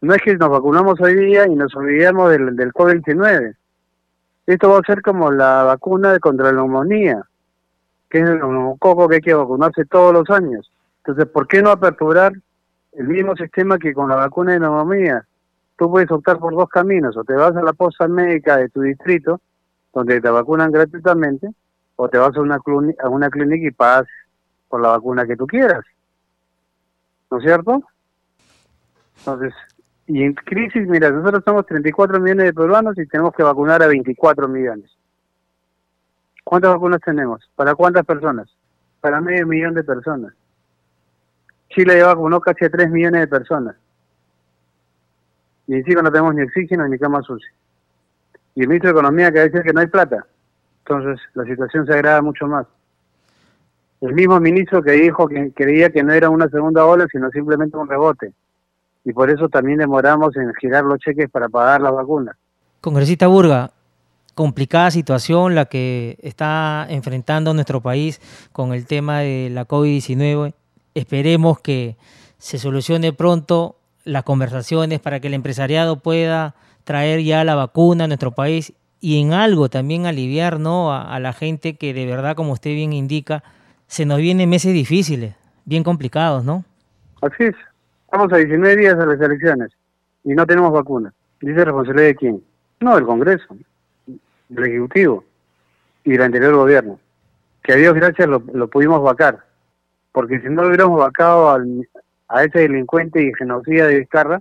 No 0.00 0.14
es 0.14 0.22
que 0.22 0.36
nos 0.36 0.50
vacunamos 0.50 1.00
hoy 1.00 1.14
día 1.14 1.46
y 1.46 1.54
nos 1.54 1.74
olvidemos 1.74 2.30
del, 2.30 2.54
del 2.56 2.72
COVID-19. 2.72 3.54
Esto 4.46 4.70
va 4.70 4.78
a 4.78 4.86
ser 4.86 5.02
como 5.02 5.32
la 5.32 5.64
vacuna 5.64 6.18
contra 6.20 6.46
la 6.46 6.52
neumonía, 6.52 7.22
que 8.08 8.18
es 8.18 8.28
el 8.28 8.38
neumococo 8.38 9.08
que 9.08 9.16
hay 9.16 9.20
que 9.20 9.34
vacunarse 9.34 9.84
todos 9.86 10.12
los 10.12 10.30
años. 10.30 10.70
Entonces, 10.98 11.26
¿por 11.26 11.48
qué 11.48 11.62
no 11.62 11.70
aperturar 11.70 12.32
el 12.96 13.08
mismo 13.08 13.36
sistema 13.36 13.78
que 13.78 13.92
con 13.92 14.08
la 14.08 14.16
vacuna 14.16 14.52
de 14.52 14.60
neumonía. 14.60 15.26
Tú 15.76 15.90
puedes 15.90 16.10
optar 16.10 16.38
por 16.38 16.54
dos 16.54 16.68
caminos, 16.68 17.16
o 17.16 17.24
te 17.24 17.34
vas 17.34 17.54
a 17.54 17.62
la 17.62 17.74
posta 17.74 18.08
médica 18.08 18.56
de 18.56 18.70
tu 18.70 18.80
distrito, 18.80 19.40
donde 19.92 20.20
te 20.20 20.30
vacunan 20.30 20.72
gratuitamente, 20.72 21.50
o 21.96 22.08
te 22.08 22.16
vas 22.16 22.34
a 22.34 22.40
una, 22.40 22.58
a 23.02 23.08
una 23.08 23.28
clínica 23.28 23.68
y 23.68 23.70
pagas 23.70 24.06
por 24.68 24.80
la 24.80 24.88
vacuna 24.88 25.26
que 25.26 25.36
tú 25.36 25.46
quieras. 25.46 25.84
¿No 27.30 27.38
es 27.38 27.44
cierto? 27.44 27.82
Entonces, 29.18 29.52
y 30.06 30.22
en 30.22 30.34
crisis, 30.34 30.86
mira, 30.88 31.10
nosotros 31.10 31.42
somos 31.44 31.66
34 31.66 32.20
millones 32.20 32.46
de 32.46 32.54
peruanos 32.54 32.96
y 32.96 33.06
tenemos 33.06 33.34
que 33.34 33.42
vacunar 33.42 33.82
a 33.82 33.88
24 33.88 34.48
millones. 34.48 34.90
¿Cuántas 36.44 36.72
vacunas 36.72 37.00
tenemos? 37.04 37.50
¿Para 37.54 37.74
cuántas 37.74 38.06
personas? 38.06 38.48
Para 39.00 39.20
medio 39.20 39.46
millón 39.46 39.74
de 39.74 39.82
personas. 39.82 40.32
Chile 41.68 41.98
ya 41.98 42.06
vacunó 42.06 42.40
casi 42.40 42.64
a 42.64 42.70
3 42.70 42.90
millones 42.90 43.22
de 43.22 43.28
personas. 43.28 43.76
Y 45.66 45.74
encima 45.74 46.02
no 46.02 46.10
tenemos 46.10 46.34
ni 46.34 46.42
oxígeno 46.42 46.86
ni 46.86 46.98
cama 46.98 47.22
sucia. 47.22 47.50
Y 48.54 48.62
el 48.62 48.68
ministro 48.68 48.88
de 48.88 48.98
Economía 48.98 49.32
que 49.32 49.40
decir 49.40 49.62
que 49.62 49.72
no 49.72 49.80
hay 49.80 49.86
plata. 49.86 50.26
Entonces 50.84 51.20
la 51.34 51.44
situación 51.44 51.86
se 51.86 51.92
agrava 51.92 52.22
mucho 52.22 52.46
más. 52.46 52.66
El 54.00 54.14
mismo 54.14 54.38
ministro 54.40 54.82
que 54.82 54.92
dijo 54.92 55.26
que 55.26 55.52
creía 55.52 55.90
que 55.90 56.02
no 56.02 56.12
era 56.12 56.30
una 56.30 56.48
segunda 56.48 56.84
ola, 56.84 57.06
sino 57.10 57.30
simplemente 57.30 57.76
un 57.76 57.88
rebote. 57.88 58.32
Y 59.04 59.12
por 59.12 59.30
eso 59.30 59.48
también 59.48 59.78
demoramos 59.78 60.36
en 60.36 60.52
girar 60.54 60.84
los 60.84 60.98
cheques 60.98 61.30
para 61.30 61.48
pagar 61.48 61.80
las 61.80 61.92
vacunas. 61.92 62.36
Congresista 62.80 63.26
Burga, 63.26 63.70
complicada 64.34 64.90
situación 64.90 65.54
la 65.54 65.64
que 65.64 66.18
está 66.22 66.86
enfrentando 66.88 67.54
nuestro 67.54 67.80
país 67.80 68.20
con 68.52 68.74
el 68.74 68.86
tema 68.86 69.20
de 69.20 69.48
la 69.50 69.66
COVID-19 69.66 70.54
Esperemos 70.96 71.60
que 71.60 71.96
se 72.38 72.58
solucione 72.58 73.12
pronto 73.12 73.76
las 74.04 74.22
conversaciones 74.22 74.98
para 74.98 75.20
que 75.20 75.28
el 75.28 75.34
empresariado 75.34 76.00
pueda 76.00 76.54
traer 76.84 77.22
ya 77.22 77.44
la 77.44 77.54
vacuna 77.54 78.04
a 78.04 78.06
nuestro 78.06 78.32
país 78.32 78.72
y 79.00 79.20
en 79.20 79.32
algo 79.32 79.68
también 79.68 80.06
aliviar 80.06 80.58
¿no? 80.58 80.94
a, 80.94 81.20
la 81.20 81.32
gente 81.32 81.76
que 81.76 81.92
de 81.92 82.06
verdad, 82.06 82.34
como 82.34 82.52
usted 82.52 82.70
bien 82.70 82.92
indica, 82.92 83.42
se 83.86 84.06
nos 84.06 84.18
vienen 84.18 84.48
meses 84.48 84.72
difíciles, 84.72 85.34
bien 85.64 85.84
complicados, 85.84 86.44
¿no? 86.44 86.64
Así 87.20 87.44
es. 87.44 87.54
Estamos 88.06 88.32
a 88.32 88.36
19 88.36 88.76
días 88.76 88.96
de 88.96 89.06
las 89.06 89.20
elecciones 89.20 89.72
y 90.24 90.34
no 90.34 90.46
tenemos 90.46 90.72
vacuna. 90.72 91.12
¿Dice 91.40 91.64
responsabilidad 91.64 92.06
de 92.08 92.14
quién? 92.16 92.42
No, 92.80 92.94
del 92.94 93.04
Congreso. 93.04 93.56
del 94.48 94.64
Ejecutivo 94.64 95.24
y 96.04 96.12
del 96.12 96.22
anterior 96.22 96.54
gobierno, 96.54 96.98
que 97.62 97.72
a 97.72 97.76
Dios 97.76 97.94
gracias 97.94 98.28
lo, 98.28 98.70
pudimos 98.70 99.02
vacar, 99.02 99.44
porque 100.16 100.40
si 100.40 100.48
no 100.48 100.66
hubiéramos 100.66 100.98
vacado 100.98 101.50
a 101.50 102.42
ese 102.42 102.60
delincuente 102.60 103.22
y 103.22 103.34
genocida 103.34 103.86
de 103.86 103.98
Vizcarra, 103.98 104.40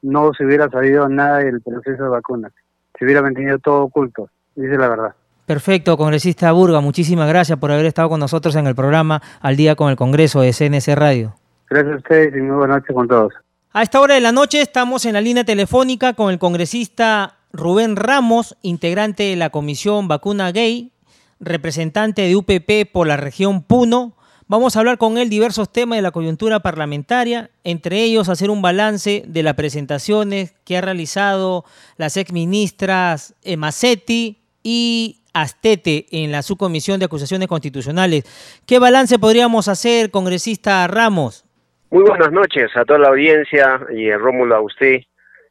no 0.00 0.32
se 0.32 0.44
hubiera 0.44 0.70
sabido 0.70 1.08
nada 1.08 1.38
del 1.38 1.60
proceso 1.62 2.04
de 2.04 2.08
vacunas, 2.10 2.52
se 2.96 3.04
hubiera 3.04 3.22
mantenido 3.22 3.58
todo 3.58 3.82
oculto, 3.82 4.30
dice 4.54 4.78
la 4.78 4.88
verdad. 4.88 5.14
Perfecto, 5.44 5.96
congresista 5.96 6.52
Burga, 6.52 6.80
muchísimas 6.80 7.28
gracias 7.28 7.58
por 7.58 7.72
haber 7.72 7.86
estado 7.86 8.08
con 8.08 8.20
nosotros 8.20 8.54
en 8.54 8.68
el 8.68 8.76
programa 8.76 9.20
Al 9.40 9.56
Día 9.56 9.74
con 9.74 9.90
el 9.90 9.96
Congreso 9.96 10.42
de 10.42 10.52
CNC 10.52 10.94
Radio. 10.94 11.34
Gracias 11.68 11.94
a 11.94 11.96
ustedes 11.96 12.36
y 12.36 12.40
muy 12.40 12.58
buenas 12.58 12.76
noches 12.76 12.94
con 12.94 13.08
todos. 13.08 13.34
A 13.72 13.82
esta 13.82 14.00
hora 14.00 14.14
de 14.14 14.20
la 14.20 14.30
noche 14.30 14.60
estamos 14.60 15.06
en 15.06 15.14
la 15.14 15.20
línea 15.20 15.42
telefónica 15.42 16.12
con 16.12 16.30
el 16.30 16.38
congresista 16.38 17.34
Rubén 17.52 17.96
Ramos, 17.96 18.56
integrante 18.62 19.24
de 19.24 19.34
la 19.34 19.50
Comisión 19.50 20.06
Vacuna 20.06 20.52
Gay, 20.52 20.92
representante 21.40 22.22
de 22.22 22.36
UPP 22.36 22.92
por 22.92 23.08
la 23.08 23.16
región 23.16 23.64
Puno. 23.64 24.12
Vamos 24.48 24.76
a 24.76 24.78
hablar 24.78 24.96
con 24.96 25.18
él 25.18 25.28
diversos 25.28 25.72
temas 25.72 25.98
de 25.98 26.02
la 26.02 26.12
coyuntura 26.12 26.60
parlamentaria, 26.60 27.50
entre 27.64 28.04
ellos 28.04 28.28
hacer 28.28 28.48
un 28.48 28.62
balance 28.62 29.24
de 29.26 29.42
las 29.42 29.54
presentaciones 29.54 30.54
que 30.64 30.76
ha 30.76 30.80
realizado 30.80 31.64
las 31.96 32.16
exministras 32.16 33.34
Macetti 33.58 34.38
y 34.62 35.22
Astete 35.34 36.06
en 36.12 36.30
la 36.30 36.42
subcomisión 36.42 37.00
de 37.00 37.06
acusaciones 37.06 37.48
constitucionales. 37.48 38.22
¿Qué 38.68 38.78
balance 38.78 39.18
podríamos 39.18 39.66
hacer, 39.66 40.12
congresista 40.12 40.86
Ramos? 40.86 41.44
Muy 41.90 42.04
buenas 42.04 42.30
noches 42.30 42.70
a 42.76 42.84
toda 42.84 43.00
la 43.00 43.08
audiencia 43.08 43.80
y 43.96 44.10
a 44.10 44.16
Rómulo 44.16 44.54
a 44.54 44.60
usted. 44.60 45.00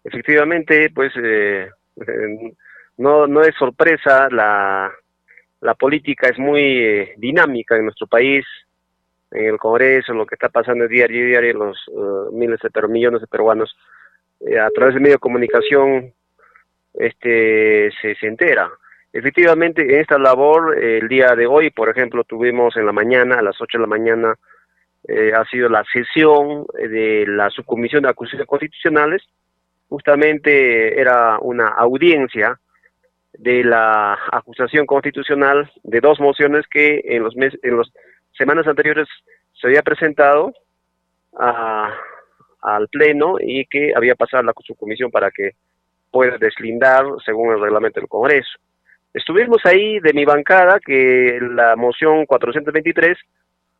Efectivamente, 0.05 0.89
pues 0.95 1.11
eh, 1.21 1.67
no, 2.95 3.27
no 3.27 3.41
es 3.41 3.53
sorpresa, 3.59 4.29
la, 4.31 4.89
la 5.59 5.73
política 5.73 6.29
es 6.29 6.39
muy 6.39 6.61
eh, 6.61 7.13
dinámica 7.17 7.75
en 7.75 7.83
nuestro 7.83 8.07
país, 8.07 8.45
en 9.31 9.45
el 9.45 9.57
Congreso, 9.57 10.13
lo 10.13 10.25
que 10.25 10.35
está 10.35 10.49
pasando 10.49 10.87
diario 10.87 11.53
los 11.53 11.87
uh, 11.89 12.31
miles 12.31 12.59
de 12.61 12.69
pero, 12.69 12.87
millones 12.87 13.21
de 13.21 13.27
peruanos, 13.27 13.75
eh, 14.39 14.59
a 14.59 14.69
través 14.69 14.93
del 14.93 15.01
medio 15.01 15.15
de 15.15 15.19
comunicación, 15.19 16.13
este 16.93 17.91
se, 18.01 18.15
se 18.15 18.27
entera. 18.27 18.69
Efectivamente, 19.11 19.81
en 19.81 20.01
esta 20.01 20.17
labor, 20.17 20.77
el 20.77 21.07
día 21.07 21.35
de 21.35 21.47
hoy, 21.47 21.69
por 21.69 21.89
ejemplo, 21.89 22.23
tuvimos 22.25 22.75
en 22.75 22.85
la 22.85 22.91
mañana, 22.91 23.35
a 23.35 23.41
las 23.41 23.59
8 23.61 23.77
de 23.77 23.81
la 23.81 23.87
mañana, 23.87 24.35
eh, 25.07 25.33
ha 25.33 25.45
sido 25.45 25.69
la 25.69 25.83
sesión 25.91 26.65
de 26.73 27.25
la 27.27 27.49
subcomisión 27.49 28.03
de 28.03 28.09
acusaciones 28.09 28.47
constitucionales, 28.47 29.23
justamente 29.87 30.99
era 30.99 31.37
una 31.39 31.67
audiencia 31.67 32.59
de 33.33 33.63
la 33.63 34.17
acusación 34.31 34.85
constitucional 34.85 35.71
de 35.83 36.01
dos 36.01 36.19
mociones 36.19 36.65
que 36.67 37.01
en 37.05 37.23
los 37.23 37.35
meses, 37.35 37.59
en 37.63 37.77
las 37.77 37.91
semanas 38.37 38.67
anteriores 38.67 39.07
se 39.53 39.67
había 39.67 39.81
presentado 39.81 40.53
al 41.37 42.87
pleno 42.89 43.35
y 43.39 43.65
que 43.65 43.91
había 43.95 44.15
pasado 44.15 44.41
a 44.41 44.45
la 44.45 44.53
subcomisión 44.63 45.11
para 45.11 45.31
que 45.31 45.51
pueda 46.11 46.37
deslindar 46.37 47.05
según 47.25 47.53
el 47.53 47.61
reglamento 47.61 47.99
del 47.99 48.09
Congreso. 48.09 48.57
Estuvimos 49.13 49.65
ahí 49.65 49.99
de 49.99 50.13
mi 50.13 50.25
bancada 50.25 50.79
que 50.79 51.39
la 51.41 51.75
moción 51.75 52.25
423 52.25 53.17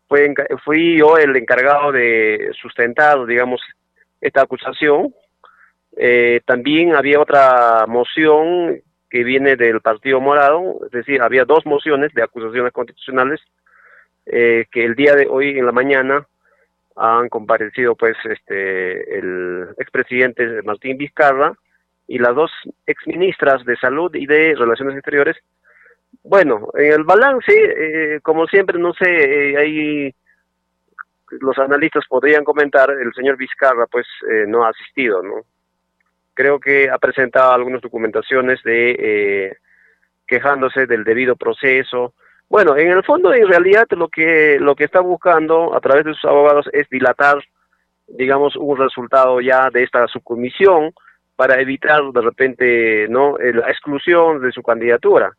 fue, 0.08 0.34
fui 0.64 0.97
yo 0.97 1.18
el 1.18 1.36
encargado 1.36 1.91
de 1.91 2.51
sustentar, 2.62 3.26
digamos, 3.26 3.62
esta 4.22 4.41
acusación 4.41 5.14
eh, 5.97 6.41
también 6.45 6.95
había 6.95 7.22
otra 7.22 7.86
moción 7.88 8.82
que 9.10 9.24
viene 9.24 9.56
del 9.56 9.82
Partido 9.82 10.20
Morado, 10.20 10.80
es 10.86 10.91
decir, 10.91 11.22
había 11.22 11.45
dos 11.45 11.66
mociones 11.66 12.14
de 12.14 12.24
acusaciones 12.24 12.74
constitucionales 12.74 13.39
eh, 14.26 14.65
que 14.71 14.86
el 14.86 14.95
día 14.95 15.15
de 15.15 15.28
hoy 15.28 15.57
en 15.57 15.65
la 15.65 15.71
mañana 15.71 16.26
han 16.95 17.30
comparecido 17.30 17.95
pues 17.95 18.15
este 18.23 19.17
el 19.17 19.67
expresidente 19.78 20.61
Martín 20.63 20.97
Vizcarra 20.97 21.53
y 22.07 22.19
las 22.19 22.36
dos 22.36 22.51
exministras 22.86 23.65
de 23.65 23.76
Salud 23.78 24.13
y 24.15 24.26
de 24.26 24.55
Relaciones 24.55 24.95
Exteriores. 24.95 25.38
Bueno, 26.23 26.69
en 26.76 26.93
el 26.93 27.03
balance, 27.03 27.51
eh, 27.53 28.19
como 28.21 28.47
siempre, 28.47 28.80
no 28.80 28.93
sé, 28.93 29.05
eh, 29.07 30.13
los 31.41 31.57
analistas 31.57 32.05
podrían 32.07 32.43
comentar, 32.43 32.89
el 32.89 33.13
señor 33.13 33.38
Vizcarra 33.38 33.88
pues 33.88 34.05
no 34.47 34.63
ha 34.63 34.69
asistido, 34.69 35.21
¿no? 35.21 35.41
creo 36.36 36.59
que 36.59 36.89
ha 36.89 36.99
presentado 36.99 37.53
algunas 37.53 37.82
documentaciones 37.82 38.61
de 38.63 38.91
eh, 38.99 39.57
quejándose 40.28 40.86
del 40.86 41.03
debido 41.03 41.36
proceso. 41.36 42.13
Bueno, 42.49 42.77
en 42.77 42.89
el 42.89 43.03
fondo, 43.03 43.33
en 43.33 43.47
realidad, 43.47 43.87
lo 43.91 44.07
que 44.07 44.57
lo 44.59 44.75
que 44.75 44.85
está 44.85 44.99
buscando 44.99 45.75
a 45.75 45.79
través 45.79 46.05
de 46.05 46.13
sus 46.13 46.25
abogados 46.25 46.69
es 46.71 46.87
dilatar, 46.89 47.43
digamos, 48.07 48.55
un 48.55 48.77
resultado 48.77 49.41
ya 49.41 49.69
de 49.71 49.83
esta 49.83 50.07
subcomisión 50.07 50.93
para 51.35 51.59
evitar 51.59 52.01
de 52.13 52.21
repente 52.21 53.07
no 53.09 53.37
la 53.37 53.69
exclusión 53.69 54.41
de 54.41 54.51
su 54.51 54.61
candidatura. 54.61 55.33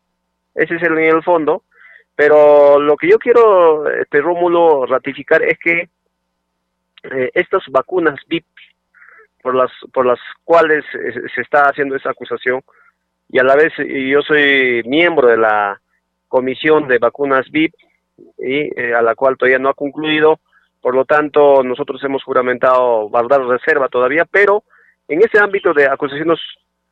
Ese 0.53 0.75
es 0.75 0.83
el 0.83 0.97
en 0.97 1.15
el 1.15 1.23
fondo. 1.23 1.63
Pero 2.15 2.79
lo 2.79 2.97
que 2.97 3.07
yo 3.07 3.19
quiero, 3.19 3.87
este 3.91 4.21
Rómulo, 4.21 4.87
ratificar 4.87 5.43
es 5.43 5.59
que 5.59 5.87
eh, 7.03 7.31
estas 7.35 7.63
vacunas 7.69 8.19
VIP 8.27 8.45
por 9.43 9.53
las 9.53 9.71
por 9.93 10.05
las 10.05 10.19
cuales 10.43 10.83
se 10.91 11.41
está 11.41 11.69
haciendo 11.69 11.95
esa 11.95 12.09
acusación 12.09 12.61
y 13.29 13.37
a 13.39 13.43
la 13.43 13.55
vez 13.55 13.71
yo 13.77 14.21
soy 14.23 14.81
miembro 14.85 15.27
de 15.27 15.37
la 15.37 15.79
comisión 16.27 16.87
de 16.87 16.97
vacunas 16.97 17.49
VIP 17.51 17.73
y 18.37 18.79
eh, 18.79 18.93
a 18.95 19.01
la 19.01 19.15
cual 19.15 19.37
todavía 19.37 19.59
no 19.59 19.69
ha 19.69 19.73
concluido 19.73 20.39
por 20.81 20.95
lo 20.95 21.05
tanto 21.05 21.63
nosotros 21.63 22.03
hemos 22.03 22.23
juramentado 22.23 23.09
guardar 23.09 23.41
reserva 23.45 23.89
todavía 23.89 24.25
pero 24.29 24.63
en 25.07 25.21
ese 25.21 25.39
ámbito 25.39 25.73
de 25.73 25.87
acusaciones 25.87 26.39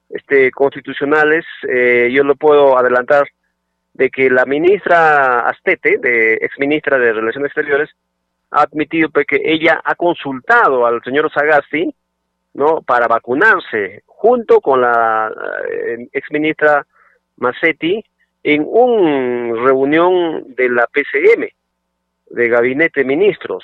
este 0.10 0.52
constitucionales 0.52 1.46
eh, 1.68 2.10
yo 2.12 2.24
lo 2.24 2.36
puedo 2.36 2.78
adelantar 2.78 3.28
de 3.94 4.10
que 4.10 4.30
la 4.30 4.46
ministra 4.46 5.40
Astete 5.48 5.98
de 5.98 6.34
ex 6.36 6.60
ministra 6.60 6.98
de 7.00 7.14
Relaciones 7.14 7.50
Exteriores 7.50 7.90
ha 8.52 8.64
admitido 8.64 9.10
pues, 9.10 9.26
que 9.26 9.42
ella 9.44 9.82
ha 9.84 9.96
consultado 9.96 10.86
al 10.86 11.02
señor 11.04 11.32
Sagasti 11.32 11.94
¿no? 12.54 12.82
para 12.82 13.08
vacunarse 13.08 14.04
junto 14.06 14.60
con 14.62 14.82
la 14.82 15.32
eh, 15.72 16.08
ex 16.12 16.32
ministra 16.32 16.86
Massetti 17.38 18.04
en 18.48 18.64
una 18.68 19.60
reunión 19.64 20.54
de 20.56 20.70
la 20.70 20.86
PCM, 20.86 21.48
de 22.30 22.48
Gabinete 22.48 23.00
de 23.02 23.08
Ministros. 23.08 23.64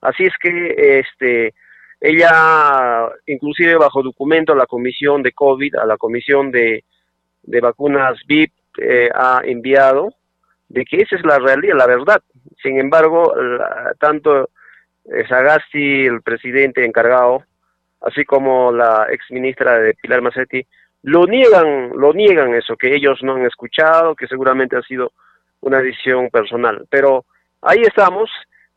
Así 0.00 0.24
es 0.24 0.32
que 0.40 1.00
este 1.00 1.52
ella, 2.00 3.10
inclusive 3.26 3.76
bajo 3.76 4.02
documento 4.02 4.54
a 4.54 4.56
la 4.56 4.64
comisión 4.64 5.22
de 5.22 5.32
COVID, 5.32 5.76
a 5.76 5.84
la 5.84 5.98
comisión 5.98 6.50
de, 6.50 6.84
de 7.42 7.60
vacunas 7.60 8.18
VIP, 8.26 8.50
eh, 8.78 9.10
ha 9.14 9.42
enviado 9.44 10.14
de 10.70 10.86
que 10.86 11.02
esa 11.02 11.16
es 11.16 11.24
la 11.26 11.38
realidad, 11.38 11.76
la 11.76 11.86
verdad. 11.86 12.22
Sin 12.62 12.80
embargo, 12.80 13.34
tanto 14.00 14.48
eh, 15.04 15.26
Sagasti, 15.28 16.06
el 16.06 16.22
presidente 16.22 16.82
encargado, 16.82 17.44
así 18.00 18.24
como 18.24 18.72
la 18.72 19.06
ex 19.10 19.30
ministra 19.30 19.78
de 19.78 19.92
Pilar 19.92 20.22
Macetti, 20.22 20.66
lo 21.02 21.26
niegan, 21.26 21.90
lo 21.96 22.12
niegan 22.12 22.54
eso, 22.54 22.76
que 22.76 22.94
ellos 22.94 23.18
no 23.22 23.34
han 23.34 23.46
escuchado, 23.46 24.14
que 24.14 24.28
seguramente 24.28 24.76
ha 24.76 24.82
sido 24.82 25.12
una 25.60 25.78
decisión 25.78 26.30
personal. 26.30 26.86
Pero 26.90 27.24
ahí 27.60 27.82
estamos, 27.82 28.30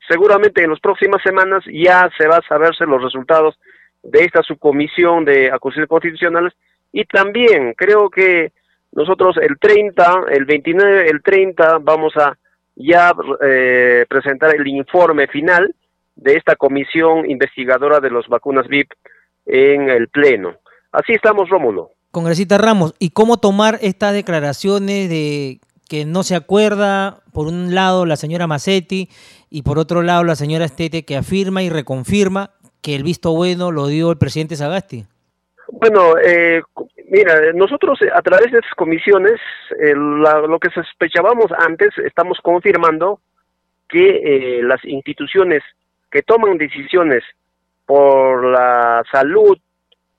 seguramente 0.07 0.63
en 0.63 0.71
las 0.71 0.79
próximas 0.79 1.21
semanas 1.21 1.63
ya 1.71 2.09
se 2.17 2.27
va 2.27 2.37
a 2.37 2.47
saberse 2.47 2.85
los 2.85 3.01
resultados 3.01 3.59
de 4.03 4.23
esta 4.23 4.41
subcomisión 4.43 5.25
de 5.25 5.51
acusaciones 5.51 5.89
constitucionales 5.89 6.53
y 6.91 7.05
también 7.05 7.73
creo 7.73 8.09
que 8.09 8.51
nosotros 8.91 9.37
el 9.37 9.57
30, 9.59 10.25
el 10.31 10.45
29, 10.45 11.09
el 11.09 11.21
30 11.21 11.79
vamos 11.81 12.15
a 12.17 12.37
ya 12.75 13.13
eh, 13.43 14.05
presentar 14.07 14.55
el 14.55 14.67
informe 14.67 15.27
final 15.27 15.73
de 16.15 16.35
esta 16.35 16.55
comisión 16.55 17.29
investigadora 17.29 17.99
de 17.99 18.09
los 18.09 18.27
vacunas 18.27 18.67
VIP 18.67 18.91
en 19.45 19.89
el 19.89 20.07
Pleno. 20.07 20.55
Así 20.91 21.13
estamos, 21.13 21.49
Rómulo. 21.49 21.91
Congresista 22.15 22.57
Ramos, 22.57 22.93
¿y 22.97 23.09
cómo 23.09 23.35
tomar 23.35 23.77
estas 23.81 24.13
declaraciones 24.13 25.09
de 25.09 25.59
que 25.89 26.05
no 26.05 26.23
se 26.23 26.37
acuerda, 26.37 27.17
por 27.33 27.47
un 27.47 27.75
lado, 27.75 28.05
la 28.05 28.15
señora 28.15 28.47
Massetti 28.47 29.09
y 29.49 29.63
por 29.63 29.77
otro 29.77 30.01
lado, 30.01 30.23
la 30.23 30.35
señora 30.35 30.63
Estete, 30.63 31.03
que 31.03 31.17
afirma 31.17 31.61
y 31.61 31.69
reconfirma 31.69 32.51
que 32.81 32.95
el 32.95 33.03
visto 33.03 33.35
bueno 33.35 33.69
lo 33.69 33.87
dio 33.87 34.11
el 34.11 34.17
presidente 34.17 34.55
Sagasti? 34.55 35.03
Bueno, 35.73 36.17
eh, 36.23 36.61
mira, 37.09 37.51
nosotros 37.53 37.99
a 38.13 38.21
través 38.21 38.49
de 38.53 38.59
esas 38.59 38.75
comisiones, 38.77 39.37
lo 39.77 40.57
que 40.59 40.69
sospechábamos 40.69 41.51
antes, 41.67 41.89
estamos 41.97 42.37
confirmando 42.41 43.19
que 43.89 44.59
eh, 44.59 44.63
las 44.63 44.79
instituciones 44.85 45.63
que 46.09 46.21
toman 46.21 46.57
decisiones 46.57 47.25
por 47.85 48.45
la 48.45 49.03
salud, 49.11 49.57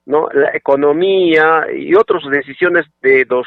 ¿no? 0.07 0.27
la 0.33 0.49
economía 0.55 1.67
y 1.71 1.93
otras 1.93 2.23
decisiones 2.31 2.85
de 3.01 3.25
los 3.29 3.45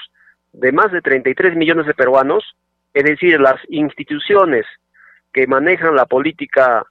de 0.52 0.72
más 0.72 0.92
de 0.92 1.00
33 1.00 1.56
millones 1.56 1.86
de 1.86 1.94
peruanos, 1.94 2.44
es 2.92 3.04
decir, 3.04 3.40
las 3.40 3.60
instituciones 3.68 4.66
que 5.32 5.46
manejan 5.46 5.94
la 5.94 6.06
política 6.06 6.84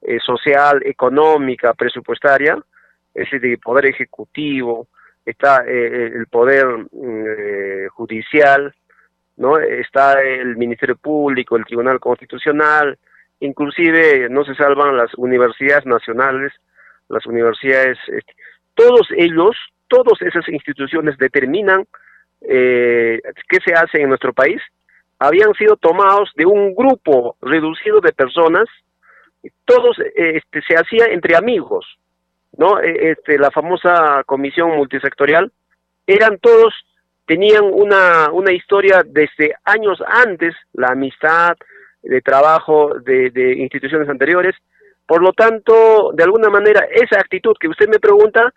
eh, 0.00 0.18
social, 0.20 0.82
económica, 0.84 1.74
presupuestaria, 1.74 2.58
es 3.14 3.30
decir, 3.30 3.44
el 3.44 3.58
poder 3.58 3.86
ejecutivo, 3.86 4.88
está 5.24 5.62
eh, 5.66 6.06
el 6.06 6.26
poder 6.26 6.66
eh, 6.92 7.88
judicial, 7.90 8.74
no 9.36 9.58
está 9.58 10.22
el 10.22 10.56
Ministerio 10.56 10.96
Público, 10.96 11.56
el 11.56 11.66
Tribunal 11.66 12.00
Constitucional, 12.00 12.98
inclusive 13.40 14.28
no 14.30 14.44
se 14.44 14.54
salvan 14.54 14.96
las 14.96 15.12
universidades 15.14 15.84
nacionales, 15.84 16.52
las 17.08 17.26
universidades, 17.26 17.98
este, 18.08 18.34
todos 18.74 19.08
ellos, 19.16 19.56
todas 19.88 20.20
esas 20.22 20.48
instituciones 20.48 21.16
determinan 21.18 21.84
eh, 22.40 23.20
qué 23.48 23.58
se 23.64 23.74
hace 23.74 24.02
en 24.02 24.08
nuestro 24.08 24.32
país, 24.32 24.60
habían 25.18 25.54
sido 25.54 25.76
tomados 25.76 26.30
de 26.34 26.46
un 26.46 26.74
grupo 26.74 27.36
reducido 27.40 28.00
de 28.00 28.12
personas, 28.12 28.64
todos 29.64 29.96
este, 30.14 30.62
se 30.62 30.74
hacía 30.74 31.06
entre 31.06 31.36
amigos, 31.36 31.86
¿no? 32.56 32.80
E, 32.80 33.12
este, 33.12 33.38
la 33.38 33.50
famosa 33.50 34.22
comisión 34.26 34.76
multisectorial, 34.76 35.52
eran 36.06 36.38
todos, 36.38 36.74
tenían 37.26 37.64
una, 37.64 38.30
una 38.32 38.52
historia 38.52 39.02
desde 39.06 39.54
años 39.64 40.02
antes, 40.06 40.54
la 40.72 40.88
amistad, 40.88 41.56
de 42.02 42.20
trabajo 42.20 42.98
de, 42.98 43.30
de 43.30 43.52
instituciones 43.58 44.08
anteriores, 44.08 44.56
por 45.12 45.22
lo 45.22 45.34
tanto, 45.34 46.12
de 46.14 46.24
alguna 46.24 46.48
manera, 46.48 46.86
esa 46.90 47.20
actitud 47.20 47.54
que 47.60 47.68
usted 47.68 47.86
me 47.86 47.98
pregunta 47.98 48.50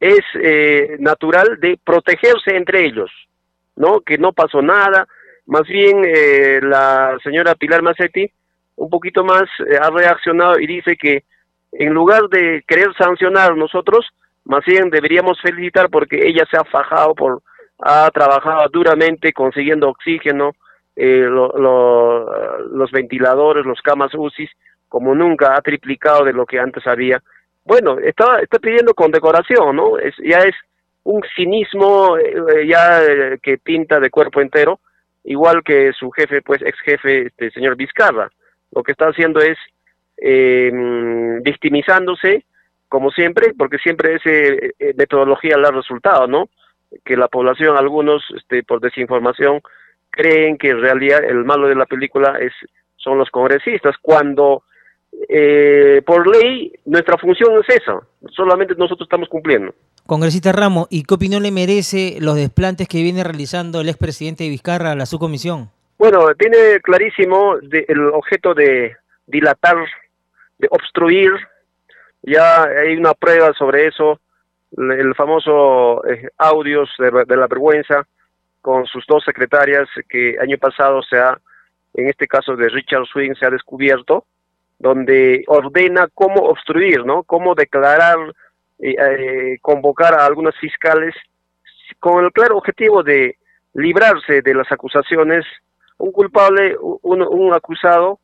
es 0.00 0.18
eh, 0.34 0.96
natural 0.98 1.60
de 1.60 1.78
protegerse 1.84 2.56
entre 2.56 2.86
ellos, 2.86 3.08
¿no? 3.76 4.00
Que 4.00 4.18
no 4.18 4.32
pasó 4.32 4.60
nada, 4.62 5.06
más 5.46 5.62
bien 5.68 6.02
eh, 6.04 6.58
la 6.60 7.16
señora 7.22 7.54
Pilar 7.54 7.82
Macetti 7.82 8.28
un 8.74 8.90
poquito 8.90 9.22
más 9.22 9.44
eh, 9.60 9.78
ha 9.80 9.90
reaccionado 9.90 10.58
y 10.58 10.66
dice 10.66 10.96
que 10.96 11.22
en 11.70 11.94
lugar 11.94 12.22
de 12.30 12.64
querer 12.66 12.92
sancionar 12.98 13.56
nosotros, 13.56 14.04
más 14.44 14.64
bien 14.64 14.90
deberíamos 14.90 15.40
felicitar 15.40 15.88
porque 15.88 16.26
ella 16.26 16.44
se 16.50 16.56
ha 16.56 16.64
fajado 16.64 17.14
por, 17.14 17.42
ha 17.78 18.10
trabajado 18.10 18.68
duramente 18.72 19.32
consiguiendo 19.32 19.88
oxígeno, 19.88 20.50
eh, 20.96 21.28
los 21.28 22.90
ventiladores, 22.90 23.64
los 23.64 23.80
camas 23.82 24.12
UCI, 24.12 24.50
como 24.92 25.14
nunca, 25.14 25.56
ha 25.56 25.62
triplicado 25.62 26.22
de 26.22 26.34
lo 26.34 26.44
que 26.44 26.60
antes 26.60 26.86
había. 26.86 27.22
Bueno, 27.64 27.98
está, 27.98 28.40
está 28.40 28.58
pidiendo 28.58 28.92
condecoración, 28.92 29.74
¿no? 29.74 29.98
Es, 29.98 30.14
ya 30.22 30.40
es 30.40 30.54
un 31.04 31.22
cinismo 31.34 32.18
eh, 32.18 32.66
ya 32.66 33.02
eh, 33.02 33.38
que 33.42 33.56
pinta 33.56 33.98
de 34.00 34.10
cuerpo 34.10 34.42
entero, 34.42 34.80
igual 35.24 35.62
que 35.64 35.94
su 35.94 36.10
jefe, 36.10 36.42
pues 36.42 36.60
ex 36.60 36.78
jefe, 36.80 37.28
este 37.28 37.50
señor 37.52 37.74
Vizcarra. 37.74 38.30
Lo 38.70 38.82
que 38.82 38.92
está 38.92 39.06
haciendo 39.06 39.40
es 39.40 39.56
eh, 40.18 40.70
victimizándose, 41.42 42.44
como 42.90 43.10
siempre, 43.12 43.54
porque 43.56 43.78
siempre 43.78 44.16
esa 44.16 44.28
eh, 44.28 44.92
metodología 44.94 45.56
le 45.56 45.68
ha 45.68 45.70
resultado, 45.70 46.26
¿no? 46.26 46.50
Que 47.02 47.16
la 47.16 47.28
población, 47.28 47.78
algunos, 47.78 48.22
este, 48.36 48.62
por 48.62 48.80
desinformación, 48.80 49.62
creen 50.10 50.58
que 50.58 50.68
en 50.68 50.82
realidad 50.82 51.24
el 51.24 51.44
malo 51.46 51.66
de 51.66 51.76
la 51.76 51.86
película 51.86 52.36
es 52.38 52.52
son 52.96 53.16
los 53.16 53.30
congresistas, 53.30 53.96
cuando 54.02 54.64
eh, 55.28 56.02
por 56.04 56.26
ley 56.26 56.72
nuestra 56.84 57.16
función 57.18 57.52
es 57.60 57.76
esa, 57.76 58.00
solamente 58.30 58.74
nosotros 58.76 59.06
estamos 59.06 59.28
cumpliendo. 59.28 59.74
Congresista 60.06 60.52
Ramos, 60.52 60.88
¿y 60.90 61.04
qué 61.04 61.14
opinión 61.14 61.42
le 61.42 61.52
merece 61.52 62.16
los 62.20 62.36
desplantes 62.36 62.88
que 62.88 63.02
viene 63.02 63.22
realizando 63.22 63.80
el 63.80 63.88
expresidente 63.88 64.48
Vizcarra 64.48 64.92
a 64.92 64.96
la 64.96 65.06
subcomisión? 65.06 65.70
Bueno, 65.98 66.34
tiene 66.34 66.80
clarísimo 66.82 67.56
el 67.56 68.00
objeto 68.08 68.54
de 68.54 68.96
dilatar 69.26 69.76
de 70.58 70.68
obstruir. 70.70 71.30
Ya 72.22 72.64
hay 72.64 72.96
una 72.96 73.14
prueba 73.14 73.52
sobre 73.54 73.86
eso, 73.86 74.20
el 74.76 75.14
famoso 75.14 76.04
eh, 76.06 76.28
audios 76.38 76.88
de, 76.98 77.36
la 77.36 77.46
vergüenza 77.46 78.06
con 78.60 78.86
sus 78.86 79.04
dos 79.06 79.24
secretarias 79.24 79.88
que 80.08 80.36
año 80.40 80.56
pasado 80.56 81.02
se 81.02 81.18
ha, 81.18 81.38
en 81.94 82.08
este 82.08 82.26
caso 82.26 82.56
de 82.56 82.68
Richard 82.68 83.06
Swing, 83.06 83.34
se 83.34 83.46
ha 83.46 83.50
descubierto, 83.50 84.24
donde 84.82 85.44
ordena 85.46 86.08
cómo 86.12 86.42
obstruir, 86.42 87.06
¿no? 87.06 87.22
Cómo 87.22 87.54
declarar, 87.54 88.18
eh, 88.80 88.96
eh, 88.98 89.58
convocar 89.62 90.12
a 90.12 90.26
algunas 90.26 90.56
fiscales 90.56 91.14
con 92.00 92.24
el 92.24 92.32
claro 92.32 92.56
objetivo 92.58 93.04
de 93.04 93.36
librarse 93.74 94.42
de 94.42 94.54
las 94.54 94.70
acusaciones, 94.72 95.44
un 95.98 96.10
culpable, 96.10 96.76
un, 96.80 97.22
un 97.22 97.54
acusado, 97.54 98.18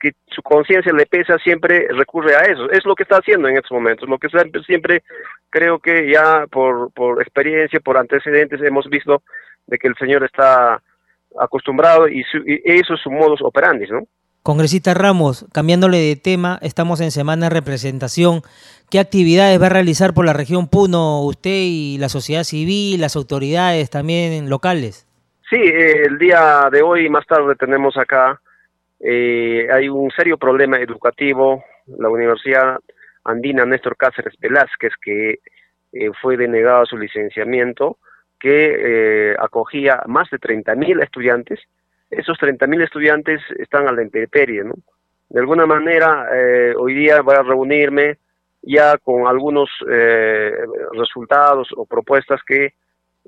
que 0.00 0.12
su 0.28 0.42
conciencia 0.42 0.92
le 0.94 1.04
pesa, 1.04 1.36
siempre 1.38 1.88
recurre 1.90 2.34
a 2.36 2.40
eso. 2.40 2.70
Es 2.70 2.86
lo 2.86 2.94
que 2.94 3.02
está 3.02 3.16
haciendo 3.18 3.48
en 3.48 3.56
estos 3.56 3.72
momentos. 3.72 4.08
Lo 4.08 4.16
que 4.16 4.30
siempre, 4.30 4.62
siempre 4.62 5.02
creo 5.50 5.78
que 5.78 6.10
ya 6.10 6.46
por, 6.50 6.90
por 6.92 7.20
experiencia, 7.20 7.80
por 7.80 7.98
antecedentes, 7.98 8.62
hemos 8.62 8.88
visto 8.88 9.22
de 9.66 9.78
que 9.78 9.88
el 9.88 9.96
señor 9.96 10.24
está 10.24 10.80
acostumbrado 11.38 12.08
y, 12.08 12.24
eso 12.64 12.94
es 12.94 13.00
su 13.00 13.10
modus 13.10 13.42
operandi, 13.42 13.86
¿no? 13.88 14.04
Congresista 14.42 14.94
Ramos, 14.94 15.46
cambiándole 15.52 15.98
de 15.98 16.16
tema, 16.16 16.58
estamos 16.62 17.00
en 17.00 17.10
semana 17.10 17.48
de 17.48 17.54
representación. 17.54 18.42
¿Qué 18.90 18.98
actividades 18.98 19.60
va 19.60 19.66
a 19.66 19.70
realizar 19.70 20.14
por 20.14 20.24
la 20.24 20.32
región 20.32 20.68
Puno 20.68 21.22
usted 21.22 21.50
y 21.64 21.98
la 21.98 22.08
sociedad 22.08 22.44
civil, 22.44 23.00
las 23.00 23.16
autoridades 23.16 23.90
también 23.90 24.48
locales? 24.48 25.06
Sí, 25.50 25.60
el 25.60 26.18
día 26.18 26.68
de 26.72 26.82
hoy, 26.82 27.08
más 27.08 27.26
tarde, 27.26 27.54
tenemos 27.56 27.96
acá 27.96 28.40
eh, 29.00 29.68
hay 29.70 29.88
un 29.88 30.10
serio 30.10 30.36
problema 30.36 30.78
educativo. 30.78 31.64
La 31.98 32.08
Universidad 32.08 32.78
Andina 33.24 33.64
Néstor 33.64 33.96
Cáceres 33.96 34.34
Velázquez, 34.40 34.92
que 35.00 35.38
eh, 35.92 36.10
fue 36.20 36.36
denegado 36.36 36.84
su 36.86 36.98
licenciamiento, 36.98 37.98
que 38.38 39.30
eh, 39.32 39.36
acogía 39.38 40.02
más 40.06 40.30
de 40.30 40.38
30.000 40.38 41.02
estudiantes. 41.02 41.60
Esos 42.10 42.38
30.000 42.38 42.84
estudiantes 42.84 43.40
están 43.58 43.88
a 43.88 43.92
la 43.92 44.02
intemperie, 44.02 44.64
¿no? 44.64 44.74
De 45.28 45.40
alguna 45.40 45.66
manera, 45.66 46.26
eh, 46.32 46.74
hoy 46.76 46.94
día 46.94 47.20
voy 47.20 47.34
a 47.34 47.42
reunirme 47.42 48.16
ya 48.62 48.96
con 48.98 49.26
algunos 49.26 49.70
resultados 50.92 51.68
o 51.76 51.86
propuestas 51.86 52.40
que 52.44 52.74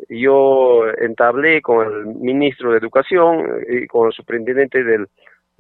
yo 0.09 0.89
entablé 0.99 1.63
con 1.63 1.87
el 1.87 2.07
ministro 2.07 2.73
de 2.73 2.79
Educación 2.79 3.63
y 3.69 3.87
con 3.87 4.09
el 4.09 4.13
superintendente 4.13 4.83
del 4.83 5.07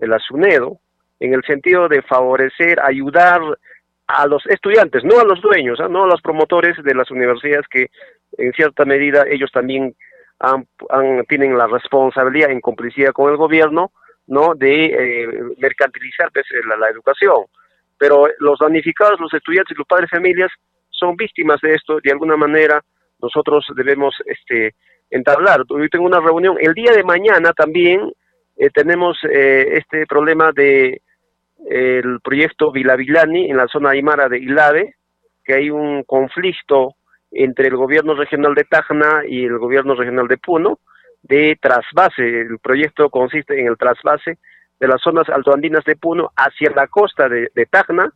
de 0.01 0.09
la 0.09 0.18
SUNEDO, 0.18 0.79
en 1.21 1.35
el 1.35 1.43
sentido 1.45 1.89
de 1.89 2.03
favorecer, 2.03 2.81
ayudar 2.81 3.41
a 4.07 4.27
los 4.27 4.45
estudiantes, 4.47 5.05
no 5.05 5.21
a 5.21 5.25
los 5.25 5.41
dueños, 5.41 5.79
¿ah? 5.81 5.89
no 5.89 6.05
a 6.05 6.09
los 6.09 6.23
promotores 6.23 6.77
de 6.83 6.95
las 6.95 7.11
universidades 7.11 7.68
que 7.68 7.91
en 8.39 8.53
cierta 8.55 8.85
medida 8.85 9.25
ellos 9.29 9.53
también 9.53 9.95
han, 10.41 10.66
tienen 11.28 11.57
la 11.57 11.66
responsabilidad 11.66 12.51
en 12.51 12.61
complicidad 12.61 13.12
con 13.12 13.30
el 13.30 13.36
gobierno, 13.36 13.93
¿no? 14.26 14.55
De 14.55 14.86
eh, 14.86 15.28
mercantilizar 15.59 16.30
pues, 16.32 16.47
la, 16.66 16.76
la, 16.76 16.88
educación. 16.88 17.45
Pero 17.99 18.26
los 18.38 18.59
damnificados, 18.59 19.20
los 19.20 19.32
estudiantes 19.34 19.74
y 19.74 19.78
los 19.78 19.86
padres 19.86 20.09
de 20.11 20.16
familias 20.16 20.51
son 20.88 21.16
víctimas 21.16 21.61
de 21.61 21.74
esto. 21.74 21.99
De 22.03 22.11
alguna 22.11 22.36
manera, 22.36 22.82
nosotros 23.20 23.66
debemos 23.76 24.14
este, 24.24 24.74
entablar. 25.11 25.62
Hoy 25.68 25.88
tengo 25.88 26.07
una 26.07 26.20
reunión 26.20 26.57
el 26.61 26.74
día 26.74 26.93
de 26.93 27.05
mañana 27.05 27.53
también 27.53 28.12
eh, 28.57 28.70
tenemos 28.70 29.18
eh, 29.24 29.78
este 29.78 30.07
problema 30.07 30.53
de 30.53 31.03
el 31.68 32.20
proyecto 32.20 32.72
Vilavilani 32.72 33.51
en 33.51 33.57
la 33.57 33.66
zona 33.68 33.91
aymara 33.91 34.28
de 34.28 34.38
Ilave, 34.38 34.95
que 35.45 35.55
hay 35.55 35.70
un 35.70 36.05
conflicto 36.05 36.95
entre 37.33 37.68
el 37.68 37.76
gobierno 37.76 38.14
regional 38.14 38.55
de 38.55 38.64
Tacna 38.64 39.22
y 39.26 39.45
el 39.45 39.59
gobierno 39.59 39.95
regional 39.95 40.28
de 40.28 40.39
Puno 40.39 40.78
de 41.22 41.57
trasvase. 41.61 42.41
El 42.41 42.59
proyecto 42.59 43.11
consiste 43.11 43.61
en 43.61 43.66
el 43.66 43.76
trasvase 43.76 44.39
de 44.78 44.89
las 44.89 45.01
zonas 45.03 45.28
altoandinas 45.28 45.85
de 45.85 45.97
Puno 45.97 46.31
hacia 46.37 46.70
la 46.70 46.87
costa 46.87 47.28
de, 47.28 47.51
de 47.55 47.66
Tacna 47.66 48.12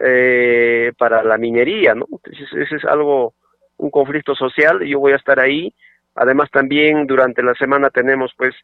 eh, 0.00 0.92
para 0.98 1.22
la 1.22 1.38
minería, 1.38 1.94
¿no? 1.94 2.06
ese 2.24 2.76
es 2.76 2.84
algo, 2.84 3.34
un 3.78 3.90
conflicto 3.90 4.34
social, 4.34 4.80
yo 4.84 5.00
voy 5.00 5.12
a 5.12 5.16
estar 5.16 5.40
ahí. 5.40 5.72
Además 6.14 6.50
también 6.50 7.06
durante 7.06 7.42
la 7.42 7.54
semana 7.54 7.90
tenemos 7.90 8.32
pues 8.36 8.54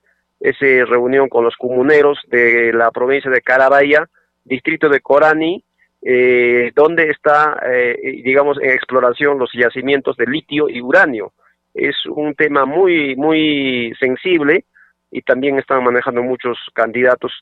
esa 0.40 0.84
reunión 0.90 1.28
con 1.28 1.44
los 1.44 1.56
comuneros 1.56 2.18
de 2.28 2.72
la 2.72 2.90
provincia 2.90 3.30
de 3.30 3.40
Carabaya, 3.40 4.08
distrito 4.44 4.88
de 4.88 5.00
Corani, 5.00 5.64
eh, 6.02 6.72
donde 6.74 7.08
está, 7.10 7.60
eh, 7.64 7.96
digamos, 8.24 8.58
en 8.60 8.70
exploración 8.70 9.38
los 9.38 9.50
yacimientos 9.52 10.16
de 10.16 10.26
litio 10.26 10.68
y 10.68 10.80
uranio. 10.80 11.32
Es 11.74 11.96
un 12.06 12.34
tema 12.34 12.64
muy, 12.64 13.16
muy 13.16 13.94
sensible 13.98 14.64
y 15.10 15.22
también 15.22 15.58
están 15.58 15.84
manejando 15.84 16.22
muchos 16.22 16.58
candidatos 16.74 17.32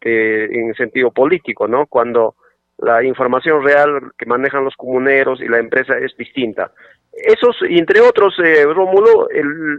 en 0.00 0.74
sentido 0.74 1.12
político, 1.12 1.68
¿no? 1.68 1.86
Cuando 1.86 2.34
la 2.78 3.02
información 3.04 3.62
real 3.62 4.12
que 4.18 4.26
manejan 4.26 4.64
los 4.64 4.74
comuneros 4.76 5.40
y 5.40 5.48
la 5.48 5.58
empresa 5.58 5.96
es 5.98 6.16
distinta. 6.16 6.72
esos, 7.12 7.56
entre 7.68 8.00
otros, 8.00 8.34
eh, 8.40 8.64
Rómulo, 8.64 9.28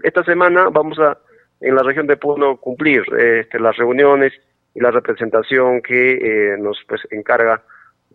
esta 0.04 0.24
semana 0.24 0.70
vamos 0.70 0.98
a, 1.00 1.18
en 1.60 1.76
la 1.76 1.84
región 1.84 2.08
de 2.08 2.18
Puno, 2.18 2.58
cumplir 2.58 3.04
este, 3.18 3.60
las 3.60 3.76
reuniones 3.76 4.34
y 4.74 4.80
la 4.80 4.92
representación 4.92 5.82
que 5.82 6.12
eh, 6.14 6.58
nos 6.58 6.82
pues, 6.88 7.02
encarga 7.12 7.62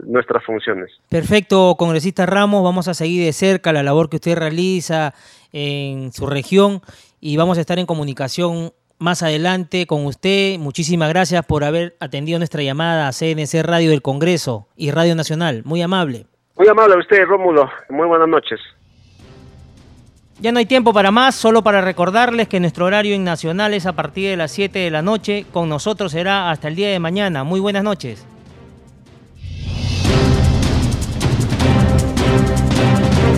nuestras 0.06 0.44
funciones. 0.44 0.90
Perfecto, 1.08 1.76
congresista 1.78 2.26
Ramos, 2.26 2.62
vamos 2.62 2.88
a 2.88 2.94
seguir 2.94 3.24
de 3.24 3.32
cerca 3.32 3.72
la 3.72 3.82
labor 3.82 4.08
que 4.08 4.16
usted 4.16 4.36
realiza 4.36 5.14
en 5.52 6.12
su 6.12 6.26
región 6.26 6.82
y 7.20 7.36
vamos 7.36 7.58
a 7.58 7.60
estar 7.60 7.78
en 7.78 7.86
comunicación 7.86 8.72
más 8.98 9.22
adelante 9.22 9.86
con 9.86 10.06
usted. 10.06 10.58
Muchísimas 10.58 11.08
gracias 11.08 11.44
por 11.46 11.64
haber 11.64 11.96
atendido 12.00 12.38
nuestra 12.38 12.62
llamada 12.62 13.08
a 13.08 13.12
CNC 13.12 13.62
Radio 13.62 13.90
del 13.90 14.02
Congreso 14.02 14.68
y 14.76 14.90
Radio 14.90 15.16
Nacional. 15.16 15.62
Muy 15.64 15.82
amable. 15.82 16.26
Muy 16.56 16.68
amable 16.68 16.94
a 16.94 16.98
usted, 16.98 17.24
Rómulo. 17.24 17.68
Muy 17.88 18.06
buenas 18.06 18.28
noches. 18.28 18.60
Ya 20.40 20.52
no 20.52 20.58
hay 20.58 20.66
tiempo 20.66 20.94
para 20.94 21.10
más, 21.10 21.34
solo 21.34 21.62
para 21.62 21.82
recordarles 21.82 22.48
que 22.48 22.60
nuestro 22.60 22.86
horario 22.86 23.14
en 23.14 23.24
Nacional 23.24 23.74
es 23.74 23.84
a 23.84 23.92
partir 23.92 24.30
de 24.30 24.36
las 24.36 24.50
7 24.52 24.78
de 24.78 24.90
la 24.90 25.02
noche. 25.02 25.44
Con 25.52 25.68
nosotros 25.68 26.12
será 26.12 26.50
hasta 26.50 26.68
el 26.68 26.76
día 26.76 26.88
de 26.88 26.98
mañana. 26.98 27.44
Muy 27.44 27.60
buenas 27.60 27.82
noches. 27.82 28.26